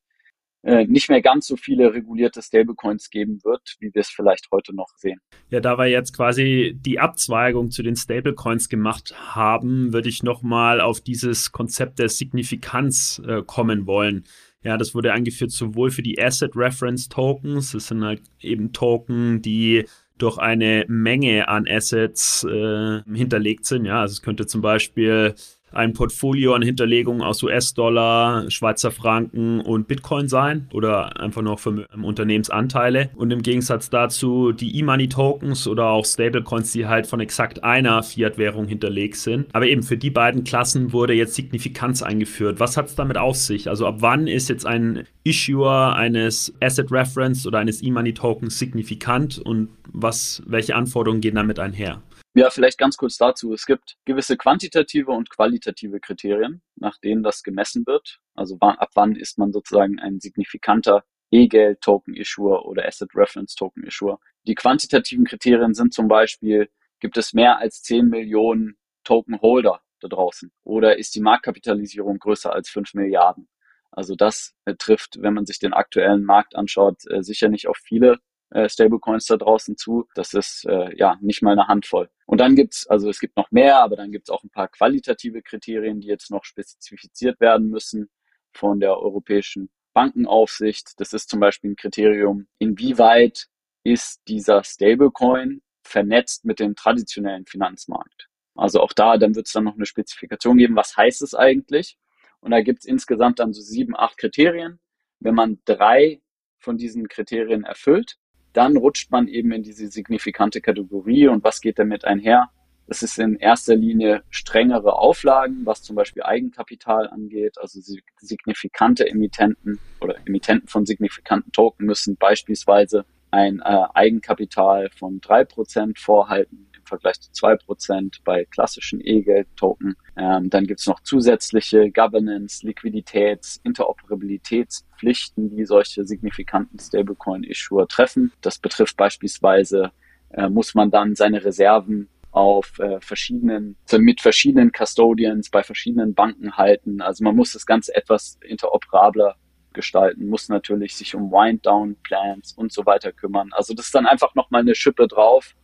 nicht 0.63 1.10
mehr 1.10 1.22
ganz 1.22 1.48
so 1.48 1.58
viele 1.58 1.93
regulierte 1.93 2.41
Stablecoins 2.41 3.10
geben 3.10 3.43
wird, 3.43 3.75
wie 3.79 3.93
wir 3.93 4.00
es 4.00 4.10
vielleicht 4.10 4.48
heute 4.51 4.74
noch 4.74 4.88
sehen. 4.96 5.20
Ja, 5.50 5.60
da 5.60 5.77
wir 5.77 5.88
jetzt 5.88 6.15
quasi 6.15 6.73
die 6.80 6.99
Abzweigung 6.99 7.69
zu 7.69 7.84
den 7.84 7.97
Stablecoins 7.97 8.69
gemacht 8.69 9.13
haben, 9.36 9.91
würde 9.91 10.08
ich 10.08 10.23
nochmal 10.23 10.80
auf 10.80 11.02
dieses 11.02 11.52
Konzept 11.52 11.99
der 11.99 12.08
Signifikanz 12.08 13.21
äh, 13.28 13.41
kommen 13.45 13.88
wollen. 13.88 14.23
Ja, 14.63 14.78
das 14.78 14.95
wurde 14.95 15.12
eingeführt 15.12 15.52
sowohl 15.52 15.91
für 15.91 16.02
die 16.02 16.21
Asset 16.21 16.56
Reference 16.56 17.10
Tokens, 17.10 17.73
das 17.73 17.88
sind 17.88 18.04
halt 18.04 18.21
eben 18.39 18.71
Token, 18.71 19.41
die 19.41 19.86
durch 20.17 20.38
eine 20.38 20.86
Menge 20.88 21.49
an 21.49 21.67
Assets 21.67 22.45
äh, 22.45 23.02
hinterlegt 23.13 23.65
sind. 23.65 23.86
Ja, 23.86 24.02
also 24.02 24.13
es 24.13 24.21
könnte 24.21 24.45
zum 24.45 24.62
Beispiel 24.62 25.36
ein 25.76 25.94
Portfolio 25.94 26.54
an 26.54 26.62
Hinterlegungen 26.62 27.22
aus 27.22 27.44
US-Dollar, 27.44 28.50
Schweizer 28.50 28.92
Franken 28.92 29.60
und 29.60 29.88
Bitcoin 29.88 30.28
sein 30.28 30.68
oder 30.74 31.20
einfach 31.20 31.42
noch 31.42 31.60
für 31.60 31.88
Unternehmensanteile. 32.02 33.10
Und 33.16 33.32
im 33.32 33.42
Gegensatz 33.42 33.90
dazu 33.90 34.52
die 34.52 34.78
E-Money-Tokens 34.80 35.68
oder 35.68 35.88
auch 35.88 36.06
Stablecoins, 36.06 36.72
die 36.72 36.88
halt 36.88 37.08
von 37.08 37.20
exakt 37.20 37.64
einer 37.64 38.04
Fiat-Währung 38.04 38.68
hinterlegt 38.68 39.18
sind. 39.18 39.48
Aber 39.54 39.68
eben 39.68 39.84
für 39.84 39.98
die 39.98 40.10
beiden 40.10 40.44
Klassen 40.44 40.94
wurde 40.94 41.14
jetzt 41.14 41.36
Signifikanz 41.36 42.02
eingeführt. 42.02 42.60
Was 42.60 42.78
hat 42.78 42.88
es 42.88 42.96
damit 42.96 43.18
auf 43.18 43.36
sich? 43.36 43.70
Also 43.70 43.88
ab 43.88 43.98
wann 44.00 44.28
ist 44.28 44.50
jetzt 44.50 44.66
ein 44.66 45.06
Issuer 45.24 45.96
eines 45.96 46.54
Asset 46.62 46.92
Reference 46.92 47.48
oder 47.48 47.60
eines 47.60 47.82
E-Money-Tokens 47.82 48.60
signifikant 48.60 49.40
und 49.40 49.70
was, 49.92 50.42
welche 50.46 50.76
Anforderungen 50.76 51.22
gehen 51.22 51.36
damit 51.36 51.60
einher? 51.60 52.02
Ja, 52.36 52.50
vielleicht 52.50 52.80
ganz 52.80 52.98
kurz 52.98 53.17
dazu. 53.17 53.54
Es 53.54 53.67
gibt 53.67 53.96
gewisse 54.06 54.38
quantitative 54.38 55.12
und 55.12 55.30
qualitative 55.30 56.00
Kriterien, 56.00 56.63
nach 56.76 56.98
denen 56.98 57.22
das 57.22 57.43
gemessen 57.43 57.86
wird. 57.86 58.19
Also 58.34 58.58
ab 58.60 58.89
wann 58.96 59.15
ist 59.15 59.38
man 59.38 59.52
sozusagen 59.52 60.00
ein 60.00 60.19
signifikanter 60.19 61.04
E-Geld-Token-Issuer 61.32 62.65
oder 62.65 62.86
Asset-Reference-Token-Issuer. 62.88 64.19
Die 64.48 64.56
quantitativen 64.56 65.26
Kriterien 65.26 65.76
sind 65.76 65.93
zum 65.93 66.08
Beispiel, 66.08 66.69
gibt 67.00 67.17
es 67.17 67.34
mehr 67.34 67.60
als 67.60 67.84
10 67.84 68.08
Millionen 68.08 68.78
Token-Holder 69.04 69.82
da 70.00 70.08
draußen? 70.08 70.52
Oder 70.63 70.98
ist 70.98 71.13
die 71.13 71.22
Marktkapitalisierung 71.22 72.17
größer 72.17 72.52
als 72.52 72.69
5 72.69 72.96
Milliarden? 72.96 73.48
Also 73.91 74.15
das 74.15 74.56
äh, 74.65 74.74
trifft, 74.76 75.22
wenn 75.22 75.36
man 75.36 75.46
sich 75.46 75.60
den 75.60 75.74
aktuellen 75.74 76.24
Markt 76.24 76.56
anschaut, 76.56 77.04
äh, 77.12 77.22
sicher 77.22 77.50
nicht 77.50 77.67
auf 77.67 77.78
viele 77.78 78.19
äh, 78.54 78.70
Stablecoins 78.70 79.26
da 79.26 79.38
draußen 79.38 79.78
zu. 79.78 80.08
Das 80.16 80.34
ist 80.34 80.66
äh, 80.66 80.96
ja 80.96 81.18
nicht 81.22 81.42
mal 81.42 81.52
eine 81.52 81.68
Handvoll. 81.68 82.10
Und 82.26 82.39
dann 82.39 82.56
gibt's, 82.56 82.88
also 82.88 83.10
es 83.10 83.20
gibt 83.20 83.36
noch 83.36 83.52
mehr, 83.52 83.80
aber 83.80 83.96
dann 83.96 84.12
gibt's 84.12 84.30
auch 84.30 84.44
ein 84.44 84.50
paar 84.50 84.68
qualitative 84.68 85.42
Kriterien, 85.42 86.00
die 86.00 86.08
jetzt 86.08 86.32
noch 86.32 86.46
spezifiziert 86.46 87.39
werden 87.39 87.70
müssen 87.70 88.10
von 88.54 88.80
der 88.80 88.98
Europäischen 88.98 89.70
Bankenaufsicht. 89.94 91.00
Das 91.00 91.13
ist 91.13 91.30
zum 91.30 91.39
Beispiel 91.39 91.72
ein 91.72 91.76
Kriterium, 91.76 92.48
inwieweit 92.60 93.48
ist 93.84 94.22
dieser 94.28 94.63
Stablecoin 94.63 95.62
vernetzt 95.84 96.46
mit 96.46 96.60
dem 96.60 96.76
traditionellen 96.76 97.46
Finanzmarkt. 97.46 98.30
Also 98.56 98.82
auch 98.82 98.94
da, 98.94 99.18
dann 99.18 99.36
wird 99.36 99.48
es 99.48 99.54
dann 99.54 99.63
noch 99.63 99.76
eine 99.76 99.86
Spezifikation 99.86 100.58
geben, 100.58 100.76
was 100.76 100.96
heißt 100.96 101.22
es 101.24 101.34
eigentlich? 101.34 101.98
Und 102.39 102.52
da 102.52 102.62
gibt 102.62 102.80
es 102.80 102.86
insgesamt 102.86 103.39
dann 103.39 103.52
so 103.52 103.62
sieben, 103.62 103.96
acht 103.98 104.18
Kriterien. 104.18 104.80
Wenn 105.20 105.36
man 105.36 105.60
drei 105.66 106.22
von 106.60 106.78
diesen 106.78 107.08
Kriterien 107.08 107.63
erfüllt, 107.63 108.18
dann 108.54 108.78
rutscht 108.78 109.12
man 109.12 109.28
eben 109.28 109.52
in 109.52 109.63
diese 109.63 109.88
signifikante 109.88 110.62
Kategorie. 110.62 111.28
Und 111.28 111.44
was 111.44 111.62
geht 111.62 111.80
damit 111.80 112.06
einher? 112.06 112.50
Das 112.88 113.02
ist 113.02 113.18
in 113.18 113.38
erster 113.38 113.76
Linie 113.76 114.24
strengere 114.30 114.94
Auflagen, 114.94 115.66
was 115.66 115.82
zum 115.82 115.96
Beispiel 115.96 116.24
Eigenkapital 116.24 117.10
angeht. 117.10 117.58
Also 117.58 117.80
signifikante 118.18 119.08
Emittenten 119.10 119.80
oder 120.02 120.16
Emittenten 120.26 120.68
von 120.68 120.86
signifikanten 120.86 121.52
Token 121.52 121.86
müssen 121.86 122.18
beispielsweise 122.18 123.06
ein 123.32 123.60
äh, 123.60 123.84
Eigenkapital 123.94 124.89
von 124.89 125.20
drei 125.22 125.44
Prozent 125.44 125.98
vorhalten 125.98 126.68
im 126.84 126.88
Vergleich 126.88 127.19
zu 127.19 127.32
zwei 127.32 127.56
Prozent 127.56 128.22
bei 128.24 128.46
klassischen 128.46 129.00
E-Geld-Token. 129.04 129.96
Ähm, 130.17 130.50
dann 130.50 130.67
gibt's 130.67 130.88
noch 130.88 131.00
zusätzliche 131.02 131.91
Governance, 131.91 132.65
Liquiditäts, 132.65 133.60
Interoperabilitätspflichten, 133.63 135.50
die 135.50 135.65
solche 135.65 136.06
signifikanten 136.06 136.80
Stablecoin-Issuer 136.80 137.88
treffen. 137.88 138.32
Das 138.41 138.60
betrifft 138.60 138.98
beispielsweise, 138.98 139.91
äh, 140.32 140.50
muss 140.50 140.76
man 140.76 140.91
dann 140.91 141.15
seine 141.15 141.43
Reserven 141.43 142.10
auf 142.32 142.80
äh, 142.80 143.00
verschiedenen, 143.00 143.78
mit 143.91 144.22
verschiedenen 144.22 144.72
Custodians 144.72 145.50
bei 145.50 145.63
verschiedenen 145.63 146.13
Banken 146.13 146.58
halten. 146.58 147.02
Also 147.02 147.24
man 147.24 147.36
muss 147.36 147.54
das 147.54 147.65
Ganze 147.65 147.96
etwas 147.96 148.39
interoperabler 148.41 149.36
gestalten, 149.72 150.28
muss 150.28 150.50
natürlich 150.50 150.96
sich 150.96 151.15
um 151.15 151.32
Wind-Down-Plans 151.32 152.54
und 152.54 152.72
so 152.72 152.86
weiter 152.86 153.12
kümmern. 153.12 153.50
Also 153.54 153.74
das 153.74 153.86
ist 153.88 153.96
dann 153.96 154.06
einfach 154.06 154.36
nochmal 154.36 154.62
eine 154.62 154.76
Schippe 154.76 155.08
drauf 155.08 155.56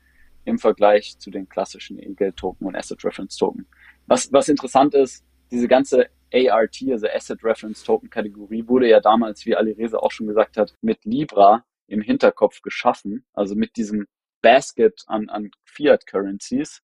im 0.49 0.59
Vergleich 0.59 1.17
zu 1.19 1.31
den 1.31 1.47
klassischen 1.47 1.99
E-Geld-Token 1.99 2.67
und 2.67 2.75
Asset-Reference-Token. 2.75 3.67
Was, 4.07 4.31
was 4.33 4.49
interessant 4.49 4.93
ist, 4.93 5.23
diese 5.51 5.67
ganze 5.67 6.09
ART, 6.33 6.77
also 6.89 7.07
Asset 7.07 7.43
Reference 7.43 7.83
Token 7.83 8.09
Kategorie, 8.09 8.67
wurde 8.67 8.87
ja 8.87 8.99
damals, 8.99 9.45
wie 9.45 9.55
Alireza 9.55 9.97
auch 9.97 10.11
schon 10.11 10.27
gesagt 10.27 10.57
hat, 10.57 10.75
mit 10.81 11.05
Libra 11.05 11.63
im 11.87 12.01
Hinterkopf 12.01 12.61
geschaffen, 12.61 13.25
also 13.33 13.55
mit 13.55 13.75
diesem 13.77 14.07
Basket 14.41 15.03
an, 15.07 15.29
an 15.29 15.51
Fiat 15.65 16.05
Currencies. 16.05 16.81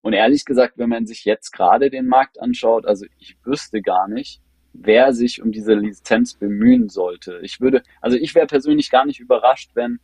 Und 0.00 0.14
ehrlich 0.14 0.44
gesagt, 0.44 0.78
wenn 0.78 0.88
man 0.88 1.06
sich 1.06 1.24
jetzt 1.24 1.52
gerade 1.52 1.90
den 1.90 2.08
Markt 2.08 2.40
anschaut, 2.40 2.86
also 2.86 3.06
ich 3.18 3.36
wüsste 3.44 3.82
gar 3.82 4.08
nicht, 4.08 4.40
wer 4.72 5.12
sich 5.12 5.42
um 5.42 5.52
diese 5.52 5.74
Lizenz 5.74 6.34
bemühen 6.34 6.88
sollte. 6.88 7.38
Ich 7.42 7.60
würde, 7.60 7.82
also 8.00 8.16
ich 8.16 8.34
wäre 8.34 8.46
persönlich 8.46 8.90
gar 8.90 9.04
nicht 9.04 9.20
überrascht, 9.20 9.70
wenn 9.74 10.00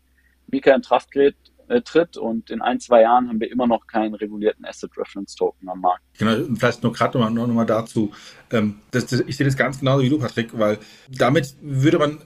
Mika 0.46 0.74
in 0.74 0.82
Kraft 0.82 1.11
tritt, 1.11 1.37
äh, 1.68 1.81
tritt 1.83 2.16
und 2.16 2.50
in 2.50 2.61
ein, 2.61 2.81
zwei 2.81 3.02
Jahren 3.02 3.28
haben 3.28 3.40
wir 3.40 3.50
immer 3.50 3.66
noch 3.66 3.87
keinen 3.87 4.14
regulierten 4.14 4.64
Asset 4.64 4.90
Reference 4.96 5.35
Token 5.35 5.68
am 5.68 5.81
Markt. 5.81 6.02
Genau, 6.18 6.54
vielleicht 6.57 6.83
nur 6.83 6.92
gerade 6.92 7.18
nochmal 7.18 7.33
noch 7.33 7.54
mal 7.54 7.66
dazu. 7.66 8.11
Ähm, 8.50 8.76
das, 8.90 9.07
das, 9.07 9.20
ich 9.20 9.37
sehe 9.37 9.46
das 9.46 9.57
ganz 9.57 9.78
genauso 9.78 10.02
wie 10.02 10.09
du, 10.09 10.18
Patrick, 10.18 10.57
weil 10.59 10.78
damit 11.09 11.54
würde 11.61 11.98
man 11.98 12.18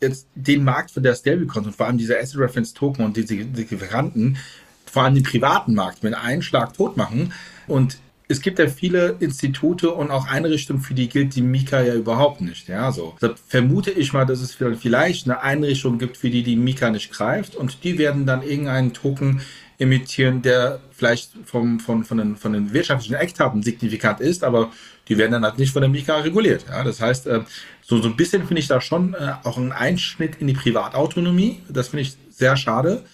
jetzt 0.00 0.28
den 0.34 0.64
Markt 0.64 0.90
von 0.90 1.02
der 1.02 1.14
Stablecoins 1.14 1.66
und 1.66 1.76
vor 1.76 1.86
allem 1.86 1.98
diese 1.98 2.18
Asset 2.18 2.38
Reference 2.38 2.74
Token 2.74 3.04
und 3.04 3.16
diese 3.16 3.28
Signifikanten, 3.28 4.38
vor 4.84 5.02
allem 5.02 5.14
den 5.14 5.24
privaten 5.24 5.74
Markt 5.74 6.02
mit 6.02 6.14
einem 6.14 6.42
Schlag 6.42 6.74
tot 6.74 6.96
machen. 6.96 7.32
Und 7.66 7.98
es 8.28 8.40
gibt 8.40 8.58
ja 8.58 8.66
viele 8.66 9.16
Institute 9.20 9.90
und 9.90 10.10
auch 10.10 10.26
Einrichtungen, 10.26 10.82
für 10.82 10.94
die 10.94 11.08
gilt 11.08 11.36
die 11.36 11.42
Mika 11.42 11.80
ja 11.82 11.94
überhaupt 11.94 12.40
nicht. 12.40 12.68
Ja, 12.68 12.90
so. 12.90 13.14
Deshalb 13.20 13.38
vermute 13.46 13.90
ich 13.92 14.12
mal, 14.12 14.26
dass 14.26 14.40
es 14.40 14.54
vielleicht 14.54 15.26
eine 15.26 15.42
Einrichtung 15.42 15.98
gibt, 15.98 16.16
für 16.16 16.30
die 16.30 16.42
die 16.42 16.56
Mika 16.56 16.90
nicht 16.90 17.12
greift 17.12 17.54
und 17.54 17.84
die 17.84 17.98
werden 17.98 18.26
dann 18.26 18.42
irgendeinen 18.42 18.92
Token 18.92 19.40
emittieren, 19.78 20.42
der 20.42 20.80
vielleicht 20.90 21.32
vom, 21.44 21.80
von, 21.80 22.04
von, 22.04 22.18
den, 22.18 22.36
von 22.36 22.52
den 22.52 22.72
wirtschaftlichen 22.72 23.14
Eckdaten 23.14 23.62
signifikant 23.62 24.20
ist, 24.20 24.42
aber 24.42 24.72
die 25.08 25.18
werden 25.18 25.32
dann 25.32 25.44
halt 25.44 25.58
nicht 25.58 25.72
von 25.72 25.82
der 25.82 25.90
Mika 25.90 26.16
reguliert. 26.16 26.64
Ja, 26.68 26.82
das 26.82 27.00
heißt, 27.00 27.26
äh, 27.26 27.42
so, 27.82 28.00
so 28.00 28.08
ein 28.08 28.16
bisschen 28.16 28.46
finde 28.46 28.60
ich 28.60 28.68
da 28.68 28.80
schon 28.80 29.14
äh, 29.14 29.34
auch 29.44 29.56
einen 29.56 29.72
Einschnitt 29.72 30.36
in 30.40 30.46
die 30.46 30.54
Privatautonomie. 30.54 31.60
Das 31.68 31.88
finde 31.88 32.02
ich 32.02 32.16
sehr 32.30 32.56
schade. 32.56 33.04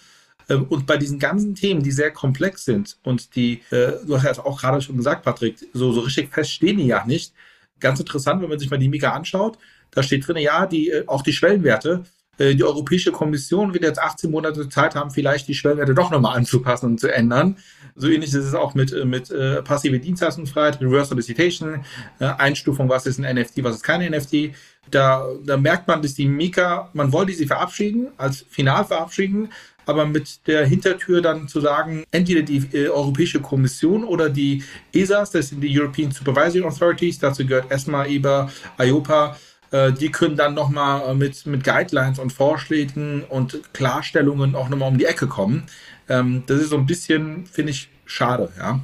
Ähm, 0.48 0.64
und 0.64 0.86
bei 0.86 0.96
diesen 0.96 1.18
ganzen 1.18 1.54
Themen, 1.54 1.82
die 1.82 1.92
sehr 1.92 2.10
komplex 2.10 2.64
sind 2.64 2.98
und 3.02 3.34
die, 3.36 3.62
äh, 3.70 3.92
du 4.06 4.22
hast 4.22 4.36
ja 4.36 4.44
auch 4.44 4.60
gerade 4.60 4.80
schon 4.80 4.96
gesagt, 4.96 5.24
Patrick, 5.24 5.56
so, 5.72 5.92
so 5.92 6.00
richtig 6.00 6.32
fest 6.32 6.52
stehen 6.52 6.78
die 6.78 6.86
ja 6.86 7.04
nicht. 7.06 7.32
Ganz 7.80 8.00
interessant, 8.00 8.42
wenn 8.42 8.48
man 8.48 8.58
sich 8.58 8.70
mal 8.70 8.78
die 8.78 8.88
Mika 8.88 9.12
anschaut, 9.12 9.58
da 9.90 10.02
steht 10.02 10.26
drin, 10.26 10.36
ja, 10.38 10.66
die, 10.66 10.90
äh, 10.90 11.04
auch 11.06 11.22
die 11.22 11.32
Schwellenwerte. 11.32 12.04
Äh, 12.38 12.54
die 12.54 12.64
Europäische 12.64 13.12
Kommission 13.12 13.74
wird 13.74 13.84
jetzt 13.84 14.00
18 14.00 14.30
Monate 14.30 14.68
Zeit 14.68 14.94
haben, 14.94 15.10
vielleicht 15.10 15.48
die 15.48 15.54
Schwellenwerte 15.54 15.94
doch 15.94 16.10
nochmal 16.10 16.36
anzupassen 16.36 16.86
und 16.86 17.00
zu 17.00 17.12
ändern. 17.12 17.58
So 17.94 18.08
ähnlich 18.08 18.30
ist 18.30 18.44
es 18.46 18.54
auch 18.54 18.74
mit, 18.74 18.92
mit 19.04 19.28
passive 19.64 19.98
Dienstleistungsfreiheit, 20.00 20.80
Reverse 20.80 21.10
Solicitation, 21.10 21.84
Einstufung, 22.18 22.88
was 22.88 23.04
ist 23.04 23.20
ein 23.20 23.36
NFT, 23.36 23.62
was 23.62 23.76
ist 23.76 23.82
kein 23.82 24.10
NFT. 24.10 24.54
Da, 24.90 25.26
da 25.44 25.56
merkt 25.56 25.86
man, 25.88 26.02
dass 26.02 26.14
die 26.14 26.26
Mika, 26.26 26.90
man 26.94 27.12
wollte 27.12 27.32
sie 27.32 27.46
verabschieden, 27.46 28.08
als 28.16 28.46
final 28.48 28.84
verabschieden, 28.84 29.50
aber 29.86 30.06
mit 30.06 30.46
der 30.46 30.66
Hintertür 30.66 31.22
dann 31.22 31.48
zu 31.48 31.60
sagen, 31.60 32.04
entweder 32.10 32.42
die 32.42 32.58
äh, 32.72 32.88
Europäische 32.88 33.40
Kommission 33.40 34.04
oder 34.04 34.28
die 34.28 34.62
ESAs, 34.92 35.30
das 35.30 35.48
sind 35.48 35.60
die 35.60 35.80
European 35.80 36.10
Supervisory 36.10 36.64
Authorities, 36.64 37.18
dazu 37.18 37.46
gehört 37.46 37.70
ESMA, 37.70 38.06
EBA, 38.06 38.50
IOPA, 38.78 39.36
äh, 39.70 39.92
die 39.92 40.10
können 40.10 40.36
dann 40.36 40.54
nochmal 40.54 41.14
mit, 41.14 41.46
mit 41.46 41.64
Guidelines 41.64 42.18
und 42.18 42.32
Vorschlägen 42.32 43.24
und 43.24 43.60
Klarstellungen 43.72 44.54
auch 44.54 44.68
nochmal 44.68 44.88
um 44.88 44.98
die 44.98 45.06
Ecke 45.06 45.26
kommen. 45.26 45.64
Ähm, 46.08 46.44
das 46.46 46.60
ist 46.60 46.70
so 46.70 46.76
ein 46.76 46.86
bisschen, 46.86 47.46
finde 47.46 47.72
ich, 47.72 47.88
schade, 48.04 48.52
ja. 48.58 48.80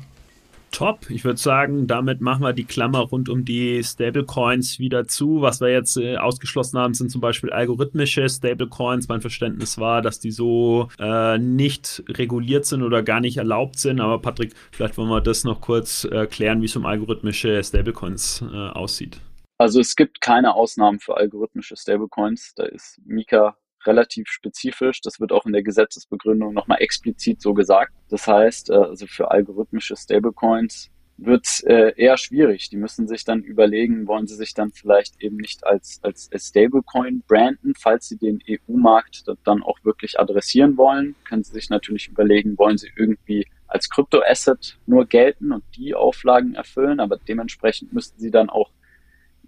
Top. 0.70 1.10
Ich 1.10 1.24
würde 1.24 1.38
sagen, 1.38 1.86
damit 1.86 2.20
machen 2.20 2.42
wir 2.42 2.52
die 2.52 2.64
Klammer 2.64 3.00
rund 3.00 3.28
um 3.28 3.44
die 3.44 3.82
Stablecoins 3.82 4.78
wieder 4.78 5.06
zu. 5.06 5.40
Was 5.40 5.60
wir 5.60 5.70
jetzt 5.70 5.96
äh, 5.96 6.16
ausgeschlossen 6.16 6.78
haben, 6.78 6.94
sind 6.94 7.10
zum 7.10 7.20
Beispiel 7.20 7.50
algorithmische 7.50 8.28
Stablecoins. 8.28 9.08
Mein 9.08 9.20
Verständnis 9.20 9.78
war, 9.78 10.02
dass 10.02 10.20
die 10.20 10.30
so 10.30 10.88
äh, 10.98 11.38
nicht 11.38 12.02
reguliert 12.08 12.66
sind 12.66 12.82
oder 12.82 13.02
gar 13.02 13.20
nicht 13.20 13.36
erlaubt 13.36 13.78
sind. 13.78 14.00
Aber 14.00 14.20
Patrick, 14.20 14.54
vielleicht 14.70 14.96
wollen 14.98 15.08
wir 15.08 15.20
das 15.20 15.44
noch 15.44 15.60
kurz 15.60 16.04
äh, 16.04 16.26
klären, 16.26 16.60
wie 16.60 16.66
es 16.66 16.76
um 16.76 16.86
algorithmische 16.86 17.62
Stablecoins 17.62 18.42
äh, 18.42 18.56
aussieht. 18.56 19.20
Also 19.58 19.80
es 19.80 19.96
gibt 19.96 20.20
keine 20.20 20.54
Ausnahmen 20.54 21.00
für 21.00 21.16
algorithmische 21.16 21.76
Stablecoins. 21.76 22.52
Da 22.54 22.64
ist 22.64 23.00
Mika 23.04 23.56
relativ 23.88 24.28
spezifisch. 24.28 25.00
Das 25.00 25.18
wird 25.18 25.32
auch 25.32 25.46
in 25.46 25.52
der 25.52 25.62
Gesetzesbegründung 25.62 26.54
nochmal 26.54 26.80
explizit 26.80 27.42
so 27.42 27.54
gesagt. 27.54 27.92
Das 28.10 28.28
heißt, 28.28 28.70
äh, 28.70 28.74
also 28.74 29.06
für 29.06 29.30
algorithmische 29.30 29.96
Stablecoins 29.96 30.90
wird 31.16 31.64
äh, 31.64 31.92
eher 31.96 32.16
schwierig. 32.16 32.70
Die 32.70 32.76
müssen 32.76 33.08
sich 33.08 33.24
dann 33.24 33.42
überlegen, 33.42 34.06
wollen 34.06 34.28
sie 34.28 34.36
sich 34.36 34.54
dann 34.54 34.70
vielleicht 34.70 35.20
eben 35.20 35.36
nicht 35.36 35.66
als, 35.66 35.98
als, 36.02 36.30
als 36.32 36.48
Stablecoin 36.48 37.24
branden, 37.26 37.74
falls 37.76 38.08
sie 38.08 38.16
den 38.16 38.38
EU-Markt 38.48 39.24
dann 39.44 39.62
auch 39.64 39.78
wirklich 39.82 40.20
adressieren 40.20 40.76
wollen, 40.76 41.16
können 41.24 41.42
sie 41.42 41.52
sich 41.52 41.70
natürlich 41.70 42.08
überlegen, 42.08 42.56
wollen 42.56 42.78
sie 42.78 42.90
irgendwie 42.96 43.46
als 43.66 43.90
Kryptoasset 43.90 44.78
nur 44.86 45.06
gelten 45.06 45.52
und 45.52 45.64
die 45.76 45.94
Auflagen 45.94 46.54
erfüllen, 46.54 47.00
aber 47.00 47.18
dementsprechend 47.18 47.92
müssten 47.92 48.20
sie 48.20 48.30
dann 48.30 48.48
auch 48.48 48.70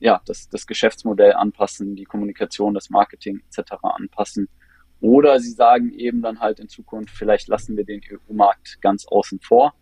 ja, 0.00 0.20
das, 0.26 0.48
das 0.48 0.66
Geschäftsmodell 0.66 1.34
anpassen, 1.34 1.94
die 1.94 2.04
Kommunikation, 2.04 2.74
das 2.74 2.90
Marketing 2.90 3.42
etc. 3.46 3.74
anpassen. 3.82 4.48
Oder 5.00 5.38
sie 5.38 5.52
sagen 5.52 5.92
eben 5.92 6.20
dann 6.22 6.40
halt 6.40 6.58
in 6.58 6.68
Zukunft, 6.68 7.14
vielleicht 7.14 7.48
lassen 7.48 7.76
wir 7.76 7.84
den 7.84 8.00
EU-Markt 8.10 8.80
ganz 8.82 9.06
außen 9.06 9.40
vor. 9.40 9.74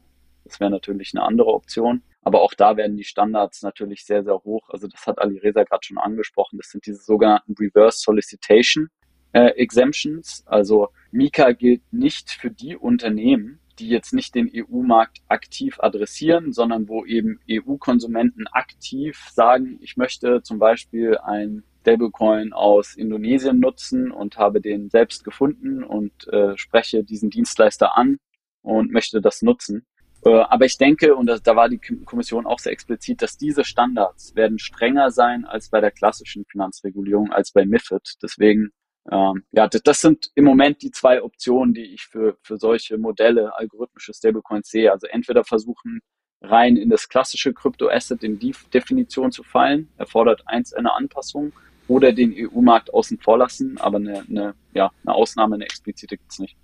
Das 0.45 0.61
wäre 0.61 0.71
natürlich 0.71 1.13
eine 1.15 1.25
andere 1.25 1.53
Option. 1.55 2.03
Aber 2.23 2.43
auch 2.43 2.55
da 2.55 2.77
werden 2.77 2.97
die 2.97 3.05
Standards 3.05 3.63
natürlich 3.63 4.05
sehr, 4.05 4.23
sehr 4.23 4.35
hoch. 4.35 4.69
Also 4.69 4.87
das 4.87 5.07
hat 5.07 5.19
Ali 5.19 5.39
Reza 5.39 5.63
gerade 5.65 5.85
schon 5.85 5.99
angesprochen. 5.99 6.59
Das 6.59 6.69
sind 6.71 6.85
diese 6.85 7.03
sogenannten 7.03 7.55
Reverse 7.59 7.99
Solicitation 8.01 8.89
äh, 9.33 9.51
Exemptions. 9.57 10.43
Also 10.47 10.89
Mika 11.11 11.53
gilt 11.53 11.83
nicht 11.93 12.31
für 12.31 12.51
die 12.51 12.77
Unternehmen, 12.77 13.61
die 13.79 13.89
jetzt 13.89 14.13
nicht 14.13 14.35
den 14.35 14.51
EU-Markt 14.55 15.19
aktiv 15.29 15.79
adressieren, 15.81 16.53
sondern 16.53 16.89
wo 16.89 17.05
eben 17.05 17.41
EU-Konsumenten 17.51 18.47
aktiv 18.49 19.27
sagen, 19.33 19.79
ich 19.83 19.97
möchte 19.97 20.43
zum 20.43 20.59
Beispiel 20.59 21.19
ein 21.19 21.63
Stablecoin 21.81 22.53
aus 22.53 22.95
Indonesien 22.95 23.61
nutzen 23.61 24.11
und 24.11 24.37
habe 24.37 24.61
den 24.61 24.91
selbst 24.91 25.25
gefunden 25.25 25.83
und 25.83 26.13
äh, 26.29 26.57
spreche 26.57 27.03
diesen 27.03 27.31
Dienstleister 27.31 27.97
an 27.97 28.19
und 28.63 28.93
möchte 28.93 29.23
das 29.23 29.41
nutzen. 29.41 29.87
Äh, 30.25 30.31
aber 30.31 30.67
ich 30.67 30.77
denke, 30.77 31.15
und 31.15 31.27
da 31.27 31.57
war 31.57 31.69
die 31.69 31.79
Kommission 31.79 32.47
auch 32.47 32.59
sehr 32.59 32.73
explizit, 32.73 33.23
dass 33.23 33.39
diese 33.39 33.65
Standards 33.65 34.35
werden 34.35 34.59
strenger 34.59 35.11
sein 35.11 35.47
als 35.47 35.71
bei 35.71 35.81
der 35.81 35.91
klassischen 35.91 36.45
Finanzregulierung, 36.45 37.33
als 37.33 37.53
bei 37.53 37.65
MIFID. 37.65 38.17
Deswegen 38.23 38.71
ähm, 39.11 39.45
ja, 39.53 39.69
das 39.69 40.01
sind 40.01 40.31
im 40.35 40.45
Moment 40.45 40.83
die 40.83 40.91
zwei 40.91 41.23
Optionen, 41.23 41.75
die 41.75 41.95
ich 41.95 42.03
für, 42.03 42.37
für 42.43 42.57
solche 42.59 42.99
Modelle, 42.99 43.57
algorithmische 43.57 44.13
Stablecoins 44.13 44.69
sehe. 44.69 44.93
Also 44.93 45.07
entweder 45.07 45.45
versuchen, 45.45 46.01
rein 46.43 46.77
in 46.77 46.91
das 46.91 47.09
klassische 47.09 47.53
Kryptoasset 47.53 48.23
in 48.23 48.39
die 48.39 48.55
Definition 48.73 49.33
zu 49.33 49.43
fallen, 49.43 49.89
erfordert 49.97 50.43
eins 50.47 50.73
eine 50.73 50.93
Anpassung, 50.93 51.53
oder 51.89 52.13
den 52.13 52.35
EU-Markt 52.37 52.93
außen 52.93 53.19
vor 53.19 53.39
lassen, 53.39 53.79
aber 53.79 53.97
eine, 53.97 54.21
eine, 54.29 54.55
ja, 54.75 54.93
eine 55.05 55.15
Ausnahme, 55.15 55.55
eine 55.55 55.65
explizite 55.65 56.17
gibt 56.17 56.31
es 56.31 56.39
nicht. 56.39 56.57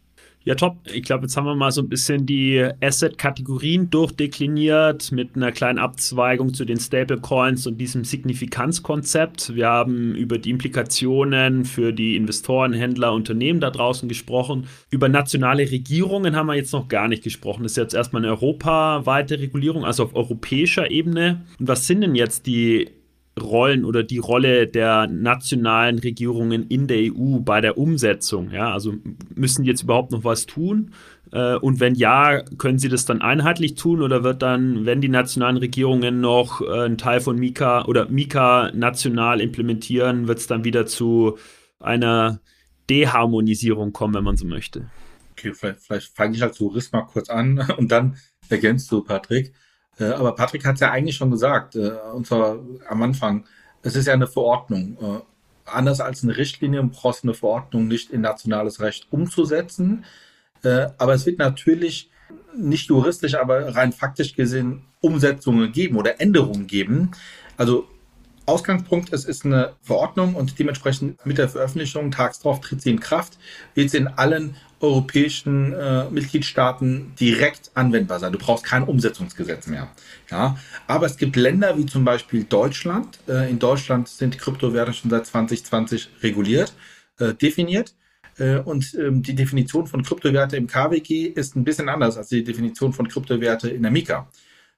Ja, 0.47 0.55
top. 0.57 0.77
Ich 0.93 1.05
glaube, 1.05 1.23
jetzt 1.23 1.39
haben 1.39 1.47
wir 1.47 1.55
mal 1.55 1.71
so 1.71 1.81
ein 1.81 1.89
bisschen 1.89 2.27
die 2.27 2.63
Asset-Kategorien 2.83 3.89
durchdekliniert 3.89 5.11
mit 5.11 5.37
einer 5.37 5.53
kleinen 5.53 5.79
Abzweigung 5.79 6.53
zu 6.53 6.67
den 6.67 6.79
Stablecoins 6.79 7.67
und 7.67 7.79
diesem 7.79 8.05
Signifikanzkonzept. 8.05 9.55
Wir 9.55 9.69
haben 9.69 10.15
über 10.15 10.37
die 10.37 10.51
Implikationen 10.51 11.65
für 11.65 11.95
die 11.95 12.15
Investoren, 12.17 12.75
Händler, 12.75 13.15
Unternehmen 13.15 13.61
da 13.61 13.71
draußen 13.71 14.07
gesprochen. 14.07 14.67
Über 14.91 15.09
nationale 15.09 15.71
Regierungen 15.71 16.37
haben 16.37 16.49
wir 16.49 16.57
jetzt 16.57 16.75
noch 16.75 16.89
gar 16.89 17.09
nicht 17.09 17.25
gesprochen. 17.25 17.63
Das 17.63 17.73
ist 17.73 17.79
jetzt 17.79 17.95
erstmal 17.95 18.23
eine 18.23 18.33
europaweite 18.33 19.39
Regulierung, 19.39 19.87
also 19.87 20.03
auf 20.03 20.15
europäischer 20.15 20.91
Ebene. 20.91 21.47
Und 21.59 21.69
was 21.69 21.87
sind 21.87 22.03
denn 22.03 22.15
jetzt 22.15 22.47
die 22.47 22.91
Rollen 23.41 23.85
oder 23.85 24.03
die 24.03 24.19
Rolle 24.19 24.67
der 24.67 25.07
nationalen 25.09 25.99
Regierungen 25.99 26.67
in 26.69 26.87
der 26.87 27.13
EU 27.13 27.41
bei 27.41 27.61
der 27.61 27.79
Umsetzung? 27.79 28.51
Ja, 28.51 28.73
also 28.73 28.95
müssen 29.35 29.65
die 29.65 29.71
jetzt 29.71 29.83
überhaupt 29.83 30.13
noch 30.13 30.25
was 30.25 30.47
tun? 30.47 30.93
Äh, 31.33 31.57
und 31.57 31.81
wenn 31.81 31.95
ja, 31.97 32.43
können 32.59 32.79
sie 32.79 32.89
das 32.89 33.07
dann 33.07 33.21
einheitlich 33.21 33.75
tun 33.75 34.03
oder 34.03 34.23
wird 34.23 34.43
dann, 34.43 34.87
wenn 34.87 35.01
die 35.01 35.09
nationalen 35.09 35.57
Regierungen 35.57 36.21
noch 36.21 36.61
äh, 36.61 36.85
einen 36.85 36.99
Teil 36.99 37.21
von 37.21 37.37
Mika 37.37 37.85
oder 37.87 38.09
Mika 38.09 38.71
national 38.73 39.41
implementieren, 39.41 40.29
wird 40.29 40.39
es 40.39 40.47
dann 40.47 40.65
wieder 40.65 40.87
zu 40.87 41.37
einer 41.81 42.41
Deharmonisierung 42.89 43.93
kommen, 43.93 44.15
wenn 44.15 44.25
man 44.25 44.37
so 44.37 44.47
möchte? 44.47 44.91
Okay, 45.33 45.53
vielleicht, 45.53 45.81
vielleicht 45.81 46.17
fange 46.17 46.37
ich 46.37 46.43
als 46.43 46.59
Jurist 46.59 46.93
mal 46.93 47.03
kurz 47.03 47.29
an 47.29 47.59
und 47.79 47.91
dann 47.91 48.17
ergänzt 48.49 48.91
du, 48.93 49.03
Patrick. 49.03 49.53
Äh, 49.99 50.07
aber 50.07 50.35
Patrick 50.35 50.65
hat 50.65 50.75
es 50.75 50.81
ja 50.81 50.91
eigentlich 50.91 51.17
schon 51.17 51.31
gesagt, 51.31 51.77
äh, 51.77 51.93
und 52.15 52.27
zwar 52.27 52.59
am 52.89 53.03
Anfang, 53.03 53.45
es 53.83 53.97
ist 53.97 54.07
ja 54.07 54.15
eine 54.15 54.27
Verordnung. 54.27 54.97
Äh, 55.01 55.71
anders 55.71 56.01
als 56.01 56.23
eine 56.23 56.37
Richtlinie 56.37 56.83
brauchst 56.85 57.25
eine 57.25 57.35
Verordnung 57.35 57.89
nicht 57.89 58.11
in 58.11 58.21
nationales 58.21 58.81
Recht 58.81 59.07
umzusetzen. 59.11 60.05
Aber 60.97 61.13
es 61.13 61.27
wird 61.27 61.39
natürlich 61.39 62.11
nicht 62.57 62.89
juristisch, 62.89 63.35
aber 63.35 63.77
rein 63.77 63.93
faktisch 63.93 64.35
gesehen 64.35 64.87
Umsetzungen 65.03 65.73
geben 65.73 65.97
oder 65.97 66.23
Änderungen 66.23 66.67
geben. 66.67 67.11
Also 67.59 67.87
Ausgangspunkt 68.47 69.11
ist, 69.11 69.25
ist 69.25 69.45
eine 69.45 69.75
Verordnung 69.83 70.35
und 70.35 70.59
dementsprechend 70.59 71.25
mit 71.25 71.39
der 71.39 71.49
Veröffentlichung, 71.49 72.11
tags 72.11 72.41
drauf 72.41 72.61
tritt 72.61 72.83
sie 72.83 72.91
in 72.91 73.01
Kraft, 73.01 73.39
wird 73.75 73.91
sie 73.91 73.99
in 73.99 74.09
allen 74.09 74.57
europäischen 74.81 75.73
äh, 75.73 76.11
Mitgliedstaaten 76.11 77.15
direkt 77.19 77.71
anwendbar 77.75 78.21
sein. 78.21 78.33
Du 78.33 78.39
brauchst 78.39 78.65
kein 78.65 78.83
Umsetzungsgesetz 78.83 79.67
mehr. 79.67 79.89
Ja, 80.31 80.59
aber 80.87 81.07
es 81.07 81.17
gibt 81.17 81.37
Länder 81.37 81.79
wie 81.79 81.87
zum 81.87 82.05
Beispiel 82.05 82.45
Deutschland. 82.45 83.19
Äh, 83.27 83.51
in 83.51 83.59
Deutschland 83.59 84.09
sind 84.09 84.35
die 84.35 84.39
Kryptowerte 84.39 84.93
schon 84.93 85.11
seit 85.11 85.27
2020 85.27 86.11
reguliert, 86.23 86.75
äh, 87.19 87.33
definiert. 87.33 87.95
Äh, 88.39 88.59
und 88.59 88.95
ähm, 88.95 89.23
die 89.23 89.35
Definition 89.35 89.87
von 89.87 90.03
Kryptowerte 90.03 90.57
im 90.57 90.67
KWG 90.67 91.29
ist 91.29 91.57
ein 91.57 91.65
bisschen 91.65 91.89
anders 91.89 92.19
als 92.19 92.29
die 92.29 92.45
Definition 92.45 92.93
von 92.93 93.09
Kryptowerte 93.09 93.71
in 93.71 93.83
der 93.83 93.91
Mika. 93.91 94.29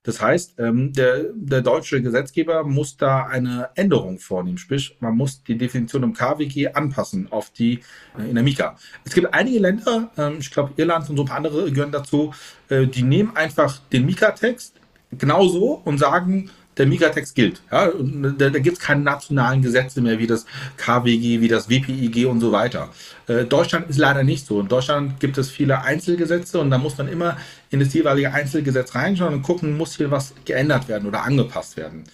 Das 0.07 0.23
heißt, 0.23 0.55
ähm, 0.59 0.93
der, 0.93 1.25
der 1.35 1.63
deutsche 1.63 2.01
Gesetzgeber 2.01 2.63
muss 2.63 2.97
da 2.97 3.27
eine 3.27 3.71
Änderung 3.75 4.21
vornehmen. 4.21 4.57
Sprich, 4.57 4.97
man 5.01 5.17
muss 5.17 5.43
die 5.43 5.59
Definition 5.59 6.05
im 6.05 6.15
KWG 6.15 6.69
anpassen 6.69 7.27
auf 7.33 7.51
die 7.51 7.81
äh, 8.17 8.29
in 8.29 8.37
der 8.37 8.45
Mika. 8.45 8.77
Es 9.05 9.15
gibt 9.15 9.35
einige 9.35 9.59
Länder, 9.59 10.13
ähm, 10.17 10.37
ich 10.39 10.53
glaube 10.53 10.73
Irland 10.77 11.11
und 11.11 11.17
so 11.17 11.25
ein 11.25 11.27
paar 11.27 11.39
andere 11.39 11.73
gehören 11.73 11.91
dazu, 11.91 12.33
äh, 12.69 12.87
die 12.87 13.03
nehmen 13.03 13.35
einfach 13.35 13.81
den 13.93 14.07
Mika-Text 14.07 14.75
genauso 15.11 15.83
und 15.85 15.99
sagen, 15.99 16.51
der 16.77 16.87
Migratext 16.87 17.35
gilt. 17.35 17.63
Ja, 17.71 17.91
da, 17.91 18.51
da 18.51 18.59
gibt 18.59 18.79
es 18.79 18.83
keine 18.83 19.03
nationalen 19.03 19.63
Gesetze 19.63 20.01
mehr 20.01 20.19
wie 20.19 20.27
das 20.27 20.47
KWG, 20.77 21.41
wie 21.41 21.49
das 21.49 21.69
WPIG 21.69 22.27
und 22.27 22.41
so 22.41 22.53
weiter. 22.53 22.91
Äh, 23.27 23.45
Deutschland 23.45 23.89
ist 23.89 23.99
leider 23.99 24.23
nicht 24.23 24.47
so. 24.47 24.61
In 24.61 24.69
Deutschland 24.69 25.19
gibt 25.21 25.39
es 25.39 25.51
viele 25.51 25.83
Einzelgesetze 25.83 26.61
und 26.61 26.71
da 26.71 26.79
muss 26.79 26.99
man 26.99 27.09
immer 27.09 27.37
in 27.71 27.81
das 27.81 27.95
jeweilige 27.95 28.33
Einzelgesetz 28.33 28.95
reinschauen 28.95 29.35
und 29.35 29.43
gucken, 29.43 29.77
muss 29.77 29.97
hier 29.97 30.11
was 30.11 30.35
geändert 30.45 30.89
werden 30.89 31.09
oder 31.09 31.23
angepasst 31.23 31.77
werden. 31.77 32.05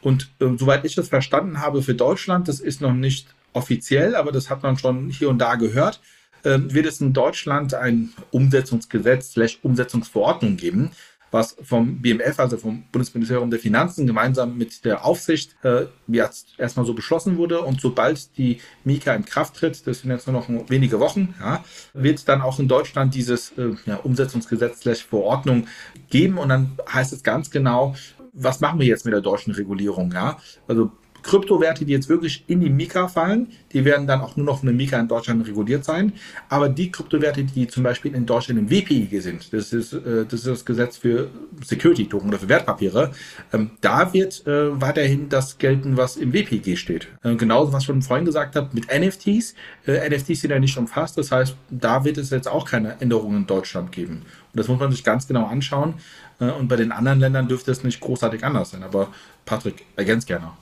Und 0.00 0.30
äh, 0.40 0.46
soweit 0.56 0.84
ich 0.84 0.94
das 0.94 1.08
verstanden 1.08 1.60
habe 1.60 1.82
für 1.82 1.94
Deutschland, 1.94 2.48
das 2.48 2.60
ist 2.60 2.80
noch 2.80 2.92
nicht 2.92 3.28
offiziell, 3.52 4.14
aber 4.14 4.32
das 4.32 4.50
hat 4.50 4.62
man 4.62 4.76
schon 4.76 5.10
hier 5.10 5.28
und 5.28 5.38
da 5.38 5.54
gehört, 5.54 6.00
äh, 6.42 6.58
wird 6.62 6.86
es 6.86 7.00
in 7.00 7.12
Deutschland 7.12 7.74
ein 7.74 8.10
Umsetzungsgesetz, 8.30 9.34
Umsetzungsverordnung 9.62 10.56
geben, 10.56 10.90
was 11.30 11.56
vom 11.62 12.00
BMF, 12.00 12.38
also 12.38 12.56
vom 12.56 12.84
Bundesministerium 12.92 13.50
der 13.50 13.60
Finanzen, 13.60 14.06
gemeinsam 14.06 14.56
mit 14.56 14.84
der 14.84 15.04
Aufsicht 15.04 15.56
äh, 15.62 15.86
jetzt 16.06 16.58
erstmal 16.58 16.86
so 16.86 16.94
beschlossen 16.94 17.36
wurde. 17.36 17.60
Und 17.62 17.80
sobald 17.80 18.36
die 18.38 18.60
Mika 18.84 19.14
in 19.14 19.24
Kraft 19.24 19.56
tritt, 19.56 19.86
das 19.86 20.00
sind 20.00 20.10
jetzt 20.10 20.26
nur 20.26 20.40
noch 20.40 20.48
wenige 20.70 21.00
Wochen, 21.00 21.34
ja, 21.40 21.64
wird 21.94 22.28
dann 22.28 22.40
auch 22.40 22.58
in 22.58 22.68
Deutschland 22.68 23.14
dieses 23.14 23.52
äh, 23.58 23.74
ja, 23.86 23.96
Umsetzungsgesetz 23.96 24.82
Verordnung 25.00 25.66
geben. 26.10 26.38
Und 26.38 26.48
dann 26.48 26.72
heißt 26.92 27.12
es 27.12 27.22
ganz 27.22 27.50
genau, 27.50 27.94
was 28.32 28.60
machen 28.60 28.78
wir 28.80 28.86
jetzt 28.86 29.04
mit 29.04 29.12
der 29.12 29.20
deutschen 29.20 29.52
Regulierung? 29.52 30.12
Ja? 30.12 30.38
Also 30.66 30.92
Kryptowerte, 31.22 31.84
die 31.84 31.92
jetzt 31.92 32.08
wirklich 32.08 32.44
in 32.46 32.60
die 32.60 32.70
Mika 32.70 33.08
fallen, 33.08 33.48
die 33.72 33.84
werden 33.84 34.06
dann 34.06 34.20
auch 34.20 34.36
nur 34.36 34.46
noch 34.46 34.60
von 34.60 34.66
der 34.66 34.74
Mika 34.74 34.98
in 34.98 35.08
Deutschland 35.08 35.46
reguliert 35.46 35.84
sein. 35.84 36.12
Aber 36.48 36.68
die 36.68 36.90
Kryptowerte, 36.90 37.44
die 37.44 37.66
zum 37.66 37.82
Beispiel 37.82 38.14
in 38.14 38.26
Deutschland 38.26 38.58
im 38.58 38.70
WPIG 38.70 39.20
sind, 39.20 39.52
das 39.52 39.72
ist, 39.72 39.92
äh, 39.92 40.24
das, 40.24 40.40
ist 40.40 40.46
das 40.46 40.64
Gesetz 40.64 40.96
für 40.96 41.28
Security 41.64 42.08
Token 42.08 42.28
oder 42.28 42.38
für 42.38 42.48
Wertpapiere, 42.48 43.12
ähm, 43.52 43.72
da 43.80 44.12
wird 44.12 44.46
äh, 44.46 44.80
weiterhin 44.80 45.28
das 45.28 45.58
gelten, 45.58 45.96
was 45.96 46.16
im 46.16 46.32
WPIG 46.32 46.76
steht. 46.76 47.08
Äh, 47.22 47.36
genauso, 47.36 47.72
was 47.72 47.82
ich 47.82 47.86
schon 47.86 48.02
vorhin 48.02 48.24
gesagt 48.24 48.56
habe, 48.56 48.70
mit 48.72 48.86
NFTs. 48.86 49.54
NFTs 49.86 50.42
sind 50.42 50.50
ja 50.50 50.58
nicht 50.58 50.76
umfasst, 50.76 51.18
das 51.18 51.32
heißt, 51.32 51.56
da 51.70 52.04
wird 52.04 52.18
es 52.18 52.30
jetzt 52.30 52.48
auch 52.48 52.66
keine 52.66 53.00
Änderungen 53.00 53.38
in 53.38 53.46
Deutschland 53.46 53.92
geben. 53.92 54.22
Und 54.52 54.60
das 54.60 54.68
muss 54.68 54.78
man 54.78 54.90
sich 54.90 55.04
ganz 55.04 55.26
genau 55.26 55.46
anschauen. 55.46 55.94
Und 56.38 56.68
bei 56.68 56.76
den 56.76 56.92
anderen 56.92 57.18
Ländern 57.20 57.48
dürfte 57.48 57.72
es 57.72 57.82
nicht 57.82 58.00
großartig 58.00 58.44
anders 58.44 58.70
sein. 58.70 58.82
Aber 58.82 59.08
Patrick, 59.44 59.84
ergänzt 59.96 60.26
gerne. 60.26 60.52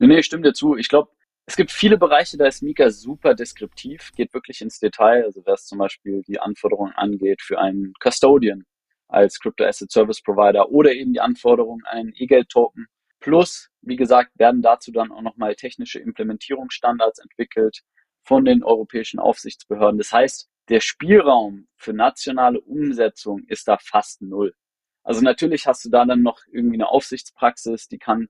Nee, 0.00 0.06
nee, 0.06 0.18
ich 0.20 0.26
stimme 0.26 0.42
dir 0.42 0.54
zu. 0.54 0.76
Ich 0.76 0.88
glaube, 0.88 1.10
es 1.44 1.56
gibt 1.56 1.70
viele 1.70 1.98
Bereiche, 1.98 2.38
da 2.38 2.46
ist 2.46 2.62
Mika 2.62 2.90
super 2.90 3.34
deskriptiv, 3.34 4.12
geht 4.16 4.32
wirklich 4.32 4.62
ins 4.62 4.78
Detail. 4.78 5.24
Also 5.24 5.42
was 5.44 5.66
zum 5.66 5.78
Beispiel 5.78 6.22
die 6.22 6.40
Anforderungen 6.40 6.94
angeht 6.94 7.42
für 7.42 7.58
einen 7.58 7.92
Custodian 8.02 8.64
als 9.08 9.38
Crypto 9.38 9.64
Asset 9.64 9.90
Service 9.92 10.22
Provider 10.22 10.70
oder 10.70 10.92
eben 10.94 11.12
die 11.12 11.20
Anforderungen 11.20 11.84
einen 11.84 12.14
E-Geld-Token. 12.16 12.86
Plus, 13.20 13.68
wie 13.82 13.96
gesagt, 13.96 14.30
werden 14.38 14.62
dazu 14.62 14.90
dann 14.90 15.12
auch 15.12 15.20
nochmal 15.20 15.54
technische 15.54 15.98
Implementierungsstandards 15.98 17.18
entwickelt 17.18 17.82
von 18.24 18.46
den 18.46 18.62
europäischen 18.62 19.20
Aufsichtsbehörden. 19.20 19.98
Das 19.98 20.12
heißt, 20.12 20.48
der 20.70 20.80
Spielraum 20.80 21.66
für 21.76 21.92
nationale 21.92 22.58
Umsetzung 22.62 23.42
ist 23.48 23.68
da 23.68 23.76
fast 23.76 24.22
null. 24.22 24.54
Also 25.02 25.20
natürlich 25.20 25.66
hast 25.66 25.84
du 25.84 25.90
da 25.90 26.06
dann 26.06 26.22
noch 26.22 26.40
irgendwie 26.50 26.76
eine 26.76 26.88
Aufsichtspraxis, 26.88 27.88
die 27.88 27.98
kann 27.98 28.28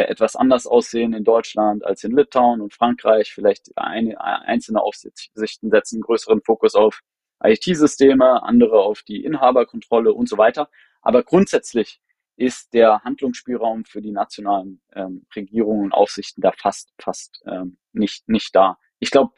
etwas 0.00 0.36
anders 0.36 0.66
aussehen 0.66 1.12
in 1.12 1.24
Deutschland 1.24 1.84
als 1.84 2.04
in 2.04 2.16
Litauen 2.16 2.60
und 2.60 2.74
Frankreich. 2.74 3.32
Vielleicht 3.32 3.76
eine, 3.76 4.20
einzelne 4.20 4.80
Aufsichten 4.82 5.70
setzen 5.70 6.00
größeren 6.00 6.42
Fokus 6.42 6.74
auf 6.74 7.00
IT-Systeme, 7.42 8.42
andere 8.42 8.80
auf 8.80 9.02
die 9.02 9.24
Inhaberkontrolle 9.24 10.12
und 10.12 10.28
so 10.28 10.38
weiter. 10.38 10.68
Aber 11.02 11.22
grundsätzlich 11.22 12.00
ist 12.36 12.74
der 12.74 13.04
Handlungsspielraum 13.04 13.84
für 13.84 14.02
die 14.02 14.10
nationalen 14.10 14.80
ähm, 14.94 15.26
Regierungen 15.34 15.84
und 15.84 15.92
Aufsichten 15.92 16.40
da 16.40 16.52
fast, 16.52 16.92
fast 16.98 17.42
ähm, 17.46 17.78
nicht, 17.92 18.28
nicht 18.28 18.54
da. 18.56 18.78
Ich 18.98 19.10
glaube, 19.10 19.32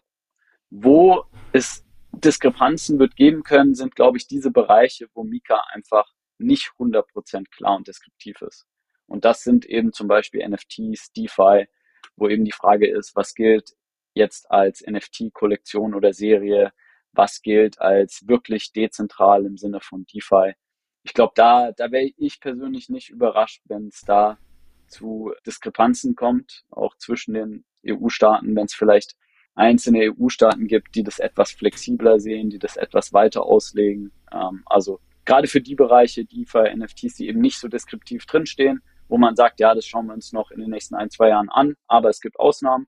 wo 0.71 1.25
es 1.53 1.85
Diskrepanzen 2.13 2.99
wird 2.99 3.17
geben 3.17 3.43
können, 3.43 3.75
sind, 3.75 3.95
glaube 3.95 4.17
ich, 4.17 4.27
diese 4.27 4.51
Bereiche, 4.51 5.09
wo 5.13 5.25
Mika 5.25 5.63
einfach 5.73 6.11
nicht 6.39 6.71
100% 6.79 7.51
klar 7.51 7.77
und 7.77 7.89
deskriptiv 7.89 8.41
ist. 8.43 8.67
Und 9.07 9.25
das 9.25 9.43
sind 9.43 9.65
eben 9.67 9.93
zum 9.93 10.09
Beispiel 10.09 10.47
NFTs, 10.47 11.13
DeFi, 11.13 11.67
wo 12.17 12.29
eben 12.29 12.45
die 12.45 12.53
Frage 12.53 12.89
ist, 12.89 13.15
was 13.15 13.35
gilt 13.35 13.77
jetzt 14.15 14.51
als 14.51 14.85
NFT-Kollektion 14.87 15.95
oder 15.95 16.13
Serie, 16.13 16.73
was 17.13 17.43
gilt 17.43 17.81
als 17.81 18.27
wirklich 18.27 18.73
dezentral 18.73 19.45
im 19.45 19.57
Sinne 19.57 19.81
von 19.81 20.07
DeFi. 20.07 20.55
Ich 21.03 21.15
glaube, 21.15 21.33
da, 21.37 21.73
da 21.73 21.93
wäre 21.93 22.11
ich 22.17 22.41
persönlich 22.41 22.89
nicht 22.89 23.11
überrascht, 23.11 23.63
wenn 23.67 23.89
es 23.89 24.01
da 24.01 24.39
zu 24.89 25.33
Diskrepanzen 25.47 26.17
kommt, 26.17 26.65
auch 26.71 26.97
zwischen 26.97 27.35
den 27.35 27.65
EU-Staaten, 27.87 28.57
wenn 28.57 28.67
es 28.67 28.75
vielleicht 28.75 29.15
einzelne 29.55 30.13
EU-Staaten 30.13 30.67
gibt, 30.67 30.95
die 30.95 31.03
das 31.03 31.19
etwas 31.19 31.53
flexibler 31.53 32.21
sehen, 32.21 32.51
die 32.51 32.59
das 32.59 32.77
etwas 32.77 33.13
weiter 33.13 33.45
auslegen. 33.45 34.13
Ähm, 34.33 34.63
also 34.67 35.01
gerade 35.25 35.49
für 35.49 35.61
die 35.61 35.75
Bereiche 35.75 36.25
DeFi, 36.25 36.77
NFTs, 36.77 37.17
die 37.17 37.29
eben 37.29 37.41
nicht 37.41 37.59
so 37.59 37.69
deskriptiv 37.69 38.27
drinstehen, 38.27 38.83
wo 39.09 39.19
man 39.19 39.37
sagt, 39.37 39.61
ja, 39.61 39.75
das 39.75 39.87
schauen 39.87 40.07
wir 40.07 40.15
uns 40.15 40.33
noch 40.33 40.51
in 40.51 40.61
den 40.61 40.71
nächsten 40.71 40.95
ein, 40.95 41.11
zwei 41.11 41.29
Jahren 41.29 41.49
an, 41.49 41.75
aber 41.87 42.09
es 42.09 42.21
gibt 42.21 42.39
Ausnahmen. 42.39 42.87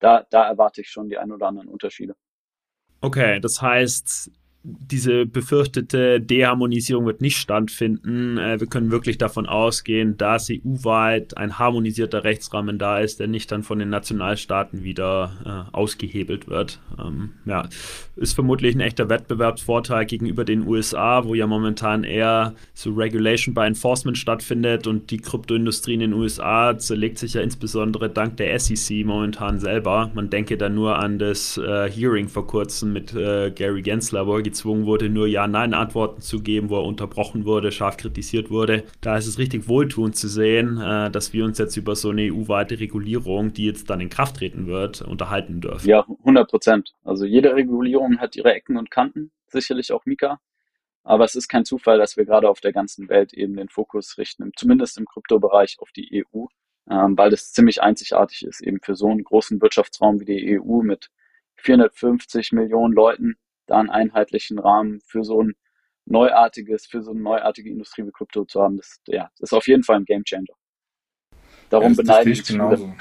Da, 0.00 0.26
da 0.30 0.46
erwarte 0.48 0.80
ich 0.80 0.90
schon 0.90 1.08
die 1.08 1.18
ein 1.18 1.32
oder 1.32 1.48
anderen 1.48 1.68
Unterschiede. 1.68 2.14
Okay, 3.00 3.40
das 3.40 3.60
heißt, 3.60 4.30
diese 4.90 5.26
befürchtete 5.26 6.20
Deharmonisierung 6.20 7.06
wird 7.06 7.20
nicht 7.20 7.38
stattfinden. 7.38 8.38
Äh, 8.38 8.60
wir 8.60 8.66
können 8.66 8.90
wirklich 8.90 9.18
davon 9.18 9.46
ausgehen, 9.46 10.16
dass 10.16 10.50
EU-weit 10.50 11.36
ein 11.36 11.58
harmonisierter 11.58 12.24
Rechtsrahmen 12.24 12.78
da 12.78 12.98
ist, 12.98 13.20
der 13.20 13.28
nicht 13.28 13.50
dann 13.52 13.62
von 13.62 13.78
den 13.78 13.90
Nationalstaaten 13.90 14.84
wieder 14.84 15.68
äh, 15.72 15.76
ausgehebelt 15.76 16.48
wird. 16.48 16.80
Ähm, 16.98 17.30
ja, 17.44 17.68
ist 18.16 18.34
vermutlich 18.34 18.74
ein 18.74 18.80
echter 18.80 19.08
Wettbewerbsvorteil 19.08 20.06
gegenüber 20.06 20.44
den 20.44 20.66
USA, 20.66 21.24
wo 21.24 21.34
ja 21.34 21.46
momentan 21.46 22.04
eher 22.04 22.54
so 22.74 22.92
Regulation 22.92 23.54
by 23.54 23.62
Enforcement 23.62 24.18
stattfindet 24.18 24.86
und 24.86 25.10
die 25.10 25.18
Kryptoindustrie 25.18 25.94
in 25.94 26.00
den 26.00 26.12
USA 26.12 26.76
zerlegt 26.76 27.18
sich 27.18 27.34
ja 27.34 27.40
insbesondere 27.40 28.10
dank 28.10 28.36
der 28.36 28.58
SEC 28.58 29.04
momentan 29.04 29.60
selber. 29.60 30.10
Man 30.14 30.30
denke 30.30 30.56
da 30.56 30.68
nur 30.68 30.98
an 30.98 31.18
das 31.18 31.56
äh, 31.58 31.90
Hearing 31.90 32.28
vor 32.28 32.46
kurzem 32.46 32.92
mit 32.92 33.14
äh, 33.14 33.50
Gary 33.50 33.82
Gensler, 33.82 34.26
wo 34.26 34.36
er 34.36 34.42
gezwungen 34.58 34.86
wurde, 34.86 35.08
nur 35.08 35.28
Ja-Nein-Antworten 35.28 36.20
zu 36.20 36.42
geben, 36.42 36.68
wo 36.68 36.78
er 36.78 36.84
unterbrochen 36.84 37.44
wurde, 37.44 37.70
scharf 37.70 37.96
kritisiert 37.96 38.50
wurde. 38.50 38.82
Da 39.00 39.16
ist 39.16 39.28
es 39.28 39.38
richtig 39.38 39.68
wohltuend 39.68 40.16
zu 40.16 40.26
sehen, 40.26 40.80
äh, 40.80 41.10
dass 41.12 41.32
wir 41.32 41.44
uns 41.44 41.58
jetzt 41.58 41.76
über 41.76 41.94
so 41.94 42.10
eine 42.10 42.22
EU-weite 42.22 42.80
Regulierung, 42.80 43.52
die 43.52 43.66
jetzt 43.66 43.88
dann 43.88 44.00
in 44.00 44.08
Kraft 44.08 44.38
treten 44.38 44.66
wird, 44.66 45.02
unterhalten 45.02 45.60
dürfen. 45.60 45.88
Ja, 45.88 46.00
100 46.00 46.50
Prozent. 46.50 46.94
Also 47.04 47.24
jede 47.24 47.54
Regulierung 47.54 48.18
hat 48.18 48.34
ihre 48.34 48.52
Ecken 48.52 48.76
und 48.76 48.90
Kanten, 48.90 49.30
sicherlich 49.46 49.92
auch 49.92 50.04
Mika. 50.06 50.40
Aber 51.04 51.24
es 51.24 51.36
ist 51.36 51.46
kein 51.46 51.64
Zufall, 51.64 51.98
dass 51.98 52.16
wir 52.16 52.24
gerade 52.24 52.48
auf 52.48 52.60
der 52.60 52.72
ganzen 52.72 53.08
Welt 53.08 53.32
eben 53.32 53.54
den 53.54 53.68
Fokus 53.68 54.18
richten, 54.18 54.50
zumindest 54.56 54.98
im 54.98 55.06
Kryptobereich 55.06 55.76
auf 55.78 55.92
die 55.92 56.24
EU, 56.34 56.46
ähm, 56.90 57.16
weil 57.16 57.30
das 57.30 57.52
ziemlich 57.52 57.80
einzigartig 57.80 58.44
ist, 58.44 58.60
eben 58.60 58.80
für 58.82 58.96
so 58.96 59.08
einen 59.08 59.22
großen 59.22 59.62
Wirtschaftsraum 59.62 60.18
wie 60.18 60.24
die 60.24 60.60
EU 60.60 60.82
mit 60.82 61.10
450 61.54 62.52
Millionen 62.52 62.92
Leuten 62.92 63.36
da 63.68 63.78
einen 63.78 63.90
einheitlichen 63.90 64.58
Rahmen 64.58 65.00
für 65.06 65.22
so 65.22 65.42
ein 65.42 65.54
neuartiges, 66.06 66.86
für 66.86 67.02
so 67.02 67.12
eine 67.12 67.20
neuartige 67.20 67.70
Industrie 67.70 68.04
wie 68.04 68.10
Krypto 68.10 68.44
zu 68.44 68.62
haben, 68.62 68.78
das, 68.78 69.00
ja, 69.06 69.30
das 69.38 69.50
ist 69.50 69.56
auf 69.56 69.68
jeden 69.68 69.84
Fall 69.84 69.96
ein 69.96 70.04
Game 70.04 70.24
Changer. 70.24 70.54
Darum 71.70 71.92
ja, 71.92 71.96
das, 71.96 71.96
beneide 71.98 72.30
ich 72.30 72.44
genauso. 72.44 72.94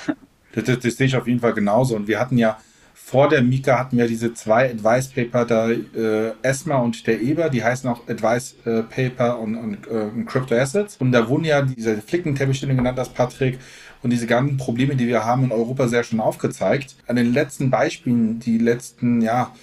Das, 0.53 0.63
das, 0.65 0.80
das, 0.80 0.97
sehe 0.97 1.08
ich 1.08 1.15
auf 1.15 1.27
jeden 1.27 1.39
Fall 1.39 1.53
genauso. 1.53 1.95
Und 1.95 2.08
wir 2.08 2.19
hatten 2.19 2.38
ja 2.38 2.58
vor 2.93 3.30
der 3.30 3.41
Mika 3.41 3.80
hatten 3.80 3.97
wir 3.97 4.08
diese 4.08 4.34
zwei 4.34 4.69
Advice 4.69 5.08
Paper, 5.08 5.45
der 5.45 5.77
äh, 5.95 6.34
ESMA 6.41 6.77
und 6.80 7.08
der 7.08 7.21
EBA, 7.21 7.47
die 7.47 7.63
heißen 7.63 7.89
auch 7.89 8.08
Advice 8.10 8.56
äh, 8.65 8.84
Paper 8.84 9.39
und, 9.39 9.56
und 9.56 9.88
äh, 9.88 10.10
Crypto 10.25 10.56
Assets. 10.56 10.97
Und 10.97 11.13
da 11.13 11.30
wurden 11.30 11.45
ja 11.45 11.62
diese 11.62 12.01
Flickenteppiche 12.01 12.67
genannt, 12.67 12.97
das 12.97 13.10
Patrick. 13.10 13.60
und 14.03 14.10
diese 14.10 14.27
ganzen 14.27 14.58
Probleme, 14.58 14.95
die 14.95 15.08
wir 15.08 15.23
haben 15.23 15.45
in 15.45 15.51
Europa, 15.51 15.88
sehr 15.88 16.03
schön 16.03 16.19
aufgezeigt. 16.19 16.97
An 17.08 17.15
den 17.15 17.32
letzten 17.32 17.69
Beispielen, 17.69 18.39
die 18.39 18.58
letzten 18.58 19.21
ja, 19.21 19.53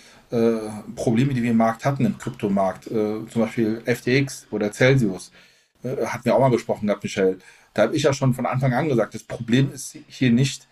Probleme, 0.97 1.35
die 1.35 1.43
wir 1.43 1.51
im 1.51 1.57
Markt 1.57 1.85
hatten, 1.85 2.05
im 2.05 2.19
Kryptomarkt, 2.19 2.87
äh, 2.87 3.27
zum 3.29 3.43
Beispiel 3.43 3.83
FTX 3.85 4.47
oder 4.51 4.73
Celsius, 4.73 5.31
äh, 5.83 6.07
hatten 6.07 6.25
wir 6.25 6.35
auch 6.35 6.41
mal 6.41 6.51
besprochen 6.51 6.87
gehabt, 6.87 7.03
Michelle. 7.03 7.39
Da 7.75 7.83
habe 7.83 7.97
ich 7.97 8.05
ja 8.05 8.13
schon 8.13 8.35
von 8.35 8.47
Anfang 8.47 8.73
an 8.73 8.89
gesagt, 8.89 9.15
das 9.15 9.25
Problem 9.25 9.73
ist 9.73 9.97
hier 10.09 10.31
nicht 10.31 10.67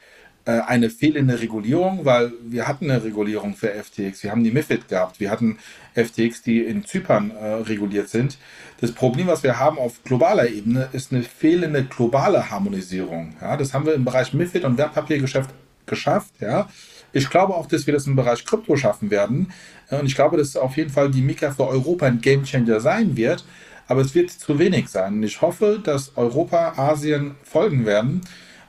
äh, 0.44 0.60
eine 0.60 0.90
fehlende 0.90 1.40
Regulierung, 1.40 2.04
weil 2.04 2.32
wir 2.42 2.66
hatten 2.66 2.90
eine 2.90 3.04
Regulierung 3.04 3.54
für 3.54 3.68
FTX. 3.68 4.24
Wir 4.24 4.32
haben 4.32 4.42
die 4.42 4.50
MIFID 4.50 4.88
gehabt. 4.88 5.20
Wir 5.20 5.30
hatten 5.30 5.58
FTX, 5.94 6.42
die 6.42 6.60
in 6.60 6.84
Zypern 6.84 7.30
äh, 7.30 7.44
reguliert 7.54 8.08
sind. 8.08 8.38
Das 8.80 8.90
Problem, 8.90 9.28
was 9.28 9.44
wir 9.44 9.60
haben 9.60 9.78
auf 9.78 10.02
globaler 10.02 10.48
Ebene, 10.48 10.88
ist 10.92 11.12
eine 11.12 11.22
fehlende 11.22 11.84
globale 11.84 12.50
Harmonisierung. 12.50 13.36
Ja, 13.40 13.56
das 13.56 13.72
haben 13.72 13.86
wir 13.86 13.94
im 13.94 14.04
Bereich 14.04 14.34
MIFID 14.34 14.64
und 14.64 14.78
Wertpapiergeschäft 14.78 15.50
geschafft. 15.86 16.32
Ja. 16.40 16.68
Ich 17.12 17.28
glaube 17.30 17.54
auch, 17.54 17.66
dass 17.66 17.86
wir 17.86 17.94
das 17.94 18.06
im 18.06 18.16
Bereich 18.16 18.44
Krypto 18.44 18.76
schaffen 18.76 19.10
werden. 19.10 19.52
Äh, 19.90 20.00
und 20.00 20.06
ich 20.06 20.14
glaube, 20.14 20.36
dass 20.36 20.56
auf 20.56 20.76
jeden 20.76 20.90
Fall 20.90 21.10
die 21.10 21.22
Mika 21.22 21.50
für 21.50 21.66
Europa 21.66 22.06
ein 22.06 22.20
Gamechanger 22.20 22.80
sein 22.80 23.16
wird. 23.16 23.44
Aber 23.88 24.00
es 24.00 24.14
wird 24.14 24.30
zu 24.30 24.58
wenig 24.58 24.88
sein. 24.88 25.14
Und 25.14 25.22
ich 25.22 25.40
hoffe, 25.42 25.80
dass 25.82 26.16
Europa, 26.16 26.74
Asien 26.76 27.34
folgen 27.42 27.84
werden 27.84 28.22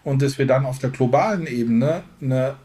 und 0.04 0.22
dass 0.22 0.38
wir 0.38 0.48
dann 0.48 0.66
auf 0.66 0.80
der 0.80 0.90
globalen 0.90 1.48
Ebene 1.48 2.04
eine, 2.22 2.56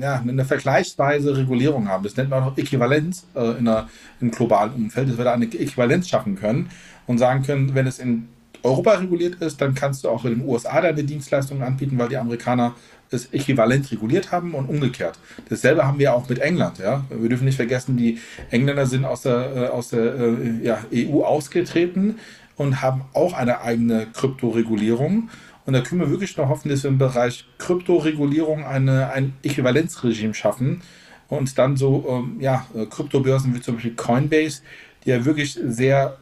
ja, 0.00 0.20
eine 0.20 0.44
vergleichsweise 0.44 1.36
Regulierung 1.36 1.88
haben. 1.88 2.04
Das 2.04 2.16
nennt 2.16 2.30
man 2.30 2.42
auch 2.42 2.56
Äquivalenz 2.56 3.26
äh, 3.34 3.58
in 3.58 3.68
einer, 3.68 3.88
im 4.20 4.30
globalen 4.30 4.72
Umfeld, 4.72 5.10
dass 5.10 5.18
wir 5.18 5.24
da 5.24 5.34
eine 5.34 5.46
Äquivalenz 5.46 6.08
schaffen 6.08 6.36
können 6.36 6.70
und 7.06 7.18
sagen 7.18 7.42
können, 7.42 7.74
wenn 7.74 7.86
es 7.86 7.98
in 7.98 8.28
Europa 8.62 8.94
reguliert 8.94 9.36
ist, 9.36 9.60
dann 9.60 9.74
kannst 9.74 10.04
du 10.04 10.08
auch 10.08 10.24
in 10.24 10.38
den 10.38 10.48
USA 10.48 10.80
deine 10.80 11.04
Dienstleistungen 11.04 11.62
anbieten, 11.62 11.98
weil 11.98 12.08
die 12.08 12.16
Amerikaner 12.16 12.74
es 13.10 13.32
äquivalent 13.32 13.90
reguliert 13.90 14.32
haben 14.32 14.54
und 14.54 14.68
umgekehrt. 14.68 15.18
Dasselbe 15.48 15.86
haben 15.86 15.98
wir 15.98 16.14
auch 16.14 16.28
mit 16.28 16.38
England. 16.38 16.78
Ja? 16.78 17.04
Wir 17.10 17.28
dürfen 17.28 17.44
nicht 17.44 17.56
vergessen, 17.56 17.96
die 17.96 18.18
Engländer 18.50 18.86
sind 18.86 19.04
aus 19.04 19.22
der, 19.22 19.56
äh, 19.56 19.66
aus 19.68 19.90
der 19.90 20.14
äh, 20.14 20.64
ja, 20.64 20.78
EU 20.92 21.22
ausgetreten 21.22 22.18
und 22.56 22.82
haben 22.82 23.02
auch 23.12 23.34
eine 23.34 23.60
eigene 23.60 24.06
Kryptoregulierung. 24.12 25.30
Und 25.64 25.72
da 25.72 25.80
können 25.80 26.00
wir 26.00 26.10
wirklich 26.10 26.36
noch 26.36 26.48
hoffen, 26.48 26.68
dass 26.68 26.82
wir 26.82 26.90
im 26.90 26.98
Bereich 26.98 27.46
Kryptoregulierung 27.58 28.64
eine, 28.64 29.10
ein 29.10 29.34
Äquivalenzregime 29.42 30.34
schaffen 30.34 30.82
und 31.28 31.58
dann 31.58 31.76
so 31.76 32.06
ähm, 32.08 32.36
ja, 32.40 32.66
äh, 32.74 32.86
Kryptobörsen 32.86 33.54
wie 33.54 33.60
zum 33.60 33.74
Beispiel 33.74 33.94
Coinbase, 33.94 34.62
die 35.04 35.10
ja 35.10 35.24
wirklich 35.24 35.58
sehr, 35.64 36.18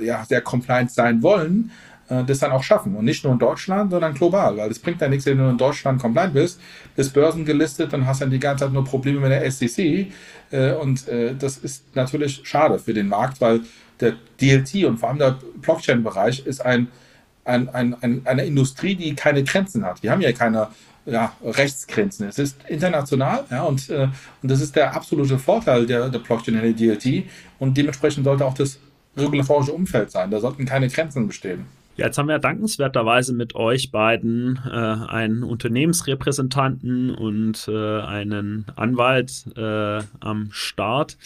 ja, 0.00 0.24
sehr 0.24 0.40
compliant 0.40 0.92
sein 0.92 1.24
wollen, 1.24 1.72
äh, 2.12 2.24
das 2.24 2.38
dann 2.40 2.52
auch 2.52 2.62
schaffen. 2.62 2.94
Und 2.94 3.04
nicht 3.04 3.24
nur 3.24 3.32
in 3.32 3.38
Deutschland, 3.38 3.90
sondern 3.90 4.14
global. 4.14 4.56
Weil 4.56 4.70
es 4.70 4.78
bringt 4.78 5.00
ja 5.00 5.08
nichts, 5.08 5.26
wenn 5.26 5.38
du 5.38 5.48
in 5.48 5.58
Deutschland 5.58 6.00
compliant 6.00 6.34
bist, 6.34 6.60
bist 6.94 7.12
börsengelistet, 7.14 7.92
dann 7.92 8.06
hast 8.06 8.20
dann 8.20 8.30
die 8.30 8.38
ganze 8.38 8.64
Zeit 8.64 8.72
nur 8.72 8.84
Probleme 8.84 9.20
mit 9.20 9.30
der 9.30 9.50
SEC. 9.50 10.08
Äh, 10.50 10.72
und 10.74 11.08
äh, 11.08 11.34
das 11.34 11.58
ist 11.58 11.94
natürlich 11.94 12.40
schade 12.44 12.78
für 12.78 12.94
den 12.94 13.08
Markt, 13.08 13.40
weil 13.40 13.60
der 14.00 14.14
DLT 14.40 14.84
und 14.84 14.98
vor 14.98 15.10
allem 15.10 15.18
der 15.18 15.38
Blockchain-Bereich 15.60 16.46
ist 16.46 16.64
ein 16.64 16.88
ein, 17.44 17.68
ein, 17.70 17.96
ein, 18.02 18.22
eine 18.24 18.44
Industrie, 18.44 18.94
die 18.94 19.14
keine 19.14 19.42
Grenzen 19.42 19.84
hat. 19.84 20.02
Wir 20.02 20.12
haben 20.12 20.20
ja 20.20 20.32
keine 20.32 20.68
ja, 21.06 21.32
Rechtsgrenzen. 21.42 22.28
Es 22.28 22.38
ist 22.38 22.56
international 22.68 23.44
ja, 23.50 23.62
und, 23.64 23.90
äh, 23.90 24.08
und 24.42 24.50
das 24.50 24.60
ist 24.60 24.76
der 24.76 24.94
absolute 24.94 25.38
Vorteil 25.38 25.86
der, 25.86 26.08
der 26.08 26.20
Blockchain 26.20 26.54
in 26.54 26.62
der 26.62 26.72
DLT 26.72 27.24
und 27.58 27.76
dementsprechend 27.76 28.24
sollte 28.24 28.44
auch 28.44 28.54
das 28.54 28.78
regulatorische 29.16 29.72
Umfeld 29.72 30.10
sein. 30.10 30.30
Da 30.30 30.40
sollten 30.40 30.64
keine 30.64 30.88
Grenzen 30.88 31.26
bestehen. 31.26 31.66
Ja, 31.96 32.06
jetzt 32.06 32.16
haben 32.16 32.28
wir 32.28 32.38
dankenswerterweise 32.38 33.34
mit 33.34 33.54
euch 33.54 33.90
beiden 33.90 34.58
äh, 34.64 34.70
einen 34.70 35.42
Unternehmensrepräsentanten 35.42 37.14
und 37.14 37.68
äh, 37.68 38.00
einen 38.00 38.64
Anwalt 38.76 39.44
äh, 39.56 40.00
am 40.20 40.48
Start. 40.52 41.18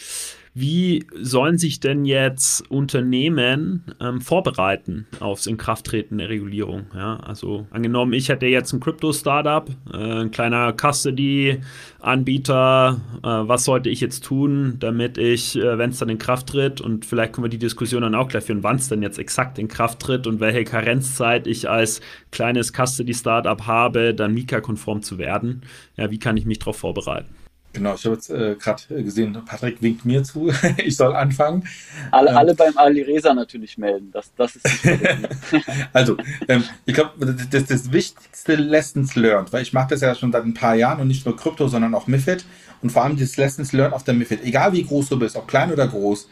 Wie 0.59 1.05
sollen 1.13 1.59
sich 1.59 1.79
denn 1.79 2.03
jetzt 2.03 2.67
Unternehmen 2.71 3.83
ähm, 4.01 4.21
vorbereiten 4.21 5.05
aufs 5.19 5.45
Inkrafttreten 5.45 6.17
der 6.17 6.29
Regulierung? 6.29 6.87
Ja, 6.95 7.17
also 7.17 7.67
angenommen, 7.69 8.13
ich 8.13 8.29
hätte 8.29 8.47
jetzt 8.47 8.73
ein 8.73 8.79
Crypto-Startup, 8.79 9.69
äh, 9.93 9.97
ein 9.97 10.31
kleiner 10.31 10.73
Custody-Anbieter. 10.73 12.99
Äh, 13.21 13.27
was 13.27 13.65
sollte 13.65 13.91
ich 13.91 14.01
jetzt 14.01 14.23
tun, 14.23 14.77
damit 14.79 15.19
ich, 15.19 15.57
äh, 15.57 15.77
wenn 15.77 15.91
es 15.91 15.99
dann 15.99 16.09
in 16.09 16.17
Kraft 16.17 16.49
tritt, 16.49 16.81
und 16.81 17.05
vielleicht 17.05 17.33
können 17.33 17.45
wir 17.45 17.49
die 17.49 17.59
Diskussion 17.59 18.01
dann 18.01 18.15
auch 18.15 18.27
gleich 18.27 18.45
führen, 18.45 18.63
wann 18.63 18.77
es 18.77 18.89
denn 18.89 19.03
jetzt 19.03 19.19
exakt 19.19 19.59
in 19.59 19.67
Kraft 19.67 19.99
tritt 19.99 20.25
und 20.25 20.39
welche 20.39 20.63
Karenzzeit 20.63 21.45
ich 21.45 21.69
als 21.69 22.01
kleines 22.31 22.73
Custody-Startup 22.73 23.67
habe, 23.67 24.15
dann 24.15 24.33
Mika-konform 24.33 25.03
zu 25.03 25.19
werden? 25.19 25.61
Ja, 25.97 26.09
wie 26.09 26.17
kann 26.17 26.35
ich 26.35 26.47
mich 26.47 26.57
darauf 26.57 26.77
vorbereiten? 26.77 27.29
Genau, 27.77 27.93
ich 27.93 28.03
habe 28.05 28.15
jetzt 28.15 28.31
äh, 28.31 28.55
gerade 28.55 29.03
gesehen, 29.03 29.37
Patrick 29.45 29.83
winkt 29.83 30.03
mir 30.03 30.23
zu, 30.23 30.51
ich 30.77 30.97
soll 30.97 31.15
anfangen. 31.15 31.67
Alle, 32.09 32.31
ähm, 32.31 32.37
alle 32.37 32.55
beim 32.55 32.75
Alireza 32.75 33.35
natürlich 33.35 33.77
melden, 33.77 34.09
das, 34.11 34.33
das 34.35 34.55
ist 34.55 34.65
Also, 35.93 36.17
ähm, 36.47 36.63
ich 36.87 36.95
glaube, 36.95 37.37
das, 37.51 37.65
das 37.65 37.91
wichtigste 37.91 38.55
Lessons 38.55 39.15
learned, 39.15 39.53
weil 39.53 39.61
ich 39.61 39.73
mache 39.73 39.89
das 39.91 40.01
ja 40.01 40.15
schon 40.15 40.31
seit 40.31 40.43
ein 40.43 40.55
paar 40.55 40.73
Jahren 40.73 40.99
und 41.01 41.07
nicht 41.07 41.27
nur 41.27 41.37
Krypto, 41.37 41.67
sondern 41.67 41.93
auch 41.93 42.07
MIFID 42.07 42.45
und 42.81 42.91
vor 42.91 43.03
allem 43.03 43.15
das 43.15 43.37
Lessons 43.37 43.73
learned 43.73 43.93
auf 43.93 44.03
der 44.03 44.15
MIFID. 44.15 44.43
Egal 44.43 44.73
wie 44.73 44.83
groß 44.83 45.09
du 45.09 45.19
bist, 45.19 45.35
ob 45.35 45.47
klein 45.47 45.71
oder 45.71 45.87
groß, 45.87 46.27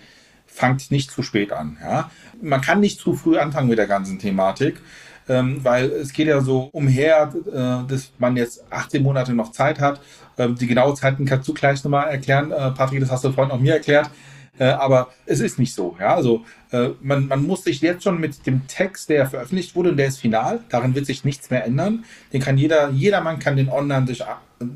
fangt 0.47 0.89
nicht 0.89 1.12
zu 1.12 1.21
spät 1.21 1.51
an. 1.51 1.77
Ja? 1.79 2.10
Man 2.41 2.62
kann 2.62 2.79
nicht 2.79 2.99
zu 2.99 3.13
früh 3.13 3.38
anfangen 3.38 3.69
mit 3.69 3.77
der 3.77 3.88
ganzen 3.88 4.17
Thematik 4.17 4.81
ähm, 5.27 5.59
weil 5.63 5.85
es 5.85 6.13
geht 6.13 6.27
ja 6.27 6.41
so 6.41 6.69
umher, 6.71 7.33
äh, 7.47 7.89
dass 7.89 8.11
man 8.17 8.38
jetzt 8.38 8.63
18 8.69 9.01
Monate 9.01 9.33
noch 9.33 9.51
Zeit 9.51 9.79
hat. 9.79 9.99
Ähm, 10.38 10.55
die 10.55 10.67
genaue 10.67 10.93
Zeiten 10.93 11.25
kannst 11.25 11.47
du 11.47 11.53
gleich 11.53 11.83
nochmal 11.83 12.09
erklären. 12.09 12.51
Äh, 12.51 12.71
Patrick, 12.71 12.99
das 12.99 13.11
hast 13.11 13.23
du 13.23 13.31
vorhin 13.31 13.51
auch 13.51 13.59
mir 13.59 13.73
erklärt. 13.73 14.09
Äh, 14.57 14.65
aber 14.65 15.09
es 15.25 15.39
ist 15.39 15.59
nicht 15.59 15.73
so. 15.73 15.97
Ja? 15.99 16.15
Also 16.15 16.45
äh, 16.71 16.89
man, 17.01 17.27
man 17.27 17.45
muss 17.45 17.63
sich 17.63 17.81
jetzt 17.81 18.03
schon 18.03 18.19
mit 18.19 18.45
dem 18.45 18.67
Text, 18.67 19.09
der 19.09 19.27
veröffentlicht 19.27 19.75
wurde 19.75 19.91
und 19.91 19.97
der 19.97 20.07
ist 20.07 20.19
final, 20.19 20.61
darin 20.69 20.95
wird 20.95 21.05
sich 21.05 21.25
nichts 21.25 21.49
mehr 21.49 21.65
ändern. 21.65 22.05
Den 22.31 22.41
kann 22.41 22.57
jeder, 22.57 22.89
jedermann 22.91 23.39
kann 23.39 23.57
den 23.57 23.69
online 23.69 24.07
sich, 24.07 24.23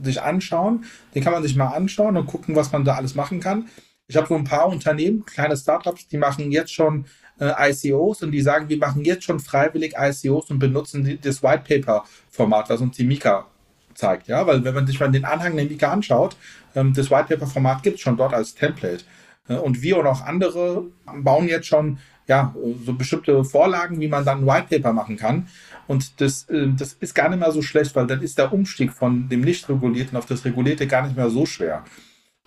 sich 0.03 0.21
anschauen. 0.21 0.85
Den 1.15 1.23
kann 1.23 1.33
man 1.33 1.43
sich 1.43 1.55
mal 1.55 1.69
anschauen 1.69 2.17
und 2.17 2.25
gucken, 2.25 2.55
was 2.55 2.71
man 2.71 2.83
da 2.83 2.95
alles 2.95 3.15
machen 3.15 3.39
kann. 3.39 3.67
Ich 4.07 4.17
habe 4.17 4.27
so 4.27 4.35
ein 4.35 4.43
paar 4.43 4.67
Unternehmen, 4.67 5.23
kleine 5.25 5.55
Startups, 5.55 6.07
die 6.07 6.17
machen 6.17 6.51
jetzt 6.51 6.73
schon 6.73 7.05
äh, 7.39 7.71
ICOs 7.71 8.23
und 8.23 8.32
die 8.32 8.41
sagen, 8.41 8.69
wir 8.69 8.78
machen 8.78 9.04
jetzt 9.04 9.23
schon 9.23 9.39
freiwillig 9.39 9.93
ICOs 9.97 10.49
und 10.49 10.60
benutzen 10.60 11.04
die, 11.04 11.19
das 11.19 11.41
White 11.43 11.63
Paper 11.67 12.04
Format, 12.30 12.69
was 12.69 12.82
uns 12.82 12.97
die 12.97 13.06
Mika 13.06 13.47
zeigt. 13.93 14.28
Ja, 14.28 14.45
weil 14.45 14.63
wenn 14.63 14.73
man 14.73 14.88
sich 14.88 14.99
mal 14.99 15.12
den 15.12 15.25
Anhang 15.25 15.56
der 15.56 15.65
Mika 15.65 15.91
anschaut, 15.91 16.36
ähm, 16.75 16.93
das 16.93 17.10
White 17.10 17.28
Paper 17.30 17.47
Format 17.47 17.84
gibt 17.84 17.95
es 17.95 18.02
schon 18.02 18.17
dort 18.17 18.34
als 18.34 18.56
Template. 18.56 19.04
Äh, 19.47 19.56
und 19.56 19.82
wir 19.82 19.97
und 19.97 20.08
auch 20.08 20.21
andere 20.21 20.86
bauen 21.21 21.47
jetzt 21.47 21.67
schon 21.67 21.99
ja, 22.28 22.54
so 22.86 22.93
bestimmte 22.93 23.43
Vorlagen, 23.43 23.99
wie 23.99 24.08
man 24.08 24.23
dann 24.23 24.41
ein 24.41 24.47
White 24.47 24.67
Paper 24.69 24.93
machen 24.93 25.17
kann. 25.17 25.47
Und 25.88 26.21
das, 26.21 26.47
äh, 26.49 26.67
das 26.78 26.93
ist 26.93 27.15
gar 27.15 27.28
nicht 27.30 27.39
mehr 27.39 27.52
so 27.52 27.63
schlecht, 27.63 27.95
weil 27.95 28.06
dann 28.06 28.21
ist 28.21 28.38
der 28.38 28.54
Umstieg 28.54 28.93
von 28.93 29.28
dem 29.28 29.41
nicht 29.41 29.67
regulierten 29.67 30.15
auf 30.15 30.28
das 30.28 30.45
regulierte 30.45 30.86
gar 30.86 31.04
nicht 31.04 31.17
mehr 31.17 31.30
so 31.32 31.47
schwer. 31.47 31.84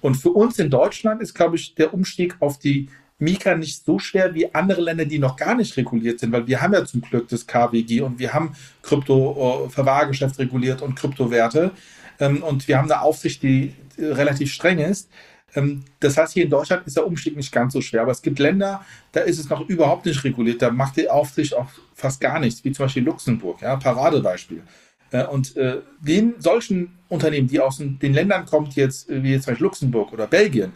Und 0.00 0.16
für 0.16 0.30
uns 0.30 0.58
in 0.58 0.70
Deutschland 0.70 1.20
ist, 1.20 1.34
glaube 1.34 1.56
ich, 1.56 1.74
der 1.74 1.92
Umstieg 1.92 2.36
auf 2.40 2.58
die 2.58 2.88
Mika 3.22 3.54
nicht 3.54 3.84
so 3.84 3.98
schwer 3.98 4.34
wie 4.34 4.52
andere 4.52 4.80
Länder, 4.80 5.04
die 5.04 5.18
noch 5.18 5.36
gar 5.36 5.54
nicht 5.54 5.76
reguliert 5.76 6.18
sind, 6.18 6.32
weil 6.32 6.46
wir 6.46 6.60
haben 6.60 6.74
ja 6.74 6.84
zum 6.84 7.00
Glück 7.00 7.28
das 7.28 7.46
KWG 7.46 8.00
und 8.00 8.18
wir 8.18 8.34
haben 8.34 8.54
Krypto-Verwahrgeschäft 8.82 10.38
reguliert 10.38 10.82
und 10.82 10.96
Kryptowerte 10.96 11.70
ähm, 12.18 12.42
und 12.42 12.66
wir 12.66 12.78
haben 12.78 12.90
eine 12.90 13.00
Aufsicht, 13.00 13.42
die 13.42 13.74
relativ 13.96 14.52
streng 14.52 14.78
ist. 14.78 15.08
Ähm, 15.54 15.84
das 16.00 16.16
heißt, 16.16 16.32
hier 16.32 16.44
in 16.44 16.50
Deutschland 16.50 16.86
ist 16.86 16.96
der 16.96 17.06
Umstieg 17.06 17.36
nicht 17.36 17.52
ganz 17.52 17.72
so 17.72 17.80
schwer, 17.80 18.02
aber 18.02 18.12
es 18.12 18.22
gibt 18.22 18.40
Länder, 18.40 18.84
da 19.12 19.20
ist 19.20 19.38
es 19.38 19.48
noch 19.48 19.68
überhaupt 19.68 20.04
nicht 20.06 20.24
reguliert, 20.24 20.60
da 20.60 20.70
macht 20.70 20.96
die 20.96 21.08
Aufsicht 21.08 21.54
auch 21.54 21.68
fast 21.94 22.20
gar 22.20 22.40
nichts, 22.40 22.64
wie 22.64 22.72
zum 22.72 22.86
Beispiel 22.86 23.04
Luxemburg, 23.04 23.62
ja, 23.62 23.76
Paradebeispiel. 23.76 24.62
Äh, 25.12 25.24
und 25.26 25.56
äh, 25.56 25.78
den 26.00 26.34
solchen 26.38 26.98
Unternehmen, 27.08 27.46
die 27.46 27.60
aus 27.60 27.78
den 27.78 28.14
Ländern 28.14 28.46
kommt, 28.46 28.74
jetzt, 28.74 29.08
äh, 29.08 29.22
wie 29.22 29.32
jetzt 29.32 29.44
zum 29.44 29.52
Beispiel 29.52 29.66
Luxemburg 29.66 30.12
oder 30.12 30.26
Belgien, 30.26 30.72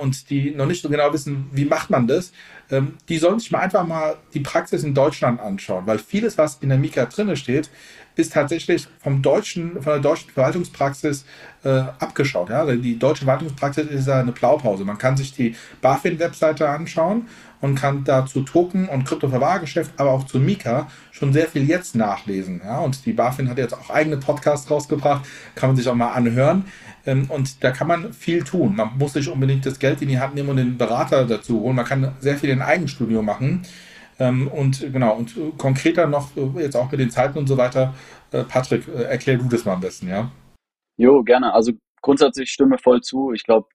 und 0.00 0.30
die 0.30 0.52
noch 0.52 0.66
nicht 0.66 0.80
so 0.80 0.88
genau 0.88 1.12
wissen, 1.12 1.50
wie 1.52 1.64
macht 1.64 1.90
man 1.90 2.06
das, 2.06 2.30
ähm, 2.70 2.94
die 3.08 3.18
sollen 3.18 3.40
sich 3.40 3.50
mal 3.50 3.58
einfach 3.58 3.84
mal 3.84 4.14
die 4.32 4.38
Praxis 4.38 4.84
in 4.84 4.94
Deutschland 4.94 5.40
anschauen, 5.40 5.86
weil 5.86 5.98
vieles, 5.98 6.38
was 6.38 6.58
in 6.60 6.68
der 6.68 6.78
Mika 6.78 7.06
drinne 7.06 7.36
steht, 7.36 7.68
ist 8.14 8.32
tatsächlich 8.32 8.86
vom 9.00 9.22
deutschen, 9.22 9.82
von 9.82 9.94
der 9.94 9.98
deutschen 9.98 10.30
Verwaltungspraxis 10.30 11.24
äh, 11.64 11.68
abgeschaut. 11.98 12.50
Ja? 12.50 12.64
Die 12.64 12.96
deutsche 12.96 13.24
Verwaltungspraxis 13.24 13.86
ist 13.88 14.06
ja 14.06 14.20
eine 14.20 14.32
Blaupause. 14.32 14.84
Man 14.84 14.98
kann 14.98 15.16
sich 15.16 15.32
die 15.32 15.56
BaFin-Webseite 15.80 16.68
anschauen 16.68 17.26
und 17.62 17.76
kann 17.76 18.04
da 18.04 18.26
zu 18.26 18.42
Token 18.42 18.88
und 18.88 19.04
Kryptoverwahrgeschäft, 19.04 19.92
aber 19.96 20.10
auch 20.10 20.26
zu 20.26 20.38
Mika 20.38 20.88
schon 21.12 21.32
sehr 21.32 21.46
viel 21.46 21.66
jetzt 21.66 21.94
nachlesen. 21.94 22.60
Ja? 22.62 22.80
Und 22.80 23.06
die 23.06 23.12
BaFin 23.12 23.48
hat 23.48 23.56
jetzt 23.56 23.72
auch 23.72 23.88
eigene 23.88 24.18
Podcasts 24.18 24.70
rausgebracht, 24.70 25.24
kann 25.54 25.70
man 25.70 25.76
sich 25.76 25.88
auch 25.88 25.94
mal 25.94 26.12
anhören. 26.12 26.64
Ähm, 27.06 27.30
und 27.30 27.62
da 27.64 27.70
kann 27.70 27.86
man 27.86 28.12
viel 28.12 28.42
tun. 28.42 28.76
Man 28.76 28.98
muss 28.98 29.14
nicht 29.14 29.28
unbedingt 29.28 29.64
das 29.64 29.78
Geld 29.78 30.02
in 30.02 30.08
die 30.08 30.18
Hand 30.18 30.34
nehmen 30.34 30.50
und 30.50 30.56
den 30.56 30.76
Berater 30.76 31.24
dazu 31.24 31.60
holen. 31.60 31.76
Man 31.76 31.84
kann 31.86 32.12
sehr 32.18 32.36
viel 32.36 32.50
in 32.50 32.60
Eigenstudio 32.60 33.22
machen. 33.22 33.62
Ähm, 34.18 34.48
und 34.48 34.80
genau, 34.92 35.14
und 35.14 35.34
konkreter 35.56 36.06
noch, 36.06 36.36
äh, 36.36 36.62
jetzt 36.62 36.76
auch 36.76 36.90
mit 36.90 37.00
den 37.00 37.10
Zeiten 37.10 37.38
und 37.38 37.46
so 37.46 37.56
weiter, 37.56 37.94
äh, 38.32 38.42
Patrick, 38.42 38.86
äh, 38.88 39.04
erklär 39.04 39.38
du 39.38 39.48
das 39.48 39.64
mal 39.64 39.74
am 39.74 39.80
besten, 39.80 40.08
ja? 40.08 40.30
Jo, 40.96 41.22
gerne. 41.22 41.54
Also 41.54 41.72
grundsätzlich 42.02 42.50
stimme 42.50 42.76
voll 42.78 43.00
zu. 43.00 43.32
Ich 43.32 43.44
glaube, 43.44 43.68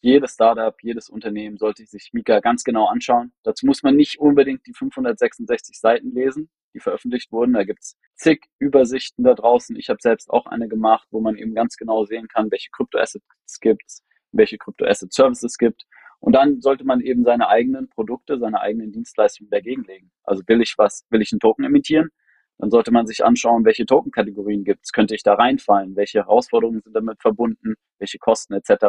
jedes 0.00 0.34
Startup, 0.34 0.74
jedes 0.82 1.08
Unternehmen 1.08 1.58
sollte 1.58 1.84
sich 1.84 2.10
Mika 2.12 2.40
ganz 2.40 2.64
genau 2.64 2.86
anschauen. 2.86 3.32
Dazu 3.42 3.66
muss 3.66 3.82
man 3.82 3.96
nicht 3.96 4.18
unbedingt 4.18 4.66
die 4.66 4.72
566 4.72 5.78
Seiten 5.78 6.12
lesen, 6.12 6.50
die 6.74 6.80
veröffentlicht 6.80 7.32
wurden. 7.32 7.54
Da 7.54 7.64
gibt's 7.64 7.96
zig 8.14 8.44
Übersichten 8.58 9.24
da 9.24 9.34
draußen. 9.34 9.76
Ich 9.76 9.88
habe 9.88 9.98
selbst 10.00 10.30
auch 10.30 10.46
eine 10.46 10.68
gemacht, 10.68 11.08
wo 11.10 11.20
man 11.20 11.36
eben 11.36 11.54
ganz 11.54 11.76
genau 11.76 12.04
sehen 12.04 12.28
kann, 12.28 12.50
welche 12.50 12.70
Kryptoassets 12.70 13.60
gibt, 13.60 14.00
welche 14.32 14.58
Kryptoasset-Services 14.58 15.58
gibt. 15.58 15.84
Und 16.20 16.32
dann 16.32 16.60
sollte 16.60 16.84
man 16.84 17.00
eben 17.00 17.24
seine 17.24 17.48
eigenen 17.48 17.88
Produkte, 17.88 18.38
seine 18.38 18.60
eigenen 18.60 18.92
Dienstleistungen 18.92 19.50
dagegenlegen. 19.50 20.10
Also 20.24 20.42
will 20.46 20.60
ich 20.60 20.74
was, 20.76 21.04
will 21.10 21.22
ich 21.22 21.32
einen 21.32 21.40
Token 21.40 21.64
emittieren? 21.64 22.10
Dann 22.58 22.70
sollte 22.70 22.90
man 22.90 23.06
sich 23.06 23.24
anschauen, 23.24 23.64
welche 23.64 23.86
Token-Kategorien 23.86 24.64
gibt 24.64 24.84
es, 24.84 24.92
könnte 24.92 25.14
ich 25.14 25.22
da 25.22 25.34
reinfallen, 25.34 25.94
welche 25.94 26.18
Herausforderungen 26.18 26.80
sind 26.82 26.94
damit 26.94 27.20
verbunden, 27.20 27.74
welche 27.98 28.18
Kosten 28.18 28.54
etc. 28.54 28.86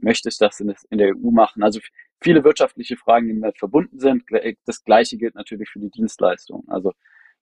Möchte 0.00 0.28
ich 0.28 0.38
das 0.38 0.60
in, 0.60 0.74
der 0.98 1.14
EU 1.16 1.30
machen? 1.30 1.62
Also 1.62 1.80
viele 2.20 2.44
wirtschaftliche 2.44 2.96
Fragen, 2.96 3.28
die 3.28 3.40
damit 3.40 3.58
verbunden 3.58 3.98
sind. 3.98 4.24
Das 4.64 4.84
Gleiche 4.84 5.16
gilt 5.16 5.34
natürlich 5.34 5.68
für 5.70 5.80
die 5.80 5.90
Dienstleistung. 5.90 6.64
Also 6.68 6.92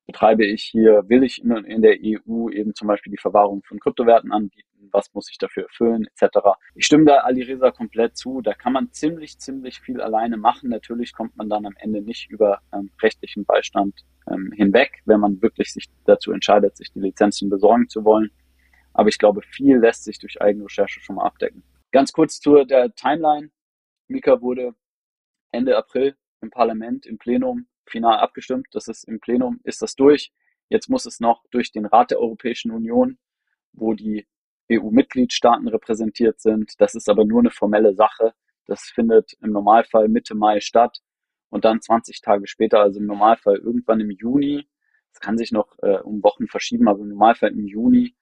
betreibe 0.06 0.46
ich 0.46 0.62
hier, 0.62 1.04
will 1.08 1.24
ich 1.24 1.42
in, 1.42 1.82
der 1.82 1.96
EU 2.00 2.48
eben 2.50 2.74
zum 2.74 2.88
Beispiel 2.88 3.10
die 3.10 3.20
Verwahrung 3.20 3.62
von 3.64 3.80
Kryptowerten 3.80 4.32
anbieten, 4.32 4.88
was 4.92 5.12
muss 5.14 5.28
ich 5.30 5.38
dafür 5.38 5.64
erfüllen, 5.64 6.06
etc. 6.06 6.38
Ich 6.74 6.86
stimme 6.86 7.04
da 7.04 7.18
Alireza 7.18 7.72
komplett 7.72 8.16
zu, 8.16 8.40
da 8.40 8.54
kann 8.54 8.72
man 8.72 8.92
ziemlich, 8.92 9.38
ziemlich 9.38 9.80
viel 9.80 10.00
alleine 10.00 10.36
machen. 10.36 10.70
Natürlich 10.70 11.12
kommt 11.12 11.36
man 11.36 11.48
dann 11.48 11.66
am 11.66 11.74
Ende 11.78 12.02
nicht 12.02 12.30
über 12.30 12.60
ähm, 12.72 12.90
rechtlichen 13.02 13.44
Beistand 13.44 14.04
ähm, 14.30 14.52
hinweg, 14.54 15.02
wenn 15.06 15.20
man 15.20 15.42
wirklich 15.42 15.72
sich 15.72 15.86
dazu 16.04 16.32
entscheidet, 16.32 16.76
sich 16.76 16.92
die 16.92 17.00
Lizenzen 17.00 17.50
besorgen 17.50 17.88
zu 17.88 18.04
wollen. 18.04 18.30
Aber 18.92 19.08
ich 19.08 19.18
glaube, 19.18 19.42
viel 19.42 19.76
lässt 19.76 20.04
sich 20.04 20.18
durch 20.18 20.40
Eigenrecherche 20.40 21.00
schon 21.00 21.16
mal 21.16 21.26
abdecken. 21.26 21.62
Ganz 21.92 22.12
kurz 22.12 22.40
zu 22.40 22.64
der 22.64 22.94
Timeline. 22.94 23.50
Mika 24.08 24.40
wurde 24.40 24.74
Ende 25.52 25.76
April 25.76 26.16
im 26.40 26.50
Parlament, 26.50 27.06
im 27.06 27.18
Plenum 27.18 27.66
final 27.86 28.18
abgestimmt. 28.18 28.68
Das 28.72 28.88
ist 28.88 29.04
im 29.04 29.20
Plenum, 29.20 29.60
ist 29.64 29.82
das 29.82 29.94
durch. 29.94 30.32
Jetzt 30.68 30.88
muss 30.88 31.06
es 31.06 31.20
noch 31.20 31.44
durch 31.50 31.72
den 31.72 31.86
Rat 31.86 32.10
der 32.10 32.20
Europäischen 32.20 32.72
Union, 32.72 33.18
wo 33.72 33.94
die 33.94 34.26
EU-Mitgliedstaaten 34.70 35.68
repräsentiert 35.68 36.40
sind. 36.40 36.80
Das 36.80 36.94
ist 36.94 37.08
aber 37.08 37.24
nur 37.24 37.40
eine 37.40 37.50
formelle 37.50 37.94
Sache. 37.94 38.34
Das 38.66 38.82
findet 38.82 39.34
im 39.40 39.52
Normalfall 39.52 40.08
Mitte 40.08 40.34
Mai 40.34 40.60
statt 40.60 41.00
und 41.50 41.64
dann 41.64 41.80
20 41.80 42.20
Tage 42.20 42.48
später, 42.48 42.80
also 42.80 42.98
im 42.98 43.06
Normalfall 43.06 43.56
irgendwann 43.56 44.00
im 44.00 44.10
Juni, 44.10 44.68
das 45.12 45.20
kann 45.20 45.38
sich 45.38 45.52
noch 45.52 45.78
äh, 45.78 45.98
um 46.00 46.22
Wochen 46.22 46.48
verschieben, 46.48 46.88
aber 46.88 47.00
im 47.00 47.08
Normalfall 47.08 47.52
im 47.52 47.66
Juni 47.66 48.16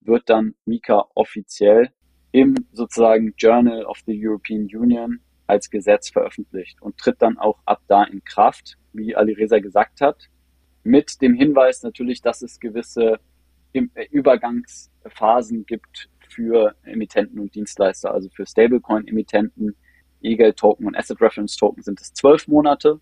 wird 0.00 0.30
dann 0.30 0.54
Mika 0.64 1.08
offiziell 1.14 1.92
im 2.32 2.54
sozusagen 2.72 3.34
Journal 3.36 3.84
of 3.84 3.98
the 4.06 4.26
European 4.26 4.68
Union 4.74 5.20
als 5.46 5.70
Gesetz 5.70 6.10
veröffentlicht 6.10 6.80
und 6.82 6.98
tritt 6.98 7.22
dann 7.22 7.38
auch 7.38 7.58
ab 7.64 7.80
da 7.88 8.04
in 8.04 8.22
Kraft, 8.24 8.76
wie 8.92 9.16
Ali 9.16 9.32
Reza 9.32 9.58
gesagt 9.58 10.00
hat, 10.00 10.28
mit 10.84 11.20
dem 11.22 11.34
Hinweis 11.34 11.82
natürlich, 11.82 12.20
dass 12.22 12.42
es 12.42 12.60
gewisse 12.60 13.18
äh, 13.72 13.82
Übergangsphasen 14.10 15.66
gibt 15.66 16.08
für 16.28 16.74
Emittenten 16.84 17.40
und 17.40 17.54
Dienstleister, 17.54 18.12
also 18.12 18.28
für 18.30 18.46
Stablecoin-Emittenten, 18.46 19.74
E-Geld-Token 20.20 20.86
und 20.86 20.96
Asset-Reference-Token 20.96 21.82
sind 21.82 22.00
es 22.00 22.12
zwölf 22.12 22.48
Monate 22.48 23.00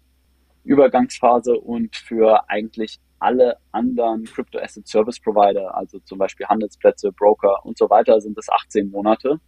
Übergangsphase 0.64 1.54
und 1.54 1.96
für 1.96 2.48
eigentlich 2.50 2.98
alle 3.18 3.56
anderen 3.72 4.24
Crypto-Asset-Service-Provider, 4.24 5.74
also 5.74 5.98
zum 6.00 6.18
Beispiel 6.18 6.46
Handelsplätze, 6.46 7.12
Broker 7.12 7.64
und 7.64 7.78
so 7.78 7.88
weiter, 7.88 8.20
sind 8.20 8.36
es 8.38 8.48
18 8.48 8.90
Monate. 8.90 9.40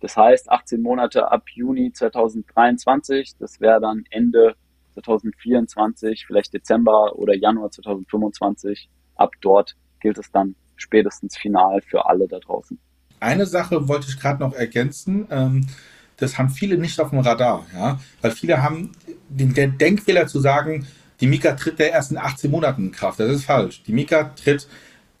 Das 0.00 0.16
heißt, 0.16 0.50
18 0.50 0.82
Monate 0.82 1.30
ab 1.30 1.44
Juni 1.54 1.92
2023, 1.92 3.36
das 3.38 3.60
wäre 3.60 3.80
dann 3.80 4.04
Ende 4.10 4.54
2024, 4.94 6.24
vielleicht 6.26 6.52
Dezember 6.52 7.16
oder 7.16 7.34
Januar 7.34 7.70
2025. 7.70 8.88
Ab 9.16 9.32
dort 9.40 9.76
gilt 10.00 10.18
es 10.18 10.30
dann 10.30 10.54
spätestens 10.76 11.36
final 11.36 11.80
für 11.82 12.06
alle 12.06 12.26
da 12.26 12.38
draußen. 12.38 12.78
Eine 13.20 13.46
Sache 13.46 13.88
wollte 13.88 14.08
ich 14.08 14.18
gerade 14.18 14.40
noch 14.40 14.52
ergänzen. 14.52 15.28
Ähm, 15.30 15.68
das 16.16 16.38
haben 16.38 16.50
viele 16.50 16.76
nicht 16.78 17.00
auf 17.00 17.10
dem 17.10 17.20
Radar, 17.20 17.64
ja, 17.72 17.98
weil 18.20 18.32
viele 18.32 18.62
haben 18.62 18.92
den 19.28 19.78
Denkfehler 19.78 20.26
zu 20.26 20.40
sagen, 20.40 20.86
die 21.22 21.28
Mika 21.28 21.52
tritt 21.52 21.78
erst 21.78 22.10
in 22.10 22.18
18 22.18 22.50
Monaten 22.50 22.86
in 22.86 22.92
Kraft. 22.92 23.20
Das 23.20 23.30
ist 23.30 23.44
falsch. 23.44 23.82
Die 23.86 23.92
Mika 23.92 24.24
tritt 24.24 24.66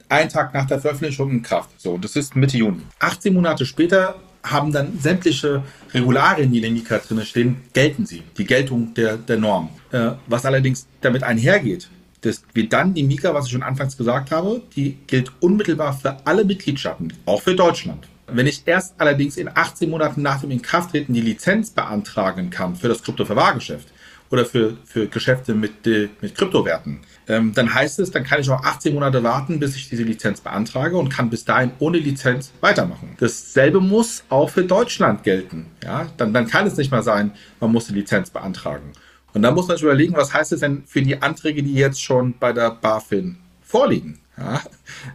einen 0.08 0.28
Tag 0.28 0.52
nach 0.52 0.66
der 0.66 0.80
Veröffentlichung 0.80 1.30
in 1.30 1.42
Kraft. 1.42 1.70
So, 1.78 1.96
das 1.96 2.16
ist 2.16 2.34
Mitte 2.34 2.58
Juni. 2.58 2.82
18 2.98 3.32
Monate 3.32 3.64
später 3.64 4.16
haben 4.42 4.72
dann 4.72 4.98
sämtliche 4.98 5.62
Regularien, 5.94 6.50
die 6.50 6.58
in 6.58 6.64
der 6.64 6.72
Mika 6.72 6.98
drin 6.98 7.24
stehen, 7.24 7.62
gelten 7.72 8.04
sie. 8.04 8.24
Die 8.36 8.44
Geltung 8.44 8.92
der, 8.94 9.16
der 9.16 9.38
Norm. 9.38 9.68
Äh, 9.92 10.10
was 10.26 10.44
allerdings 10.44 10.88
damit 11.00 11.22
einhergeht, 11.22 11.88
dass 12.22 12.42
wir 12.52 12.68
dann 12.68 12.94
die 12.94 13.04
Mika, 13.04 13.32
was 13.32 13.46
ich 13.46 13.52
schon 13.52 13.62
anfangs 13.62 13.96
gesagt 13.96 14.32
habe, 14.32 14.60
die 14.74 14.98
gilt 15.06 15.30
unmittelbar 15.40 15.92
für 15.92 16.16
alle 16.26 16.44
Mitgliedstaaten, 16.44 17.12
auch 17.26 17.42
für 17.42 17.54
Deutschland. 17.54 18.08
Wenn 18.26 18.48
ich 18.48 18.62
erst 18.66 18.94
allerdings 18.98 19.36
in 19.36 19.48
18 19.54 19.88
Monaten 19.88 20.22
nach 20.22 20.40
dem 20.40 20.50
Inkrafttreten 20.50 21.14
die 21.14 21.20
Lizenz 21.20 21.70
beantragen 21.70 22.50
kann 22.50 22.74
für 22.74 22.88
das 22.88 23.04
Kryptoverwahrgeschäft, 23.04 23.88
oder 24.32 24.46
für, 24.46 24.78
für 24.86 25.06
Geschäfte 25.06 25.54
mit, 25.54 25.86
äh, 25.86 26.08
mit 26.22 26.34
Kryptowerten. 26.34 27.00
Ähm, 27.28 27.52
dann 27.54 27.72
heißt 27.72 27.98
es, 28.00 28.10
dann 28.10 28.24
kann 28.24 28.40
ich 28.40 28.48
auch 28.48 28.64
18 28.64 28.94
Monate 28.94 29.22
warten, 29.22 29.60
bis 29.60 29.76
ich 29.76 29.90
diese 29.90 30.02
Lizenz 30.04 30.40
beantrage 30.40 30.96
und 30.96 31.10
kann 31.10 31.28
bis 31.28 31.44
dahin 31.44 31.72
ohne 31.78 31.98
Lizenz 31.98 32.50
weitermachen. 32.60 33.14
Dasselbe 33.20 33.80
muss 33.80 34.24
auch 34.30 34.48
für 34.48 34.64
Deutschland 34.64 35.22
gelten. 35.22 35.66
Ja? 35.84 36.06
Dann, 36.16 36.32
dann 36.32 36.46
kann 36.46 36.66
es 36.66 36.78
nicht 36.78 36.90
mal 36.90 37.02
sein, 37.02 37.32
man 37.60 37.70
muss 37.70 37.86
die 37.86 37.94
Lizenz 37.94 38.30
beantragen. 38.30 38.92
Und 39.34 39.42
dann 39.42 39.54
muss 39.54 39.68
man 39.68 39.76
sich 39.76 39.84
überlegen, 39.84 40.16
was 40.16 40.32
heißt 40.32 40.52
es 40.52 40.60
denn 40.60 40.84
für 40.86 41.02
die 41.02 41.20
Anträge, 41.20 41.62
die 41.62 41.74
jetzt 41.74 42.02
schon 42.02 42.34
bei 42.38 42.54
der 42.54 42.70
BaFin 42.70 43.36
vorliegen? 43.60 44.18
Ja? 44.38 44.62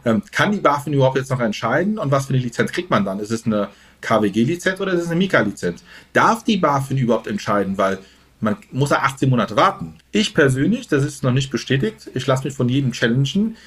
Ähm, 0.05 0.21
kann 0.31 0.51
die 0.51 0.59
BaFin 0.59 0.93
überhaupt 0.93 1.17
jetzt 1.17 1.31
noch 1.31 1.39
entscheiden 1.39 1.97
und 1.97 2.11
was 2.11 2.27
für 2.27 2.33
eine 2.33 2.43
Lizenz 2.43 2.71
kriegt 2.71 2.91
man 2.91 3.03
dann? 3.03 3.19
Ist 3.19 3.31
es 3.31 3.47
eine 3.47 3.69
KWG-Lizenz 4.01 4.79
oder 4.79 4.93
ist 4.93 5.01
es 5.01 5.07
eine 5.07 5.15
Mika-Lizenz? 5.15 5.83
Darf 6.13 6.43
die 6.43 6.57
BaFin 6.57 6.97
überhaupt 6.97 7.25
entscheiden? 7.25 7.79
Weil 7.79 7.97
man 8.39 8.57
muss 8.71 8.91
ja 8.91 8.99
18 8.99 9.29
Monate 9.29 9.55
warten. 9.55 9.95
Ich 10.11 10.33
persönlich, 10.33 10.87
das 10.87 11.03
ist 11.03 11.23
noch 11.23 11.31
nicht 11.31 11.49
bestätigt, 11.49 12.09
ich 12.13 12.27
lasse 12.27 12.43
mich 12.43 12.53
von 12.53 12.69
jedem 12.69 12.91
challengen. 12.91 13.57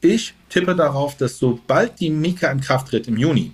Ich 0.00 0.34
tippe 0.48 0.74
darauf, 0.74 1.16
dass 1.16 1.38
sobald 1.38 2.00
die 2.00 2.10
Mika 2.10 2.50
in 2.50 2.60
Kraft 2.60 2.88
tritt 2.88 3.08
im 3.08 3.16
Juni, 3.16 3.52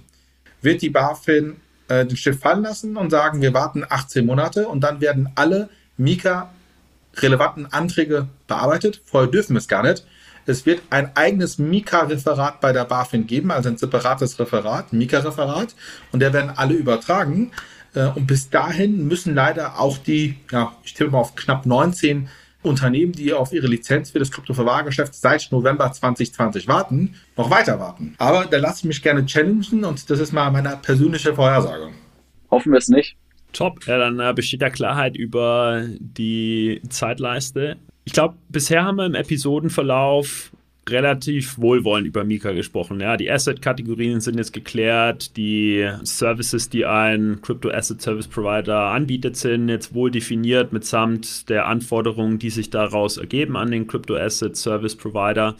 wird 0.62 0.82
die 0.82 0.90
BaFin 0.90 1.56
äh, 1.88 2.04
den 2.04 2.16
Stift 2.16 2.40
fallen 2.40 2.62
lassen 2.62 2.96
und 2.96 3.10
sagen, 3.10 3.40
wir 3.40 3.54
warten 3.54 3.84
18 3.88 4.24
Monate 4.24 4.68
und 4.68 4.80
dann 4.80 5.00
werden 5.00 5.30
alle 5.34 5.68
Mika 5.96 6.50
relevanten 7.16 7.66
Anträge 7.72 8.28
bearbeitet. 8.46 9.00
Vorher 9.04 9.30
dürfen 9.30 9.54
wir 9.54 9.58
es 9.58 9.68
gar 9.68 9.82
nicht. 9.82 10.04
Es 10.46 10.64
wird 10.64 10.82
ein 10.90 11.10
eigenes 11.16 11.58
Mika-Referat 11.58 12.60
bei 12.60 12.72
der 12.72 12.84
BaFin 12.84 13.26
geben, 13.26 13.50
also 13.50 13.68
ein 13.68 13.78
separates 13.78 14.38
Referat, 14.38 14.92
Mika-Referat, 14.92 15.74
und 16.12 16.20
der 16.20 16.32
werden 16.32 16.52
alle 16.54 16.74
übertragen. 16.74 17.50
Äh, 17.96 18.08
und 18.14 18.26
bis 18.26 18.50
dahin 18.50 19.08
müssen 19.08 19.34
leider 19.34 19.80
auch 19.80 19.98
die, 19.98 20.36
ja, 20.52 20.76
ich 20.84 20.94
tippe 20.94 21.10
mal 21.10 21.18
auf 21.18 21.34
knapp 21.34 21.66
19 21.66 22.28
Unternehmen, 22.62 23.12
die 23.12 23.32
auf 23.32 23.52
ihre 23.52 23.66
Lizenz 23.66 24.10
für 24.10 24.18
das 24.18 24.30
Kryptoverwahrgeschäft 24.30 25.14
seit 25.14 25.48
November 25.50 25.90
2020 25.90 26.68
warten, 26.68 27.14
noch 27.36 27.50
weiter 27.50 27.78
warten. 27.80 28.14
Aber 28.18 28.44
da 28.44 28.58
lasse 28.58 28.80
ich 28.80 28.84
mich 28.84 29.02
gerne 29.02 29.24
challengen 29.24 29.84
und 29.84 30.10
das 30.10 30.20
ist 30.20 30.32
mal 30.32 30.50
meine 30.50 30.76
persönliche 30.82 31.34
Vorhersage. 31.34 31.90
Hoffen 32.50 32.72
wir 32.72 32.78
es 32.78 32.88
nicht. 32.88 33.16
Top, 33.52 33.86
ja, 33.86 33.98
dann 33.98 34.34
besteht 34.34 34.60
ja 34.60 34.70
Klarheit 34.70 35.16
über 35.16 35.84
die 35.98 36.82
Zeitleiste. 36.88 37.76
Ich 38.04 38.12
glaube, 38.12 38.34
bisher 38.48 38.84
haben 38.84 38.96
wir 38.96 39.06
im 39.06 39.14
Episodenverlauf 39.14 40.50
relativ 40.88 41.58
wohlwollend 41.58 42.06
über 42.06 42.24
Mika 42.24 42.52
gesprochen. 42.52 43.00
Ja, 43.00 43.16
die 43.16 43.30
Asset-Kategorien 43.30 44.20
sind 44.20 44.38
jetzt 44.38 44.52
geklärt, 44.52 45.36
die 45.36 45.88
Services, 46.02 46.68
die 46.68 46.86
ein 46.86 47.40
Crypto-Asset-Service-Provider 47.42 48.78
anbietet, 48.78 49.36
sind 49.36 49.68
jetzt 49.68 49.94
wohl 49.94 50.10
definiert 50.10 50.72
mitsamt 50.72 51.48
der 51.48 51.66
Anforderungen, 51.66 52.38
die 52.38 52.50
sich 52.50 52.70
daraus 52.70 53.16
ergeben 53.16 53.56
an 53.56 53.70
den 53.70 53.86
Crypto-Asset-Service-Provider. 53.86 55.56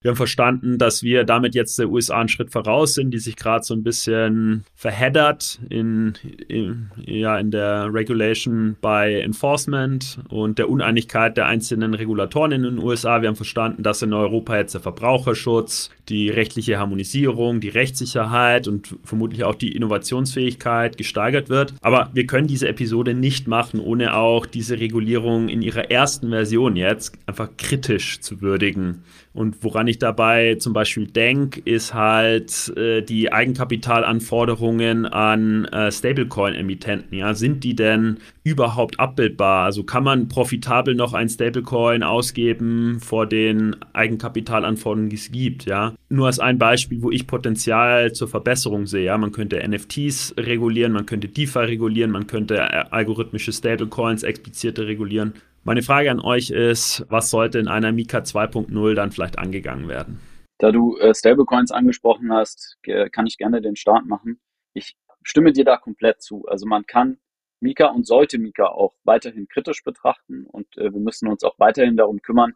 Wir 0.00 0.10
haben 0.10 0.16
verstanden, 0.16 0.78
dass 0.78 1.02
wir 1.02 1.24
damit 1.24 1.56
jetzt 1.56 1.76
der 1.76 1.88
USA 1.88 2.20
einen 2.20 2.28
Schritt 2.28 2.52
voraus 2.52 2.94
sind, 2.94 3.10
die 3.10 3.18
sich 3.18 3.34
gerade 3.34 3.64
so 3.64 3.74
ein 3.74 3.82
bisschen 3.82 4.64
verheddert 4.76 5.58
in, 5.70 6.14
in, 6.46 6.92
ja, 7.04 7.36
in 7.36 7.50
der 7.50 7.92
Regulation 7.92 8.76
by 8.80 9.20
Enforcement 9.20 10.20
und 10.28 10.60
der 10.60 10.70
Uneinigkeit 10.70 11.36
der 11.36 11.46
einzelnen 11.46 11.94
Regulatoren 11.94 12.52
in 12.52 12.62
den 12.62 12.78
USA. 12.78 13.22
Wir 13.22 13.28
haben 13.28 13.34
verstanden, 13.34 13.82
dass 13.82 14.00
in 14.00 14.12
Europa 14.12 14.56
jetzt 14.56 14.74
der 14.74 14.80
Verbraucherschutz, 14.82 15.90
die 16.08 16.30
rechtliche 16.30 16.78
Harmonisierung, 16.78 17.60
die 17.60 17.68
Rechtssicherheit 17.68 18.68
und 18.68 18.96
vermutlich 19.02 19.42
auch 19.42 19.56
die 19.56 19.74
Innovationsfähigkeit 19.74 20.96
gesteigert 20.96 21.48
wird. 21.48 21.74
Aber 21.80 22.10
wir 22.14 22.24
können 22.24 22.46
diese 22.46 22.68
Episode 22.68 23.14
nicht 23.14 23.48
machen, 23.48 23.80
ohne 23.80 24.14
auch 24.14 24.46
diese 24.46 24.78
Regulierung 24.78 25.48
in 25.48 25.60
ihrer 25.60 25.90
ersten 25.90 26.30
Version 26.30 26.76
jetzt 26.76 27.18
einfach 27.26 27.48
kritisch 27.56 28.20
zu 28.20 28.40
würdigen. 28.40 29.02
Und 29.38 29.62
woran 29.62 29.86
ich 29.86 30.00
dabei 30.00 30.56
zum 30.56 30.72
Beispiel 30.72 31.06
denke, 31.06 31.60
ist 31.64 31.94
halt 31.94 32.76
äh, 32.76 33.02
die 33.02 33.32
Eigenkapitalanforderungen 33.32 35.06
an 35.06 35.64
äh, 35.66 35.92
Stablecoin-Emittenten. 35.92 37.16
Ja, 37.16 37.34
sind 37.34 37.62
die 37.62 37.76
denn 37.76 38.18
überhaupt 38.42 38.98
abbildbar? 38.98 39.64
Also 39.64 39.84
kann 39.84 40.02
man 40.02 40.26
profitabel 40.26 40.96
noch 40.96 41.14
ein 41.14 41.28
Stablecoin 41.28 42.02
ausgeben 42.02 42.98
vor 42.98 43.26
den 43.26 43.76
Eigenkapitalanforderungen, 43.92 45.08
die 45.08 45.14
es 45.14 45.30
gibt? 45.30 45.66
Ja, 45.66 45.94
nur 46.08 46.26
als 46.26 46.40
ein 46.40 46.58
Beispiel, 46.58 47.00
wo 47.00 47.12
ich 47.12 47.28
Potenzial 47.28 48.12
zur 48.12 48.26
Verbesserung 48.26 48.86
sehe. 48.86 49.04
Ja, 49.04 49.18
man 49.18 49.30
könnte 49.30 49.62
NFTs 49.64 50.34
regulieren, 50.36 50.90
man 50.90 51.06
könnte 51.06 51.28
DeFi 51.28 51.60
regulieren, 51.60 52.10
man 52.10 52.26
könnte 52.26 52.56
äh, 52.56 52.84
algorithmische 52.90 53.52
Stablecoins 53.52 54.24
explizite 54.24 54.88
regulieren. 54.88 55.34
Meine 55.68 55.82
Frage 55.82 56.10
an 56.10 56.18
euch 56.18 56.48
ist, 56.48 57.04
was 57.10 57.28
sollte 57.28 57.58
in 57.58 57.68
einer 57.68 57.92
Mika 57.92 58.20
2.0 58.20 58.94
dann 58.94 59.12
vielleicht 59.12 59.38
angegangen 59.38 59.86
werden? 59.86 60.18
Da 60.56 60.72
du 60.72 60.96
äh, 60.96 61.14
Stablecoins 61.14 61.72
angesprochen 61.72 62.32
hast, 62.32 62.78
kann 63.12 63.26
ich 63.26 63.36
gerne 63.36 63.60
den 63.60 63.76
Start 63.76 64.06
machen. 64.06 64.40
Ich 64.72 64.96
stimme 65.22 65.52
dir 65.52 65.66
da 65.66 65.76
komplett 65.76 66.22
zu. 66.22 66.46
Also 66.46 66.64
man 66.64 66.86
kann 66.86 67.18
Mika 67.60 67.88
und 67.88 68.06
sollte 68.06 68.38
Mika 68.38 68.68
auch 68.68 68.94
weiterhin 69.04 69.46
kritisch 69.46 69.84
betrachten 69.84 70.46
und 70.46 70.74
äh, 70.78 70.90
wir 70.90 71.00
müssen 71.00 71.28
uns 71.28 71.44
auch 71.44 71.58
weiterhin 71.58 71.98
darum 71.98 72.22
kümmern, 72.22 72.54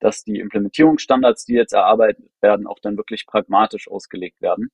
dass 0.00 0.24
die 0.24 0.38
Implementierungsstandards, 0.38 1.44
die 1.44 1.52
jetzt 1.52 1.74
erarbeitet 1.74 2.30
werden, 2.40 2.66
auch 2.66 2.78
dann 2.78 2.96
wirklich 2.96 3.26
pragmatisch 3.26 3.90
ausgelegt 3.90 4.40
werden. 4.40 4.70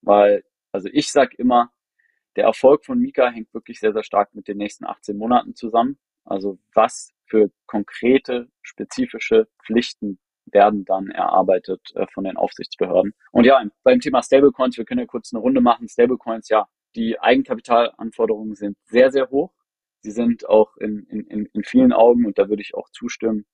Weil, 0.00 0.42
also 0.72 0.88
ich 0.90 1.12
sage 1.12 1.36
immer, 1.36 1.70
der 2.36 2.44
Erfolg 2.44 2.86
von 2.86 2.98
Mika 2.98 3.28
hängt 3.28 3.52
wirklich 3.52 3.78
sehr, 3.78 3.92
sehr 3.92 4.04
stark 4.04 4.34
mit 4.34 4.48
den 4.48 4.56
nächsten 4.56 4.86
18 4.86 5.18
Monaten 5.18 5.54
zusammen. 5.54 5.98
Also 6.24 6.58
was 6.72 7.12
für 7.26 7.50
konkrete, 7.66 8.48
spezifische 8.62 9.48
Pflichten 9.64 10.18
werden 10.46 10.84
dann 10.84 11.10
erarbeitet 11.10 11.80
äh, 11.94 12.06
von 12.12 12.24
den 12.24 12.36
Aufsichtsbehörden. 12.36 13.14
Und 13.32 13.44
ja, 13.44 13.62
beim 13.82 14.00
Thema 14.00 14.22
Stablecoins, 14.22 14.76
wir 14.76 14.84
können 14.84 15.00
ja 15.00 15.06
kurz 15.06 15.32
eine 15.32 15.40
Runde 15.40 15.60
machen. 15.60 15.88
Stablecoins, 15.88 16.48
ja, 16.48 16.66
die 16.94 17.18
Eigenkapitalanforderungen 17.20 18.54
sind 18.54 18.76
sehr, 18.84 19.10
sehr 19.10 19.28
hoch. 19.30 19.52
Sie 20.00 20.12
sind 20.12 20.48
auch 20.48 20.76
in, 20.76 21.04
in, 21.08 21.46
in 21.52 21.64
vielen 21.64 21.92
Augen, 21.92 22.26
und 22.26 22.38
da 22.38 22.48
würde 22.48 22.62
ich 22.62 22.74
auch 22.74 22.88
zustimmen, 22.90 23.44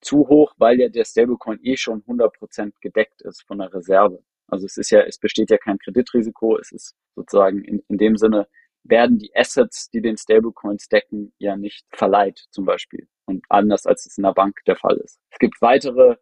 zu 0.00 0.28
hoch, 0.28 0.54
weil 0.56 0.80
ja 0.80 0.88
der 0.88 1.04
Stablecoin 1.04 1.60
eh 1.62 1.76
schon 1.76 2.02
100% 2.02 2.72
gedeckt 2.80 3.22
ist 3.22 3.46
von 3.46 3.58
der 3.58 3.72
Reserve. 3.72 4.22
Also 4.48 4.66
es 4.66 4.76
ist 4.76 4.90
ja, 4.90 5.02
es 5.02 5.18
besteht 5.18 5.50
ja 5.50 5.58
kein 5.58 5.78
Kreditrisiko, 5.78 6.58
es 6.58 6.72
ist 6.72 6.96
sozusagen 7.14 7.62
in, 7.64 7.82
in 7.88 7.98
dem 7.98 8.16
Sinne 8.16 8.48
werden 8.82 9.18
die 9.18 9.30
Assets, 9.36 9.90
die 9.90 10.00
den 10.00 10.16
Stablecoins 10.16 10.88
decken, 10.88 11.32
ja 11.38 11.56
nicht 11.56 11.86
verleiht 11.92 12.46
zum 12.50 12.64
Beispiel. 12.64 13.06
Und 13.30 13.44
anders 13.48 13.86
als 13.86 14.06
es 14.06 14.18
in 14.18 14.24
der 14.24 14.32
Bank 14.32 14.58
der 14.66 14.76
Fall 14.76 14.96
ist. 14.96 15.20
Es 15.30 15.38
gibt 15.38 15.62
weitere 15.62 16.16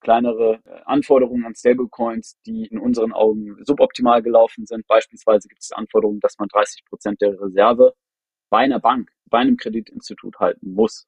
kleinere 0.00 0.60
äh, 0.66 0.80
Anforderungen 0.84 1.46
an 1.46 1.54
Stablecoins, 1.54 2.38
die 2.44 2.66
in 2.66 2.78
unseren 2.78 3.12
Augen 3.12 3.56
suboptimal 3.64 4.22
gelaufen 4.22 4.66
sind. 4.66 4.86
Beispielsweise 4.86 5.48
gibt 5.48 5.62
es 5.62 5.72
Anforderungen, 5.72 6.20
dass 6.20 6.38
man 6.38 6.48
30 6.48 6.84
Prozent 6.84 7.20
der 7.22 7.40
Reserve 7.40 7.94
bei 8.50 8.58
einer 8.58 8.80
Bank, 8.80 9.10
bei 9.26 9.38
einem 9.38 9.56
Kreditinstitut 9.56 10.38
halten 10.40 10.74
muss. 10.74 11.06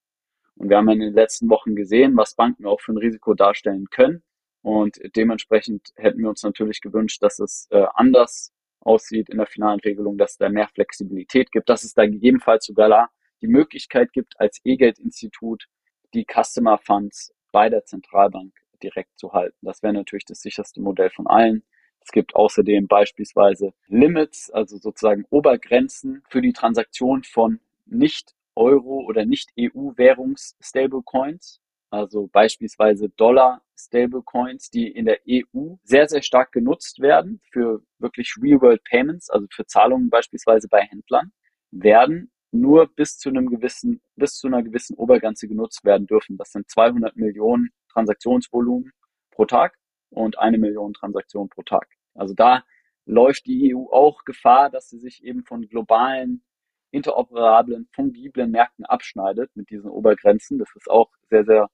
Und 0.57 0.71
wir 0.71 0.79
haben 0.79 0.89
in 0.89 1.01
den 1.01 1.13
letzten 1.13 1.51
Wochen 1.51 1.75
gesehen, 1.75 2.17
was 2.17 2.37
Banken 2.37 2.65
auch 2.65 2.81
für 2.81 2.93
ein 2.93 2.99
Risiko 2.99 3.35
darstellen 3.35 3.87
können. 3.91 4.23
Und 4.63 4.99
dementsprechend 5.15 5.91
hätten 5.97 6.21
wir 6.21 6.31
uns 6.31 6.43
natürlich 6.43 6.81
gewünscht, 6.81 7.23
dass 7.23 7.39
es 7.39 7.67
äh, 7.71 7.85
anders 7.95 8.51
aussieht 8.81 9.29
in 9.29 9.37
der 9.37 9.47
finalen 9.47 9.81
Regelung, 9.81 10.17
dass 10.17 10.33
es 10.33 10.39
da 10.39 10.49
mehr 10.49 10.69
Flexibilität 10.69 11.53
gibt, 11.53 11.69
dass 11.69 11.85
es 11.85 11.93
da 11.93 12.07
gegebenenfalls 12.07 12.65
sogar 12.65 13.11
die 13.45 13.51
Möglichkeit 13.51 14.15
gibt, 14.15 14.41
als 14.41 14.63
E-Geld-Institut 14.65 15.67
die 16.15 16.25
Customer 16.25 16.79
Funds 16.79 17.35
bei 17.53 17.69
der 17.69 17.85
Zentralbank 17.85 18.55
direkt 18.83 19.19
zu 19.19 19.35
halten. 19.35 19.59
Das 19.61 19.83
wäre 19.83 19.93
natürlich 19.93 20.25
das 20.25 20.41
sicherste 20.41 20.81
Modell 20.81 21.11
von 21.11 21.27
allen. 21.27 21.63
Es 22.01 22.11
gibt 22.11 22.35
außerdem 22.35 22.87
beispielsweise 22.87 23.75
Limits, 23.87 24.51
also 24.51 24.79
sozusagen 24.79 25.27
Obergrenzen 25.29 26.23
für 26.29 26.41
die 26.41 26.55
Transaktion 26.55 27.23
von 27.23 27.61
nicht 27.85 28.35
Euro- 28.55 29.05
oder 29.07 29.27
nicht 29.27 29.51
EU-Währungs-Stablecoins 29.59 31.61
also 31.95 32.27
beispielsweise 32.27 33.09
Dollar-Stablecoins, 33.11 34.69
die 34.71 34.89
in 34.89 35.07
der 35.07 35.21
EU 35.29 35.77
sehr, 35.85 36.09
sehr 36.09 36.23
stark 36.23 36.51
genutzt 36.51 36.99
werden 36.99 37.41
für 37.53 37.83
wirklich 38.01 38.35
Real-World-Payments, 38.43 39.31
also 39.31 39.47
für 39.53 39.65
Zahlungen 39.65 40.11
beispielsweise 40.11 40.67
bei 40.67 40.81
Händlern, 40.81 41.31
werden 41.71 42.33
nur 42.55 42.87
bis 42.87 43.19
zu 43.19 43.29
einem 43.29 43.47
gewissen, 43.47 44.01
bis 44.17 44.35
zu 44.35 44.47
einer 44.47 44.63
gewissen 44.63 44.95
Obergrenze 44.97 45.49
genutzt 45.49 45.85
werden 45.85 46.07
dürfen. 46.07 46.37
Das 46.37 46.53
sind 46.53 46.71
200 46.71 47.17
Millionen 47.17 47.71
Transaktionsvolumen 47.93 48.93
pro 49.31 49.45
Tag 49.45 49.77
und 50.11 50.39
eine 50.39 50.59
Million 50.59 50.95
Transaktionen 50.95 51.49
pro 51.49 51.63
Tag. 51.63 51.89
Also 52.15 52.35
da 52.35 52.65
läuft 53.07 53.47
die 53.47 53.75
EU 53.75 53.87
auch 53.91 54.25
Gefahr, 54.25 54.71
dass 54.71 54.89
sie 54.89 54.99
sich 54.99 55.25
eben 55.25 55.45
von 55.45 55.69
globalen 55.69 56.43
interoperablen, 56.91 57.89
fungiblen 57.93 58.53
Märkten 58.53 58.85
abschneidet 58.85 59.51
mit 59.57 59.69
diesen 59.71 59.91
Obergrenzen. 59.91 60.59
Das 60.59 60.69
ist 60.77 60.89
auch 60.89 61.11
sehr, 61.29 61.45
sehr 61.45 61.69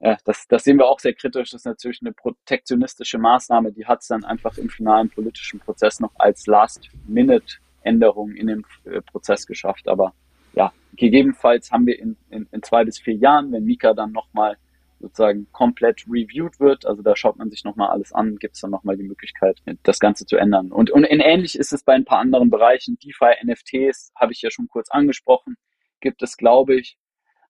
ja, 0.00 0.18
das, 0.24 0.46
das 0.48 0.64
sehen 0.64 0.78
wir 0.78 0.86
auch 0.86 0.98
sehr 0.98 1.14
kritisch. 1.14 1.50
Das 1.50 1.60
ist 1.60 1.66
natürlich 1.66 2.00
eine 2.02 2.12
protektionistische 2.12 3.18
Maßnahme, 3.18 3.72
die 3.72 3.86
hat 3.86 4.02
es 4.02 4.08
dann 4.08 4.24
einfach 4.24 4.58
im 4.58 4.68
finalen 4.68 5.08
politischen 5.08 5.60
Prozess 5.60 6.00
noch 6.00 6.12
als 6.16 6.46
Last-Minute-Änderung 6.46 8.32
in 8.32 8.48
dem 8.48 8.64
äh, 8.84 9.00
Prozess 9.00 9.46
geschafft. 9.46 9.88
Aber 9.88 10.12
ja, 10.54 10.72
gegebenenfalls 10.96 11.70
haben 11.70 11.86
wir 11.86 11.98
in, 11.98 12.16
in, 12.30 12.46
in 12.50 12.62
zwei 12.62 12.84
bis 12.84 12.98
vier 12.98 13.14
Jahren, 13.14 13.52
wenn 13.52 13.64
Mika 13.64 13.94
dann 13.94 14.12
nochmal 14.12 14.56
sozusagen 15.00 15.46
komplett 15.52 16.04
reviewed 16.08 16.58
wird, 16.60 16.86
also 16.86 17.02
da 17.02 17.14
schaut 17.14 17.36
man 17.36 17.50
sich 17.50 17.64
nochmal 17.64 17.90
alles 17.90 18.12
an, 18.12 18.36
gibt 18.36 18.54
es 18.54 18.60
dann 18.62 18.70
nochmal 18.70 18.96
die 18.96 19.02
Möglichkeit, 19.02 19.60
das 19.82 19.98
Ganze 19.98 20.24
zu 20.24 20.36
ändern. 20.36 20.72
Und, 20.72 20.90
und 20.90 21.04
ähnlich 21.04 21.58
ist 21.58 21.72
es 21.72 21.84
bei 21.84 21.92
ein 21.92 22.04
paar 22.04 22.18
anderen 22.18 22.48
Bereichen. 22.50 22.96
DeFi, 23.02 23.44
NFTs 23.44 24.12
habe 24.16 24.32
ich 24.32 24.40
ja 24.40 24.50
schon 24.50 24.68
kurz 24.68 24.90
angesprochen, 24.90 25.56
gibt 26.00 26.22
es, 26.22 26.36
glaube 26.36 26.76
ich, 26.76 26.96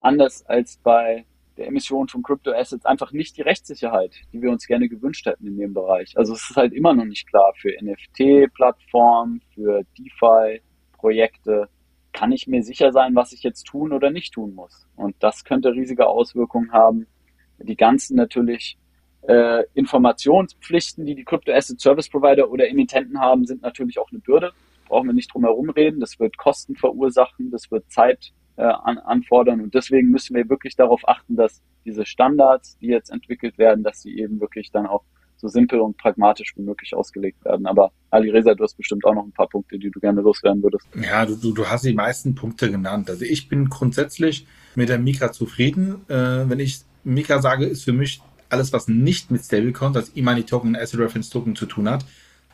anders 0.01 0.45
als 0.47 0.79
bei 0.83 1.27
der 1.57 1.69
Emission 1.69 2.09
von 2.09 2.23
Crypto-Assets 2.23 2.85
einfach 2.85 3.13
nicht 3.13 3.37
die 3.37 3.43
Rechtssicherheit, 3.43 4.15
die 4.33 4.43
wir 4.43 4.51
uns 4.51 4.67
gerne 4.67 4.89
gewünscht 4.89 5.27
hätten 5.27 5.47
in 5.47 5.57
dem 5.57 5.73
Bereich. 5.73 6.17
Also 6.17 6.35
es 6.35 6.51
ist 6.51 6.57
halt 6.57 6.73
immer 6.73 6.95
noch 6.95 7.05
nicht 7.05 7.29
klar 7.29 7.53
für 7.57 7.71
NFT-Plattformen, 7.81 9.41
für 9.55 9.83
DeFi-Projekte. 9.97 11.69
Kann 12.15 12.31
ich 12.31 12.47
mir 12.47 12.63
sicher 12.63 12.93
sein, 12.93 13.17
was 13.17 13.33
ich 13.33 13.43
jetzt 13.43 13.65
tun 13.65 13.93
oder 13.93 14.11
nicht 14.11 14.33
tun 14.33 14.55
muss? 14.55 14.87
Und 14.95 15.17
das 15.19 15.45
könnte 15.45 15.73
riesige 15.73 16.07
Auswirkungen 16.07 16.73
haben. 16.73 17.09
Die 17.59 17.77
ganzen 17.77 18.17
natürlich 18.17 18.79
äh, 19.23 19.65
Informationspflichten, 19.75 21.05
die 21.05 21.17
die 21.17 21.25
Crypto-Asset 21.25 21.81
Service 21.81 22.09
Provider 22.09 22.49
oder 22.49 22.69
Emittenten 22.69 23.19
haben, 23.19 23.45
sind 23.47 23.63
natürlich 23.63 23.99
auch 23.99 24.11
eine 24.13 24.21
Bürde. 24.21 24.53
Brauchen 24.87 25.09
wir 25.09 25.13
nicht 25.13 25.35
drum 25.35 25.43
herum 25.43 25.71
reden. 25.71 25.99
Das 25.99 26.21
wird 26.21 26.39
Kosten 26.39 26.77
verursachen, 26.77 27.51
das 27.51 27.69
wird 27.73 27.91
Zeit 27.91 28.33
äh, 28.57 28.63
an, 28.63 28.99
anfordern. 28.99 29.61
Und 29.61 29.75
deswegen 29.75 30.11
müssen 30.11 30.37
wir 30.37 30.49
wirklich 30.49 30.77
darauf 30.77 31.09
achten, 31.09 31.35
dass 31.35 31.63
diese 31.85 32.07
Standards, 32.07 32.79
die 32.79 32.87
jetzt 32.87 33.11
entwickelt 33.11 33.59
werden, 33.59 33.83
dass 33.83 34.03
sie 34.03 34.17
eben 34.17 34.41
wirklich 34.41 34.71
dann 34.71 34.87
auch 34.87 35.03
so 35.37 35.49
simpel 35.49 35.81
und 35.81 35.97
pragmatisch 35.97 36.55
wie 36.57 36.63
möglich 36.63 36.95
ausgelegt 36.95 37.45
werden. 37.45 37.67
Aber 37.67 37.93
Ali 38.11 38.31
Reza, 38.31 38.55
du 38.55 38.65
hast 38.65 38.77
bestimmt 38.77 39.05
auch 39.05 39.15
noch 39.15 39.25
ein 39.25 39.33
paar 39.33 39.49
Punkte, 39.49 39.79
die 39.79 39.91
du 39.91 40.01
gerne 40.01 40.21
loswerden 40.21 40.63
würdest. 40.63 40.87
Ja, 41.01 41.27
du, 41.27 41.37
du, 41.37 41.53
du 41.53 41.67
hast 41.67 41.85
die 41.85 41.95
meisten 41.95 42.35
Punkte 42.35 42.71
genannt. 42.71 43.11
Also 43.11 43.25
ich 43.25 43.49
bin 43.49 43.69
grundsätzlich 43.69 44.47
mit 44.75 44.89
der 44.89 44.99
Mika 44.99 45.33
zufrieden. 45.33 46.09
Äh, 46.09 46.49
wenn 46.49 46.61
ich 46.61 46.81
Mika 47.03 47.41
sage, 47.41 47.67
ist 47.67 47.85
für 47.85 47.93
mich 47.93 48.23
alles, 48.49 48.73
was 48.73 48.89
nicht 48.89 49.31
mit 49.31 49.45
Stablecoins, 49.45 49.97
also 49.97 50.13
E-Money-Token 50.15 50.71
und 50.71 50.77
Asset 50.77 51.01
Reference 51.01 51.31
Token 51.31 51.57
zu 51.57 51.67
tun 51.67 51.89
hat. 51.89 52.05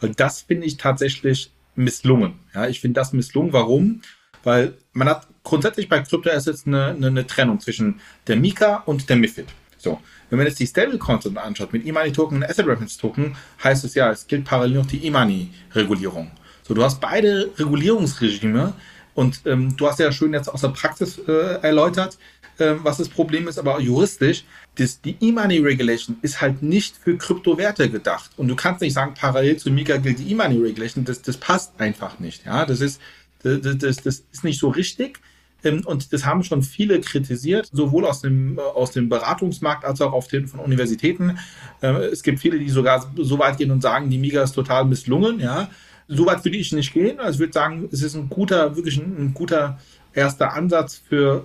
Weil 0.01 0.15
das 0.15 0.43
finde 0.43 0.67
ich 0.67 0.77
tatsächlich 0.77 1.53
misslungen. 1.75 2.35
Ja, 2.55 2.67
ich 2.67 2.81
finde 2.81 3.01
das 3.01 3.13
misslungen. 3.13 3.53
Warum? 3.53 4.03
Weil 4.43 4.75
man 4.93 5.09
hat 5.09 5.29
grundsätzlich 5.45 5.89
bei 5.89 6.01
Kryptoassets 6.01 6.67
eine, 6.67 6.87
eine, 6.87 7.09
eine 7.09 7.27
Trennung 7.27 7.61
zwischen 7.61 8.01
der 8.27 8.37
Mika 8.37 8.77
und 8.87 9.09
der 9.09 9.17
MIFID. 9.17 9.47
So, 9.81 9.99
wenn 10.29 10.39
man 10.39 10.47
jetzt 10.47 10.61
die 10.61 10.67
Stablecoins 10.67 11.27
anschaut 11.37 11.73
mit 11.73 11.87
E-Money-Token 11.87 12.37
und 12.37 12.45
Asset 12.45 12.67
Reference 12.67 12.99
Token, 12.99 13.35
heißt 13.65 13.85
es 13.85 13.95
ja, 13.95 14.11
es 14.11 14.27
gilt 14.27 14.45
parallel 14.45 14.77
noch 14.77 14.87
die 14.87 15.05
E-Money-Regulierung. 15.07 16.31
So, 16.63 16.75
du 16.75 16.85
hast 16.85 17.01
beide 17.01 17.51
Regulierungsregime 17.57 18.75
und 19.15 19.41
ähm, 19.47 19.77
du 19.77 19.89
hast 19.89 19.99
ja 19.99 20.13
schön 20.13 20.35
jetzt 20.35 20.49
aus 20.49 20.61
der 20.61 20.69
Praxis 20.69 21.19
äh, 21.27 21.63
erläutert, 21.63 22.19
äh, 22.59 22.75
was 22.83 22.99
das 22.99 23.09
Problem 23.09 23.49
ist, 23.49 23.59
aber 23.59 23.81
juristisch, 23.81 24.45
das, 24.77 25.01
die 25.01 25.17
E-Money 25.19 25.59
Regulation 25.59 26.17
ist 26.21 26.43
halt 26.43 26.63
nicht 26.63 26.97
für 26.97 27.17
Kryptowerte 27.17 27.89
gedacht. 27.89 28.31
Und 28.37 28.49
du 28.49 28.57
kannst 28.57 28.83
nicht 28.83 28.93
sagen, 28.93 29.15
parallel 29.15 29.57
zu 29.57 29.71
Mika 29.71 29.97
gilt 29.97 30.19
die 30.19 30.31
E-Money 30.31 30.59
Regulation, 30.59 31.07
das, 31.07 31.23
das 31.23 31.39
passt 31.39 31.81
einfach 31.81 32.19
nicht. 32.19 32.45
Ja, 32.45 32.67
das 32.67 32.83
ist, 32.83 33.01
das, 33.43 33.79
das, 33.79 33.97
das 33.97 34.25
ist 34.31 34.45
nicht 34.45 34.61
so 34.61 34.69
richtig. 34.69 35.21
Ähm, 35.65 35.83
und 35.85 36.13
das 36.13 36.25
haben 36.25 36.43
schon 36.43 36.63
viele 36.63 37.01
kritisiert, 37.01 37.69
sowohl 37.73 38.07
aus 38.07 38.21
dem, 38.21 38.59
aus 38.59 38.93
dem 38.93 39.09
Beratungsmarkt 39.09 39.85
als 39.85 40.01
auch 40.01 40.13
auf 40.13 40.29
den, 40.29 40.47
von 40.47 40.61
Universitäten. 40.61 41.39
Ähm, 41.83 41.97
es 41.97 42.23
gibt 42.23 42.41
viele, 42.41 42.59
die 42.59 42.69
sogar 42.69 43.11
so 43.17 43.39
weit 43.39 43.59
gehen 43.59 43.71
und 43.71 43.83
sagen, 43.83 44.11
die 44.11 44.19
Miga 44.19 44.43
ist 44.43 44.53
total 44.53 44.85
misslungen. 44.85 45.41
Ja, 45.41 45.69
so 46.09 46.27
weit 46.27 46.45
würde 46.45 46.57
ich 46.57 46.73
nicht 46.73 46.93
gehen. 46.93 47.21
Also 47.21 47.37
ich 47.37 47.41
würde 47.41 47.53
sagen, 47.53 47.89
es 47.93 48.03
ist 48.03 48.15
ein 48.15 48.29
guter, 48.29 48.77
wirklich 48.77 48.99
ein, 48.99 49.17
ein 49.19 49.35
guter 49.35 49.79
erster 50.13 50.53
Ansatz 50.53 51.01
für 51.09 51.45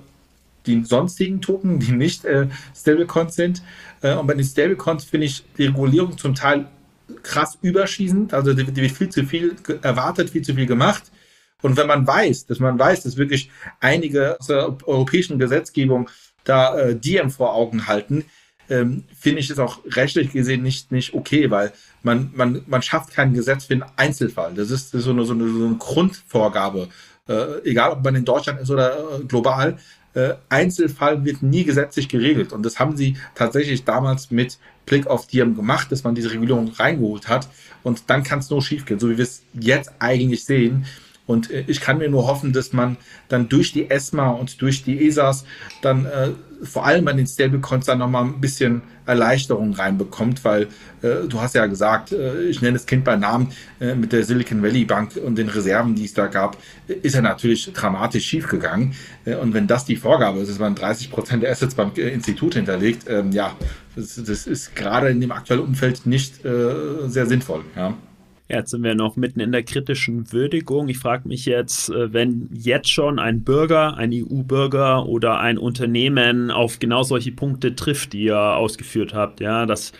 die 0.66 0.84
sonstigen 0.84 1.42
Token, 1.42 1.80
die 1.80 1.92
nicht 1.92 2.26
äh, 2.26 2.48
Stablecoins 2.76 3.36
sind. 3.36 3.62
Äh, 4.02 4.16
und 4.16 4.28
bei 4.28 4.34
den 4.34 4.44
Stablecoins 4.44 5.04
finde 5.04 5.28
ich 5.28 5.44
die 5.58 5.66
Regulierung 5.66 6.18
zum 6.18 6.34
Teil 6.34 6.68
krass 7.22 7.58
überschießend. 7.62 8.34
Also 8.34 8.54
die, 8.54 8.64
die 8.66 8.82
wird 8.82 8.92
viel 8.92 9.10
zu 9.10 9.24
viel 9.26 9.56
erwartet, 9.82 10.32
viel 10.32 10.42
zu 10.42 10.56
viel 10.56 10.66
gemacht. 10.66 11.04
Und 11.62 11.78
wenn 11.78 11.88
man 11.88 12.06
weiß, 12.06 12.46
dass 12.46 12.60
man 12.60 12.78
weiß, 12.78 13.04
dass 13.04 13.18
wirklich 13.18 13.50
einige 13.80 14.40
aus 14.40 14.48
der 14.48 14.78
europäischen 14.86 15.40
Gesetzgebung 15.40 16.10
da 16.44 16.78
äh, 16.78 16.96
Diem 16.96 17.32
vor 17.32 17.54
Augen 17.56 17.88
halten, 17.88 18.26
ähm, 18.70 19.04
finde 19.18 19.40
ich 19.40 19.50
es 19.50 19.60
auch 19.60 19.80
rechtlich 19.86 20.32
gesehen 20.32 20.64
nicht, 20.64 20.92
nicht 20.92 21.14
okay, 21.14 21.52
weil 21.52 21.72
man, 22.04 22.32
man, 22.36 22.64
man 22.68 22.82
schafft 22.82 23.14
kein 23.14 23.34
Gesetz 23.34 23.66
für 23.66 23.74
einen 23.74 23.86
Einzelfall. 23.96 24.54
Das 24.54 24.72
ist, 24.72 24.94
das 24.94 25.00
ist 25.00 25.06
so, 25.06 25.12
eine, 25.12 25.26
so, 25.26 25.34
eine, 25.34 25.48
so 25.50 25.66
eine 25.66 25.76
Grundvorgabe. 25.76 26.90
Äh, 27.28 27.70
egal, 27.70 27.92
ob 27.92 28.04
man 28.04 28.16
in 28.16 28.26
Deutschland 28.26 28.60
ist 28.60 28.70
oder 28.70 28.98
äh, 28.98 29.24
global. 29.24 29.78
Äh, 30.14 30.36
Einzelfall 30.50 31.26
wird 31.26 31.44
nie 31.44 31.64
gesetzlich 31.64 32.08
geregelt. 32.08 32.54
Und 32.54 32.64
das 32.64 32.80
haben 32.80 32.96
sie 32.96 33.18
tatsächlich 33.36 33.84
damals 33.84 34.32
mit 34.32 34.58
Blick 34.86 35.08
auf 35.08 35.28
Diem 35.28 35.56
gemacht, 35.56 35.92
dass 35.92 36.04
man 36.04 36.16
diese 36.16 36.32
Regulierung 36.32 36.70
reingeholt 36.70 37.28
hat. 37.28 37.50
Und 37.84 38.10
dann 38.10 38.24
kann 38.24 38.40
es 38.40 38.50
nur 38.50 38.62
schiefgehen, 38.62 39.00
so 39.00 39.10
wie 39.10 39.18
wir 39.18 39.24
es 39.24 39.44
jetzt 39.54 39.92
eigentlich 40.00 40.46
sehen. 40.46 40.86
Und 41.28 41.52
äh, 41.52 41.64
ich 41.68 41.82
kann 41.82 41.98
mir 41.98 42.10
nur 42.10 42.28
hoffen, 42.28 42.54
dass 42.54 42.74
man 42.74 42.98
dann 43.30 43.50
durch 43.50 43.74
die 43.74 43.90
ESMA 43.90 44.30
und 44.30 44.62
durch 44.62 44.84
die 44.84 45.08
ESAs 45.08 45.46
dann 45.82 46.06
äh, 46.06 46.30
vor 46.64 46.86
allem 46.86 47.08
an 47.08 47.18
den 47.18 47.28
Stablecoins 47.28 47.86
dann 47.86 48.00
nochmal 48.00 48.26
ein 48.26 48.42
bisschen 48.42 48.82
Erleichterung 49.06 49.74
reinbekommt, 49.74 50.44
weil 50.44 50.64
äh, 51.02 51.28
du 51.28 51.40
hast 51.40 51.56
ja 51.56 51.66
gesagt, 51.68 52.12
äh, 52.12 52.44
ich 52.44 52.62
nenne 52.62 52.74
das 52.74 52.86
Kind 52.86 53.04
bei 53.04 53.16
Namen, 53.16 53.52
äh, 53.80 53.96
mit 53.96 54.12
der 54.12 54.24
Silicon 54.24 54.64
Valley 54.64 54.86
Bank 54.86 55.12
und 55.24 55.38
den 55.38 55.50
Reserven, 55.50 55.96
die 55.96 56.06
es 56.06 56.14
da 56.14 56.28
gab, 56.28 56.58
ist 56.88 57.16
er 57.16 57.22
natürlich 57.22 57.72
dramatisch 57.74 58.26
schiefgegangen. 58.26 58.94
Äh, 59.26 59.36
und 59.36 59.54
wenn 59.54 59.68
das 59.68 59.86
die 59.86 59.96
Vorgabe 59.96 60.40
ist, 60.40 60.50
dass 60.50 60.60
man 60.60 60.76
30 60.76 61.12
Prozent 61.12 61.44
der 61.44 61.52
Assets 61.52 61.76
beim 61.76 61.92
äh, 61.98 62.10
Institut 62.10 62.56
hinterlegt, 62.56 63.06
ähm, 63.08 63.32
ja, 63.32 63.56
das, 63.96 64.16
das, 64.16 64.48
ist 64.48 64.76
gerade 64.76 65.10
in 65.10 65.22
dem 65.22 65.32
aktuellen 65.32 65.64
Umfeld 65.64 66.06
nicht 66.06 66.44
äh, 66.44 67.08
sehr 67.08 67.28
sinnvoll. 67.28 67.64
Ja. 67.76 67.96
Jetzt 68.48 68.72
sind 68.72 68.84
wir 68.84 68.94
noch 68.94 69.16
mitten 69.16 69.40
in 69.40 69.52
der 69.52 69.64
kritischen 69.64 70.32
Würdigung. 70.32 70.88
Ich 70.88 71.00
frage 71.00 71.28
mich 71.28 71.46
jetzt, 71.46 71.90
äh, 71.90 72.14
wenn 72.14 72.50
jetzt 72.54 72.90
schon 72.90 73.18
ein 73.18 73.44
Bürger, 73.44 73.98
ein 73.98 74.12
EU-Bürger 74.14 75.08
oder 75.08 75.40
ein 75.40 75.58
Unternehmen 75.58 76.52
auf 76.52 76.78
genau 76.78 77.02
solche 77.02 77.32
Punkte 77.32 77.76
trifft, 77.76 78.14
die 78.14 78.26
ihr 78.26 78.40
ausgeführt 78.40 79.16
habt, 79.16 79.40
ja, 79.40 79.66
dass 79.66 79.94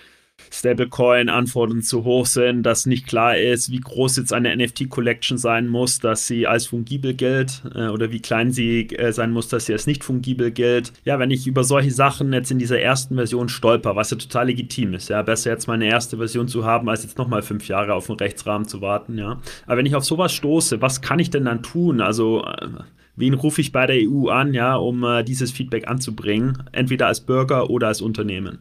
Stablecoin-Anforderungen 0.56 1.84
zu 1.84 2.04
hoch 2.04 2.26
sind, 2.26 2.64
dass 2.64 2.86
nicht 2.86 3.08
klar 3.08 3.38
ist, 3.38 3.72
wie 3.72 3.80
groß 3.80 4.18
jetzt 4.18 4.34
eine 4.34 4.56
NFT-Collection 4.56 5.38
sein 5.38 5.68
muss, 5.68 6.00
dass 6.00 6.28
sie 6.28 6.48
als 6.48 6.68
fungibel 6.68 7.14
gilt 7.14 7.62
äh, 7.74 7.88
oder 7.88 8.12
wie 8.12 8.22
klein 8.22 8.52
sie 8.52 8.90
äh, 8.90 9.12
sein 9.12 9.32
muss, 9.32 9.48
dass 9.48 9.66
sie 9.66 9.74
als 9.74 9.88
nicht 9.88 10.04
fungibel 10.04 10.52
gilt. 10.52 10.94
Ja, 11.04 11.20
wenn 11.20 11.32
ich 11.32 11.46
über 11.46 11.64
solche 11.64 11.92
Sachen 11.92 12.34
jetzt 12.34 12.52
in 12.52 12.60
dieser 12.60 12.80
ersten 12.80 13.16
Version 13.16 13.50
stolper, 13.50 13.96
was 13.96 14.12
ja 14.12 14.18
total 14.18 14.48
legitim 14.48 14.94
ist, 14.94 15.10
ja, 15.10 15.22
besser 15.22 15.52
jetzt 15.52 15.68
meine 15.68 15.88
erste 15.88 16.18
Version 16.18 16.48
zu 16.48 16.66
haben, 16.66 16.90
als 16.90 17.04
jetzt 17.04 17.18
nochmal 17.18 17.42
fünf 17.42 17.68
Jahre 17.68 17.94
auf 17.94 18.08
den 18.08 18.16
Rechtsrahmen 18.16 18.68
zu 18.68 18.82
warten, 18.82 19.18
ja. 19.18 19.42
Aber 19.66 19.78
wenn 19.78 19.86
ich 19.86 19.96
auf 19.96 20.06
sowas 20.06 20.34
stoße, 20.34 20.82
was 20.82 21.02
kann 21.02 21.20
ich 21.20 21.30
denn 21.30 21.46
dann 21.46 21.64
tun? 21.64 22.02
Also, 22.02 22.46
äh, 22.46 22.68
wen 23.16 23.34
rufe 23.34 23.62
ich 23.62 23.72
bei 23.72 23.86
der 23.86 23.98
EU 23.98 24.30
an, 24.30 24.54
ja, 24.54 24.76
um 24.76 25.04
äh, 25.04 25.24
dieses 25.24 25.52
Feedback 25.52 25.88
anzubringen, 25.88 26.64
entweder 26.72 27.08
als 27.08 27.22
Bürger 27.22 27.70
oder 27.70 27.88
als 27.88 28.02
Unternehmen? 28.02 28.60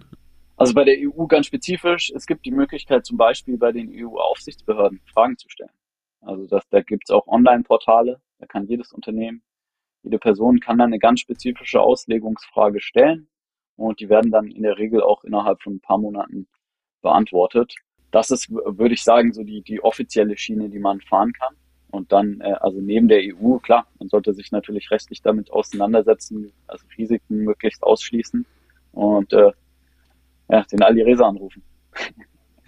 Also 0.56 0.74
bei 0.74 0.84
der 0.84 0.96
EU 0.98 1.26
ganz 1.26 1.46
spezifisch, 1.46 2.12
es 2.14 2.26
gibt 2.26 2.46
die 2.46 2.52
Möglichkeit 2.52 3.04
zum 3.04 3.16
Beispiel 3.16 3.58
bei 3.58 3.72
den 3.72 3.90
EU-Aufsichtsbehörden 3.92 5.00
Fragen 5.12 5.36
zu 5.36 5.48
stellen. 5.48 5.70
Also 6.20 6.46
das, 6.46 6.68
da 6.68 6.80
gibt 6.80 7.04
es 7.06 7.10
auch 7.10 7.26
Online-Portale, 7.26 8.20
da 8.38 8.46
kann 8.46 8.66
jedes 8.66 8.92
Unternehmen, 8.92 9.42
jede 10.02 10.18
Person 10.18 10.60
kann 10.60 10.78
dann 10.78 10.88
eine 10.88 10.98
ganz 10.98 11.20
spezifische 11.20 11.80
Auslegungsfrage 11.80 12.80
stellen 12.80 13.28
und 13.76 14.00
die 14.00 14.08
werden 14.08 14.30
dann 14.30 14.48
in 14.48 14.62
der 14.62 14.78
Regel 14.78 15.02
auch 15.02 15.24
innerhalb 15.24 15.60
von 15.62 15.74
ein 15.74 15.80
paar 15.80 15.98
Monaten 15.98 16.46
beantwortet. 17.02 17.74
Das 18.10 18.30
ist, 18.30 18.50
würde 18.50 18.94
ich 18.94 19.02
sagen, 19.02 19.32
so 19.32 19.42
die, 19.42 19.62
die 19.62 19.82
offizielle 19.82 20.36
Schiene, 20.36 20.68
die 20.68 20.78
man 20.78 21.00
fahren 21.00 21.32
kann. 21.32 21.56
Und 21.90 22.12
dann, 22.12 22.40
äh, 22.40 22.54
also 22.60 22.80
neben 22.80 23.08
der 23.08 23.20
EU, 23.20 23.58
klar, 23.58 23.86
man 23.98 24.08
sollte 24.08 24.34
sich 24.34 24.52
natürlich 24.52 24.90
rechtlich 24.90 25.22
damit 25.22 25.50
auseinandersetzen, 25.50 26.52
also 26.66 26.86
Risiken 26.96 27.38
möglichst 27.38 27.82
ausschließen. 27.82 28.46
Und 28.92 29.32
äh, 29.32 29.52
ja, 30.48 30.62
den 30.62 30.82
Alireza 30.82 31.26
anrufen. 31.26 31.62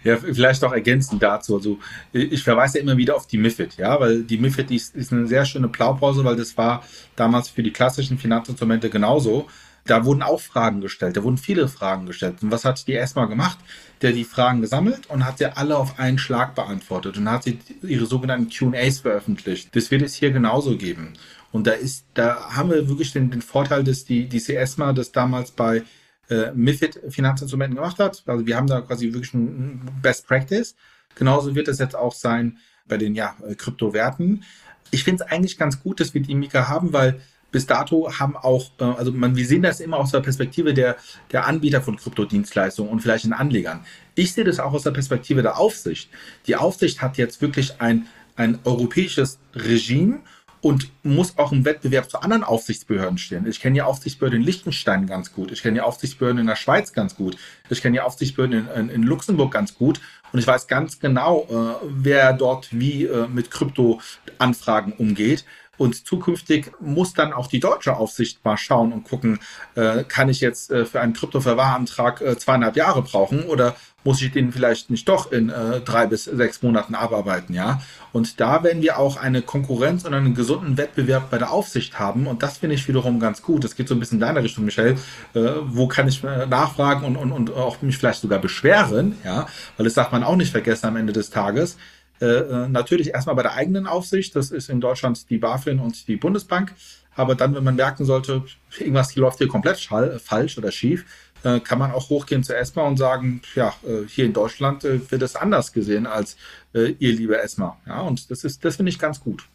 Ja, 0.03 0.15
vielleicht 0.15 0.63
auch 0.63 0.71
ergänzend 0.71 1.21
dazu. 1.21 1.55
Also 1.55 1.79
ich 2.13 2.43
verweise 2.43 2.77
ja 2.77 2.83
immer 2.83 2.97
wieder 2.97 3.15
auf 3.15 3.27
die 3.27 3.37
MIFID, 3.37 3.77
ja, 3.77 3.99
weil 3.99 4.23
die 4.23 4.37
MIFID 4.37 4.71
ist, 4.71 4.95
ist 4.95 5.11
eine 5.11 5.27
sehr 5.27 5.43
schöne 5.43 5.67
Blaupause, 5.67 6.23
weil 6.23 6.35
das 6.35 6.57
war 6.57 6.83
damals 7.15 7.49
für 7.49 7.63
die 7.63 7.71
klassischen 7.71 8.17
Finanzinstrumente 8.17 8.89
genauso. 8.89 9.47
Da 9.85 10.05
wurden 10.05 10.21
auch 10.21 10.39
Fragen 10.39 10.81
gestellt, 10.81 11.17
da 11.17 11.23
wurden 11.23 11.37
viele 11.37 11.67
Fragen 11.67 12.05
gestellt. 12.05 12.35
Und 12.41 12.51
was 12.51 12.63
hat 12.63 12.87
die 12.87 12.95
ESMA 12.95 13.25
gemacht? 13.25 13.57
Der 14.01 14.11
die 14.11 14.25
Fragen 14.25 14.61
gesammelt 14.61 15.09
und 15.09 15.25
hat 15.25 15.39
sie 15.39 15.45
alle 15.45 15.77
auf 15.77 15.97
einen 15.97 16.19
Schlag 16.19 16.55
beantwortet 16.55 17.17
und 17.17 17.29
hat 17.31 17.43
sie 17.43 17.59
ihre 17.81 18.05
sogenannten 18.05 18.49
QAs 18.49 18.99
veröffentlicht. 18.99 19.75
Das 19.75 19.89
wird 19.89 20.03
es 20.03 20.13
hier 20.13 20.31
genauso 20.31 20.77
geben. 20.77 21.13
Und 21.51 21.67
da 21.67 21.71
ist, 21.71 22.05
da 22.13 22.51
haben 22.51 22.69
wir 22.69 22.87
wirklich 22.87 23.13
den, 23.13 23.31
den 23.31 23.41
Vorteil, 23.41 23.83
dass 23.83 24.05
die, 24.05 24.27
die 24.27 24.37
ESMA 24.37 24.93
das 24.93 25.11
damals 25.11 25.51
bei 25.51 25.83
äh, 26.29 26.51
MIFID-Finanzinstrumenten 26.53 27.75
gemacht 27.75 27.99
hat. 27.99 28.23
Also 28.25 28.45
wir 28.45 28.55
haben 28.55 28.67
da 28.67 28.81
quasi 28.81 29.13
wirklich 29.13 29.33
ein 29.33 29.81
Best 30.01 30.27
Practice. 30.27 30.75
Genauso 31.15 31.55
wird 31.55 31.67
es 31.67 31.79
jetzt 31.79 31.95
auch 31.95 32.13
sein 32.13 32.57
bei 32.87 32.97
den 32.97 33.15
ja, 33.15 33.35
äh, 33.47 33.55
Kryptowerten. 33.55 34.43
Ich 34.91 35.03
finde 35.03 35.23
es 35.23 35.31
eigentlich 35.31 35.57
ganz 35.57 35.81
gut, 35.81 35.99
dass 35.99 36.13
wir 36.13 36.21
die 36.21 36.35
Mika 36.35 36.67
haben, 36.67 36.93
weil 36.93 37.19
bis 37.51 37.65
dato 37.65 38.11
haben 38.19 38.35
auch, 38.35 38.71
äh, 38.79 38.83
also 38.83 39.11
man, 39.11 39.35
wir 39.35 39.45
sehen 39.45 39.63
das 39.63 39.79
immer 39.79 39.97
aus 39.97 40.11
der 40.11 40.19
Perspektive 40.19 40.73
der, 40.73 40.97
der 41.31 41.47
Anbieter 41.47 41.81
von 41.81 41.97
Kryptodienstleistungen 41.97 42.91
und 42.91 42.99
vielleicht 43.01 43.25
den 43.25 43.33
Anlegern. 43.33 43.85
Ich 44.15 44.33
sehe 44.33 44.43
das 44.43 44.59
auch 44.59 44.73
aus 44.73 44.83
der 44.83 44.91
Perspektive 44.91 45.41
der 45.41 45.57
Aufsicht. 45.57 46.09
Die 46.45 46.55
Aufsicht 46.55 47.01
hat 47.01 47.17
jetzt 47.17 47.41
wirklich 47.41 47.81
ein, 47.81 48.07
ein 48.35 48.59
europäisches 48.63 49.39
Regime 49.55 50.19
und 50.67 50.91
muss 51.01 51.37
auch 51.37 51.53
im 51.53 51.63
Wettbewerb 51.63 52.09
zu 52.09 52.19
anderen 52.19 52.43
Aufsichtsbehörden 52.43 53.17
stehen. 53.17 53.47
Ich 53.47 53.61
kenne 53.61 53.75
die 53.75 53.81
Aufsichtsbehörde 53.81 54.35
in 54.35 54.43
Liechtenstein 54.43 55.07
ganz 55.07 55.31
gut. 55.31 55.49
Ich 55.53 55.61
kenne 55.61 55.75
die 55.75 55.81
Aufsichtsbehörden 55.81 56.41
in 56.41 56.47
der 56.47 56.57
Schweiz 56.57 56.91
ganz 56.91 57.15
gut. 57.15 57.37
Ich 57.69 57.81
kenne 57.81 57.93
die 57.93 58.01
Aufsichtsbehörden 58.01 58.67
in, 58.67 58.89
in, 58.89 58.89
in, 58.89 59.03
Luxemburg 59.03 59.53
ganz 59.53 59.75
gut. 59.75 60.01
Und 60.33 60.39
ich 60.39 60.45
weiß 60.45 60.67
ganz 60.67 60.99
genau, 60.99 61.47
äh, 61.49 61.87
wer 61.87 62.33
dort 62.33 62.67
wie 62.71 63.05
äh, 63.05 63.29
mit 63.29 63.49
Kryptoanfragen 63.49 64.91
umgeht. 64.91 65.45
Und 65.77 66.05
zukünftig 66.05 66.71
muss 66.81 67.13
dann 67.13 67.31
auch 67.31 67.47
die 67.47 67.61
deutsche 67.61 67.95
Aufsicht 67.95 68.43
mal 68.43 68.57
schauen 68.57 68.91
und 68.91 69.05
gucken, 69.05 69.39
äh, 69.75 70.03
kann 70.03 70.27
ich 70.27 70.41
jetzt 70.41 70.69
äh, 70.69 70.83
für 70.83 70.99
einen 70.99 71.13
Kryptoverwahrantrag 71.13 72.19
äh, 72.19 72.37
zweieinhalb 72.37 72.75
Jahre 72.75 73.03
brauchen 73.03 73.43
oder 73.43 73.77
muss 74.07 74.21
ich 74.21 74.31
den 74.31 74.53
vielleicht 74.53 74.89
nicht 74.89 75.09
doch 75.09 75.33
in 75.33 75.49
äh, 75.49 75.81
drei 75.81 76.07
bis 76.07 76.23
sechs 76.23 76.61
Monaten 76.61 76.95
abarbeiten, 76.95 77.53
ja? 77.53 77.81
Und 78.13 78.39
da 78.39 78.63
werden 78.63 78.81
wir 78.81 78.97
auch 78.99 79.17
eine 79.17 79.41
Konkurrenz 79.41 80.05
und 80.05 80.13
einen 80.13 80.33
gesunden 80.33 80.77
Wettbewerb 80.77 81.29
bei 81.29 81.37
der 81.37 81.51
Aufsicht 81.51 81.99
haben. 81.99 82.25
Und 82.25 82.41
das 82.41 82.59
finde 82.59 82.75
ich 82.75 82.87
wiederum 82.87 83.19
ganz 83.19 83.41
gut. 83.41 83.65
Das 83.65 83.75
geht 83.75 83.89
so 83.89 83.95
ein 83.95 83.99
bisschen 83.99 84.15
in 84.15 84.21
deine 84.21 84.41
Richtung, 84.41 84.63
Michelle. 84.63 84.97
Äh, 85.33 85.41
wo 85.65 85.89
kann 85.89 86.07
ich 86.07 86.23
äh, 86.23 86.45
nachfragen 86.45 87.03
und, 87.03 87.17
und, 87.17 87.33
und 87.33 87.51
auch 87.51 87.81
mich 87.81 87.97
vielleicht 87.97 88.21
sogar 88.21 88.39
beschweren, 88.39 89.17
ja? 89.25 89.45
Weil 89.75 89.83
das 89.83 89.95
darf 89.95 90.13
man 90.13 90.23
auch 90.23 90.37
nicht 90.37 90.51
vergessen 90.51 90.85
am 90.85 90.95
Ende 90.95 91.11
des 91.11 91.29
Tages. 91.29 91.75
Äh, 92.21 92.27
äh, 92.27 92.69
natürlich 92.69 93.13
erstmal 93.13 93.35
bei 93.35 93.43
der 93.43 93.55
eigenen 93.55 93.87
Aufsicht, 93.87 94.37
das 94.37 94.51
ist 94.51 94.69
in 94.69 94.79
Deutschland 94.79 95.29
die 95.29 95.37
BaFin 95.37 95.79
und 95.79 96.07
die 96.07 96.15
Bundesbank. 96.15 96.73
Aber 97.13 97.35
dann, 97.35 97.55
wenn 97.55 97.63
man 97.63 97.75
merken 97.75 98.05
sollte, 98.05 98.43
irgendwas 98.79 99.15
läuft 99.15 99.39
hier 99.39 99.47
komplett 99.47 99.79
falsch 100.23 100.57
oder 100.57 100.71
schief, 100.71 101.03
äh, 101.43 101.59
kann 101.59 101.79
man 101.79 101.91
auch 101.91 102.09
hochgehen 102.09 102.43
zur 102.43 102.57
ESMA 102.57 102.83
und 102.83 102.97
sagen, 102.97 103.41
ja, 103.55 103.73
äh, 103.83 104.07
hier 104.07 104.25
in 104.25 104.33
Deutschland 104.33 104.83
äh, 104.83 104.99
wird 105.11 105.21
es 105.21 105.35
anders 105.35 105.71
gesehen 105.73 106.05
als 106.05 106.37
ihr 106.73 107.13
liebe 107.13 107.41
ESMA. 107.41 107.75
Ja, 107.87 108.01
und 108.01 108.29
das 108.29 108.43
ist, 108.43 108.63
das 108.63 108.75
finde 108.75 108.91
ich 108.91 108.99
ganz 108.99 109.19
gut. 109.19 109.45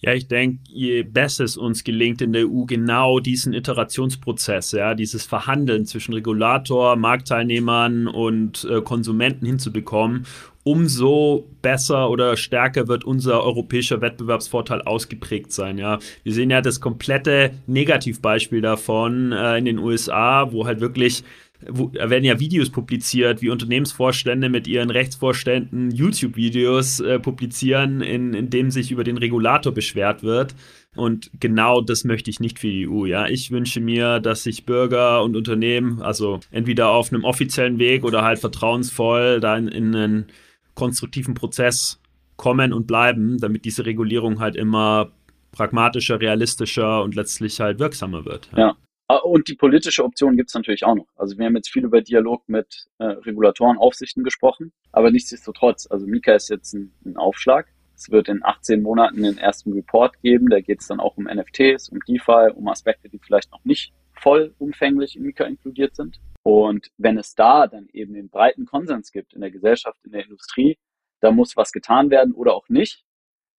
Ja, 0.00 0.12
ich 0.12 0.28
denke, 0.28 0.58
je 0.68 1.02
besser 1.02 1.44
es 1.44 1.56
uns 1.56 1.82
gelingt 1.82 2.20
in 2.20 2.34
der 2.34 2.46
EU, 2.46 2.64
genau 2.66 3.20
diesen 3.20 3.54
Iterationsprozess, 3.54 4.72
ja, 4.72 4.94
dieses 4.94 5.24
Verhandeln 5.24 5.86
zwischen 5.86 6.12
Regulator, 6.12 6.96
Marktteilnehmern 6.96 8.06
und 8.06 8.68
Konsumenten 8.84 9.46
hinzubekommen, 9.46 10.26
umso 10.64 11.48
besser 11.60 12.10
oder 12.10 12.36
stärker 12.36 12.88
wird 12.88 13.04
unser 13.04 13.42
europäischer 13.42 14.00
Wettbewerbsvorteil 14.00 14.82
ausgeprägt 14.82 15.52
sein. 15.52 15.78
Ja, 15.78 15.98
wir 16.22 16.32
sehen 16.32 16.50
ja 16.50 16.60
das 16.60 16.80
komplette 16.80 17.52
Negativbeispiel 17.66 18.60
davon 18.60 19.32
äh, 19.32 19.58
in 19.58 19.64
den 19.64 19.78
USA, 19.78 20.52
wo 20.52 20.66
halt 20.66 20.80
wirklich 20.80 21.24
wo, 21.68 21.92
werden 21.92 22.24
ja 22.24 22.40
Videos 22.40 22.70
publiziert, 22.70 23.42
wie 23.42 23.50
Unternehmensvorstände 23.50 24.48
mit 24.48 24.66
ihren 24.66 24.90
Rechtsvorständen 24.90 25.90
YouTube-Videos 25.90 27.00
äh, 27.00 27.18
publizieren, 27.18 28.00
in, 28.00 28.34
in 28.34 28.50
dem 28.50 28.70
sich 28.70 28.90
über 28.90 29.04
den 29.04 29.18
Regulator 29.18 29.72
beschwert 29.72 30.22
wird. 30.22 30.54
Und 30.94 31.30
genau 31.40 31.80
das 31.80 32.04
möchte 32.04 32.30
ich 32.30 32.40
nicht 32.40 32.58
für 32.58 32.68
die 32.68 32.88
EU. 32.88 33.06
Ja, 33.06 33.26
ich 33.26 33.50
wünsche 33.50 33.80
mir, 33.80 34.20
dass 34.20 34.42
sich 34.42 34.66
Bürger 34.66 35.22
und 35.22 35.36
Unternehmen, 35.36 36.02
also 36.02 36.40
entweder 36.50 36.90
auf 36.90 37.12
einem 37.12 37.24
offiziellen 37.24 37.78
Weg 37.78 38.04
oder 38.04 38.22
halt 38.22 38.38
vertrauensvoll, 38.38 39.40
da 39.40 39.56
in, 39.56 39.68
in 39.68 39.94
einen 39.94 40.26
konstruktiven 40.74 41.34
Prozess 41.34 42.00
kommen 42.36 42.72
und 42.72 42.86
bleiben, 42.86 43.38
damit 43.38 43.64
diese 43.64 43.86
Regulierung 43.86 44.40
halt 44.40 44.56
immer 44.56 45.12
pragmatischer, 45.52 46.20
realistischer 46.20 47.02
und 47.02 47.14
letztlich 47.14 47.60
halt 47.60 47.78
wirksamer 47.78 48.24
wird. 48.24 48.48
Ja. 48.52 48.58
ja. 48.58 48.76
Ah, 49.08 49.18
und 49.18 49.48
die 49.48 49.54
politische 49.54 50.04
Option 50.04 50.36
gibt 50.36 50.48
es 50.48 50.54
natürlich 50.54 50.84
auch 50.84 50.94
noch. 50.94 51.06
Also 51.16 51.36
wir 51.36 51.44
haben 51.44 51.56
jetzt 51.56 51.70
viel 51.70 51.84
über 51.84 52.00
Dialog 52.00 52.48
mit 52.48 52.86
äh, 52.98 53.04
Regulatoren, 53.04 53.76
Aufsichten 53.76 54.24
gesprochen, 54.24 54.72
aber 54.90 55.10
nichtsdestotrotz, 55.10 55.86
also 55.90 56.06
Mika 56.06 56.32
ist 56.32 56.48
jetzt 56.48 56.72
ein, 56.72 56.92
ein 57.04 57.16
Aufschlag. 57.18 57.66
Es 57.94 58.10
wird 58.10 58.28
in 58.28 58.42
18 58.42 58.80
Monaten 58.80 59.22
den 59.22 59.36
ersten 59.36 59.72
Report 59.74 60.18
geben, 60.22 60.48
da 60.48 60.60
geht 60.60 60.80
es 60.80 60.86
dann 60.86 60.98
auch 60.98 61.18
um 61.18 61.24
NFTs, 61.24 61.90
um 61.90 61.98
DeFi, 62.08 62.52
um 62.54 62.68
Aspekte, 62.68 63.10
die 63.10 63.18
vielleicht 63.18 63.50
noch 63.52 63.62
nicht 63.64 63.92
vollumfänglich 64.14 65.16
in 65.16 65.24
Mika 65.24 65.44
inkludiert 65.44 65.94
sind. 65.94 66.18
Und 66.42 66.90
wenn 66.98 67.18
es 67.18 67.34
da 67.34 67.66
dann 67.66 67.88
eben 67.92 68.14
den 68.14 68.28
breiten 68.28 68.66
Konsens 68.66 69.12
gibt 69.12 69.32
in 69.32 69.40
der 69.40 69.50
Gesellschaft, 69.50 69.98
in 70.04 70.12
der 70.12 70.24
Industrie, 70.24 70.78
da 71.20 71.30
muss 71.30 71.56
was 71.56 71.72
getan 71.72 72.10
werden 72.10 72.34
oder 72.34 72.54
auch 72.54 72.68
nicht, 72.68 73.04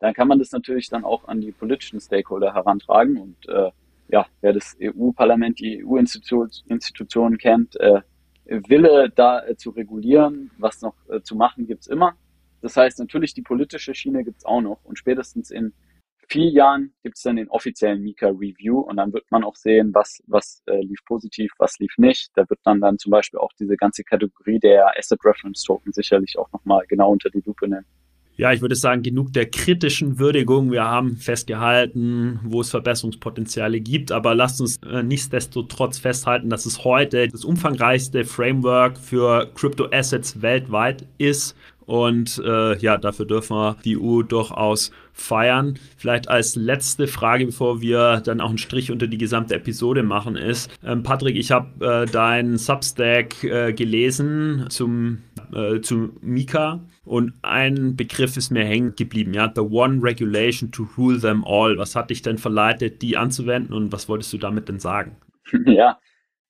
dann 0.01 0.15
kann 0.15 0.27
man 0.27 0.41
das 0.41 0.51
natürlich 0.51 0.89
dann 0.89 1.05
auch 1.05 1.29
an 1.29 1.41
die 1.41 1.53
politischen 1.53 2.01
Stakeholder 2.01 2.55
herantragen 2.55 3.19
und 3.19 3.49
äh, 3.49 3.71
ja, 4.09 4.27
wer 4.41 4.53
das 4.53 4.77
EU-Parlament, 4.81 5.61
die 5.61 5.85
EU-Institutionen 5.85 7.39
kennt, 7.39 7.77
äh, 7.81 8.03
Wille 8.45 9.11
da 9.15 9.47
äh, 9.47 9.57
zu 9.57 9.71
regulieren, 9.71 10.51
was 10.59 10.83
noch 10.83 10.95
äh, 11.09 11.23
zu 11.23 11.37
machen, 11.37 11.67
gibt's 11.67 11.87
immer. 11.87 12.17
Das 12.61 12.77
heißt, 12.77 12.99
natürlich 12.99 13.33
die 13.35 13.43
politische 13.43 13.95
Schiene 13.95 14.25
gibt's 14.25 14.45
auch 14.45 14.61
noch 14.61 14.85
und 14.85 14.99
spätestens 14.99 15.51
in 15.51 15.73
vier 16.33 16.51
Jahren 16.51 16.95
gibt's 17.03 17.23
dann 17.23 17.37
den 17.37 17.49
offiziellen 17.49 18.03
Mika 18.03 18.29
Review 18.29 18.81
und 18.81 18.97
dann 18.97 19.13
wird 19.13 19.31
man 19.31 19.45
auch 19.45 19.57
sehen, 19.57 19.91
was, 19.93 20.23
was 20.27 20.63
äh, 20.67 20.81
lief 20.81 21.05
positiv, 21.05 21.53
was 21.59 21.79
lief 21.79 21.93
nicht. 21.99 22.31
Da 22.35 22.49
wird 22.49 22.61
man 22.65 22.81
dann 22.81 22.99
zum 22.99 23.11
Beispiel 23.11 23.39
auch 23.39 23.53
diese 23.61 23.77
ganze 23.77 24.03
Kategorie 24.03 24.59
der 24.59 24.99
Asset 24.99 25.21
Reference 25.25 25.63
Token 25.63 25.93
sicherlich 25.93 26.39
auch 26.39 26.51
nochmal 26.53 26.85
genau 26.89 27.13
unter 27.13 27.29
die 27.31 27.43
Lupe 27.45 27.69
nehmen 27.69 27.87
ja, 28.37 28.53
ich 28.53 28.63
würde 28.63 28.75
sagen, 28.75 29.03
genug 29.03 29.33
der 29.33 29.47
kritischen 29.47 30.19
Würdigung. 30.19 30.73
Wir 30.73 30.85
haben 30.85 31.17
festgehalten, 31.17 32.41
wo 32.43 32.63
es 32.63 32.71
Verbesserungspotenziale 32.71 33.81
gibt, 33.81 34.11
aber 34.11 34.35
lasst 34.35 34.61
uns 34.61 34.79
äh, 34.79 35.03
nichtsdestotrotz 35.03 35.99
festhalten, 35.99 36.49
dass 36.49 36.65
es 36.65 36.83
heute 36.83 37.29
das 37.29 37.45
umfangreichste 37.45 38.25
Framework 38.25 38.99
für 38.99 39.51
Crypto-Assets 39.55 40.41
weltweit 40.41 41.07
ist 41.19 41.57
und 41.87 42.43
äh, 42.45 42.77
ja, 42.79 42.97
dafür 42.97 43.27
dürfen 43.27 43.57
wir 43.57 43.77
die 43.85 43.99
EU 43.99 44.23
durchaus 44.23 44.93
feiern. 45.13 45.79
Vielleicht 45.97 46.29
als 46.29 46.57
letzte 46.57 47.07
Frage, 47.07 47.47
bevor 47.47 47.81
wir 47.81 48.21
dann 48.25 48.41
auch 48.41 48.49
einen 48.49 48.59
Strich 48.59 48.91
unter 48.91 49.07
die 49.07 49.19
gesamte 49.19 49.55
Episode 49.55 50.03
machen, 50.03 50.37
ist, 50.37 50.71
ähm, 50.85 51.03
Patrick, 51.03 51.37
ich 51.37 51.51
habe 51.51 52.05
äh, 52.05 52.07
deinen 52.07 52.57
Substack 52.57 53.45
äh, 53.45 53.73
gelesen 53.73 54.67
zum, 54.69 55.19
äh, 55.55 55.81
zu 55.81 56.17
Mika 56.21 56.81
und 57.05 57.35
ein 57.43 57.97
Begriff 57.97 58.37
ist 58.37 58.51
mir 58.51 58.65
hängen 58.65 58.95
geblieben, 58.97 59.35
ja, 59.35 59.53
the 59.55 59.61
one 59.61 60.03
regulation 60.03 60.71
to 60.71 60.89
rule 60.97 61.21
them 61.21 61.45
all. 61.45 61.77
Was 61.77 61.97
hat 61.97 62.11
dich 62.11 62.23
denn 62.23 62.39
verleitet, 62.39 63.03
die 63.03 63.17
anzuwenden 63.17 63.75
und 63.75 63.93
was 63.93 64.09
wolltest 64.09 64.33
du 64.33 64.39
damit 64.39 64.69
denn 64.69 64.79
sagen? 64.79 65.17
Ja, 65.67 65.99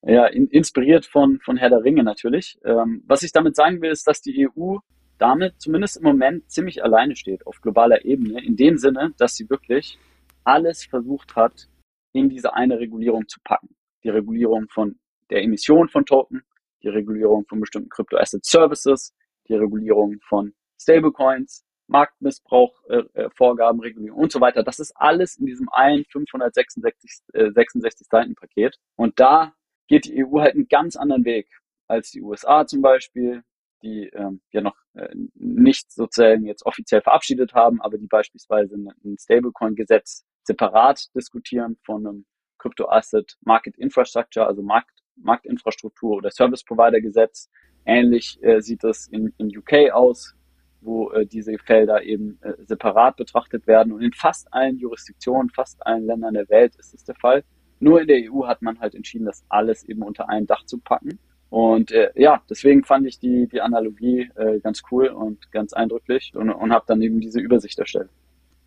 ja, 0.05 0.27
in, 0.27 0.49
inspiriert 0.49 1.07
von, 1.07 1.39
von 1.41 1.57
Herr 1.57 1.71
der 1.71 1.85
Ringe 1.85 2.03
natürlich. 2.03 2.59
Ähm, 2.65 3.03
was 3.07 3.23
ich 3.23 3.33
damit 3.33 3.55
sagen 3.55 3.81
will, 3.81 3.91
ist, 3.91 4.07
dass 4.07 4.21
die 4.21 4.49
EU 4.49 4.79
damit 5.23 5.61
zumindest 5.61 5.99
im 5.99 6.03
Moment 6.03 6.51
ziemlich 6.51 6.83
alleine 6.83 7.15
steht 7.15 7.47
auf 7.47 7.61
globaler 7.61 8.05
Ebene, 8.05 8.45
in 8.45 8.57
dem 8.57 8.77
Sinne, 8.77 9.15
dass 9.19 9.37
sie 9.37 9.49
wirklich 9.49 9.97
alles 10.43 10.85
versucht 10.85 11.37
hat, 11.37 11.69
in 12.13 12.29
diese 12.29 12.55
eine 12.55 12.81
Regulierung 12.81 13.29
zu 13.29 13.39
packen. 13.45 13.77
Die 14.03 14.09
Regulierung 14.09 14.67
von 14.69 14.99
der 15.31 15.45
Emission 15.45 15.89
von 15.89 16.05
Token, 16.05 16.43
die 16.83 16.89
Regulierung 16.89 17.47
von 17.47 17.61
bestimmten 17.61 17.89
Crypto 17.89 18.17
Asset 18.17 18.45
Services, 18.45 19.15
die 19.47 19.55
Regulierung 19.55 20.19
von 20.23 20.55
Stablecoins, 20.81 21.65
Marktmissbrauch, 21.87 22.83
äh, 22.89 23.05
äh, 23.15 23.31
Vorgaben, 23.31 23.79
Regulierung 23.79 24.19
und 24.19 24.33
so 24.33 24.41
weiter. 24.41 24.65
Das 24.65 24.81
ist 24.81 24.93
alles 24.97 25.37
in 25.37 25.47
diesem 25.47 25.69
einen 25.69 26.05
566 26.05 27.21
äh, 27.33 27.53
66 27.53 28.09
Seiten 28.11 28.35
Paket. 28.35 28.77
Und 28.97 29.21
da 29.21 29.55
geht 29.87 30.07
die 30.07 30.25
EU 30.25 30.41
halt 30.41 30.57
einen 30.57 30.67
ganz 30.67 30.97
anderen 30.97 31.25
Weg 31.25 31.49
als 31.87 32.11
die 32.11 32.23
USA 32.23 32.67
zum 32.67 32.83
Beispiel, 32.83 33.45
die 33.83 34.09
ähm, 34.15 34.41
ja 34.51 34.61
noch 34.61 34.77
äh, 34.95 35.09
nicht 35.35 35.93
sozusagen 35.93 36.45
jetzt 36.45 36.65
offiziell 36.65 37.03
verabschiedet 37.03 37.55
haben, 37.55 37.81
aber 37.81 37.99
die 37.99 38.07
beispielsweise 38.07 38.77
ein 38.77 39.17
Stablecoin-Gesetz 39.19 40.25
separat 40.45 41.15
diskutieren 41.15 41.77
von 41.85 42.07
einem 42.07 42.27
Crypto-Asset 42.59 43.37
Market 43.43 43.77
Infrastructure, 43.77 44.47
also 44.47 44.63
Markt, 44.63 45.03
Marktinfrastruktur 45.17 46.17
oder 46.17 46.31
Service 46.31 46.65
Provider 46.65 47.01
Gesetz. 47.01 47.51
Ähnlich 47.85 48.39
äh, 48.43 48.61
sieht 48.61 48.85
es 48.85 49.09
in, 49.09 49.35
in 49.39 49.57
UK 49.57 49.93
aus, 49.93 50.35
wo 50.81 51.11
äh, 51.11 51.27
diese 51.27 51.59
Felder 51.59 52.03
eben 52.03 52.39
äh, 52.43 52.55
separat 52.65 53.17
betrachtet 53.17 53.67
werden. 53.67 53.93
Und 53.93 54.03
in 54.03 54.13
fast 54.13 54.53
allen 54.53 54.79
Jurisdiktionen, 54.79 55.51
fast 55.51 55.85
allen 55.85 56.07
Ländern 56.07 56.35
der 56.35 56.49
Welt 56.49 56.77
ist 56.77 56.95
es 56.95 57.05
der 57.05 57.17
Fall. 57.17 57.45
Nur 57.81 58.01
in 58.01 58.07
der 58.07 58.33
EU 58.33 58.47
hat 58.47 58.63
man 58.63 58.79
halt 58.79 58.95
entschieden, 58.95 59.25
das 59.25 59.45
alles 59.49 59.83
eben 59.85 60.03
unter 60.03 60.29
ein 60.29 60.47
Dach 60.47 60.65
zu 60.65 60.79
packen. 60.79 61.19
Und 61.53 61.93
äh, 61.93 62.09
ja, 62.15 62.41
deswegen 62.49 62.83
fand 62.83 63.07
ich 63.07 63.19
die, 63.19 63.47
die 63.47 63.61
Analogie 63.61 64.31
äh, 64.37 64.59
ganz 64.61 64.81
cool 64.91 65.09
und 65.09 65.53
ganz 65.53 65.75
eindrücklich 65.75 66.33
und, 66.35 66.49
und 66.49 66.73
habe 66.73 66.87
dann 66.89 67.03
eben 67.03 67.21
diese 67.21 67.41
Übersicht 67.41 67.79
erstellt. 67.79 68.09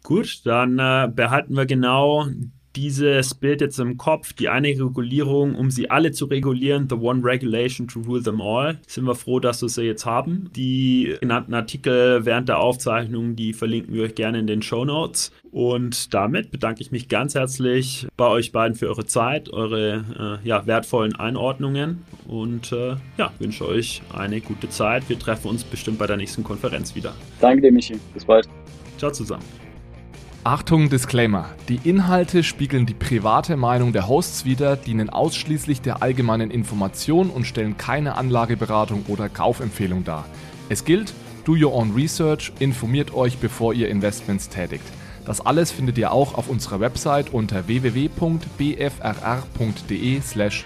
Gut, 0.04 0.46
dann 0.46 0.78
äh, 0.78 1.10
behalten 1.12 1.56
wir 1.56 1.66
genau 1.66 2.28
dieses 2.76 3.34
Bild 3.34 3.62
jetzt 3.62 3.80
im 3.80 3.98
Kopf, 3.98 4.34
die 4.34 4.50
eine 4.50 4.70
Regulierung, 4.70 5.56
um 5.56 5.72
sie 5.72 5.90
alle 5.90 6.12
zu 6.12 6.26
regulieren, 6.26 6.88
the 6.90 6.96
one 6.96 7.24
regulation 7.24 7.88
to 7.88 8.02
rule 8.02 8.22
them 8.22 8.42
all, 8.42 8.78
sind 8.88 9.06
wir 9.06 9.16
froh, 9.16 9.40
dass 9.40 9.62
wir 9.62 9.70
sie 9.70 9.84
jetzt 9.84 10.06
haben. 10.06 10.50
Die 10.56 11.16
genannten 11.22 11.54
Artikel 11.54 12.26
während 12.26 12.50
der 12.50 12.60
Aufzeichnung, 12.60 13.36
die 13.36 13.54
verlinken 13.54 13.94
wir 13.94 14.04
euch 14.04 14.16
gerne 14.16 14.40
in 14.40 14.48
den 14.48 14.62
Show 14.62 14.86
Notes. 14.86 15.32
Und 15.52 16.14
damit 16.14 16.52
bedanke 16.52 16.82
ich 16.82 16.92
mich 16.92 17.08
ganz 17.08 17.34
herzlich 17.34 18.08
bei 18.18 18.28
euch 18.28 18.52
beiden 18.52 18.76
für 18.76 18.90
eure 18.90 19.06
Zeit, 19.06 19.50
eure 19.54 20.40
äh, 20.44 20.48
ja, 20.48 20.68
wertvollen 20.68 21.16
Einordnungen 21.16 22.04
und 22.28 22.74
äh, 22.74 22.96
ja, 23.18 23.32
wünsche 23.40 23.66
euch 23.66 24.02
eine 24.14 24.42
gute 24.42 24.70
Zeit. 24.70 25.08
Wir 25.08 25.18
treffen 25.18 25.48
uns 25.48 25.64
bestimmt 25.64 25.98
bei 25.98 26.08
der 26.08 26.18
nächsten 26.18 26.44
Konferenz 26.44 26.94
wieder. 26.94 27.14
Danke 27.40 27.62
dir, 27.62 27.72
Michi. 27.72 27.98
Bis 28.14 28.26
bald. 28.26 28.50
Ciao 28.98 29.12
zusammen. 29.12 29.65
Achtung, 30.46 30.90
Disclaimer. 30.92 31.50
Die 31.70 31.80
Inhalte 31.86 32.44
spiegeln 32.44 32.86
die 32.86 32.94
private 32.94 33.58
Meinung 33.58 33.94
der 33.94 34.08
Hosts 34.08 34.46
wider, 34.46 34.76
dienen 34.76 35.10
ausschließlich 35.10 35.82
der 35.82 36.04
allgemeinen 36.04 36.52
Information 36.52 37.32
und 37.32 37.48
stellen 37.48 37.78
keine 37.78 38.16
Anlageberatung 38.16 39.06
oder 39.08 39.28
Kaufempfehlung 39.28 40.04
dar. 40.04 40.26
Es 40.70 40.86
gilt, 40.86 41.16
do 41.46 41.54
your 41.54 41.74
own 41.74 41.96
research, 41.96 42.52
informiert 42.60 43.12
euch, 43.16 43.40
bevor 43.40 43.74
ihr 43.74 43.90
Investments 43.90 44.48
tätigt. 44.48 44.86
Das 45.26 45.44
alles 45.44 45.72
findet 45.72 45.98
ihr 45.98 46.12
auch 46.12 46.36
auf 46.36 46.48
unserer 46.48 46.80
Website 46.80 47.34
unter 47.34 47.68
www.bfrr.de/disclaimer. 47.68 50.22
slash 50.22 50.66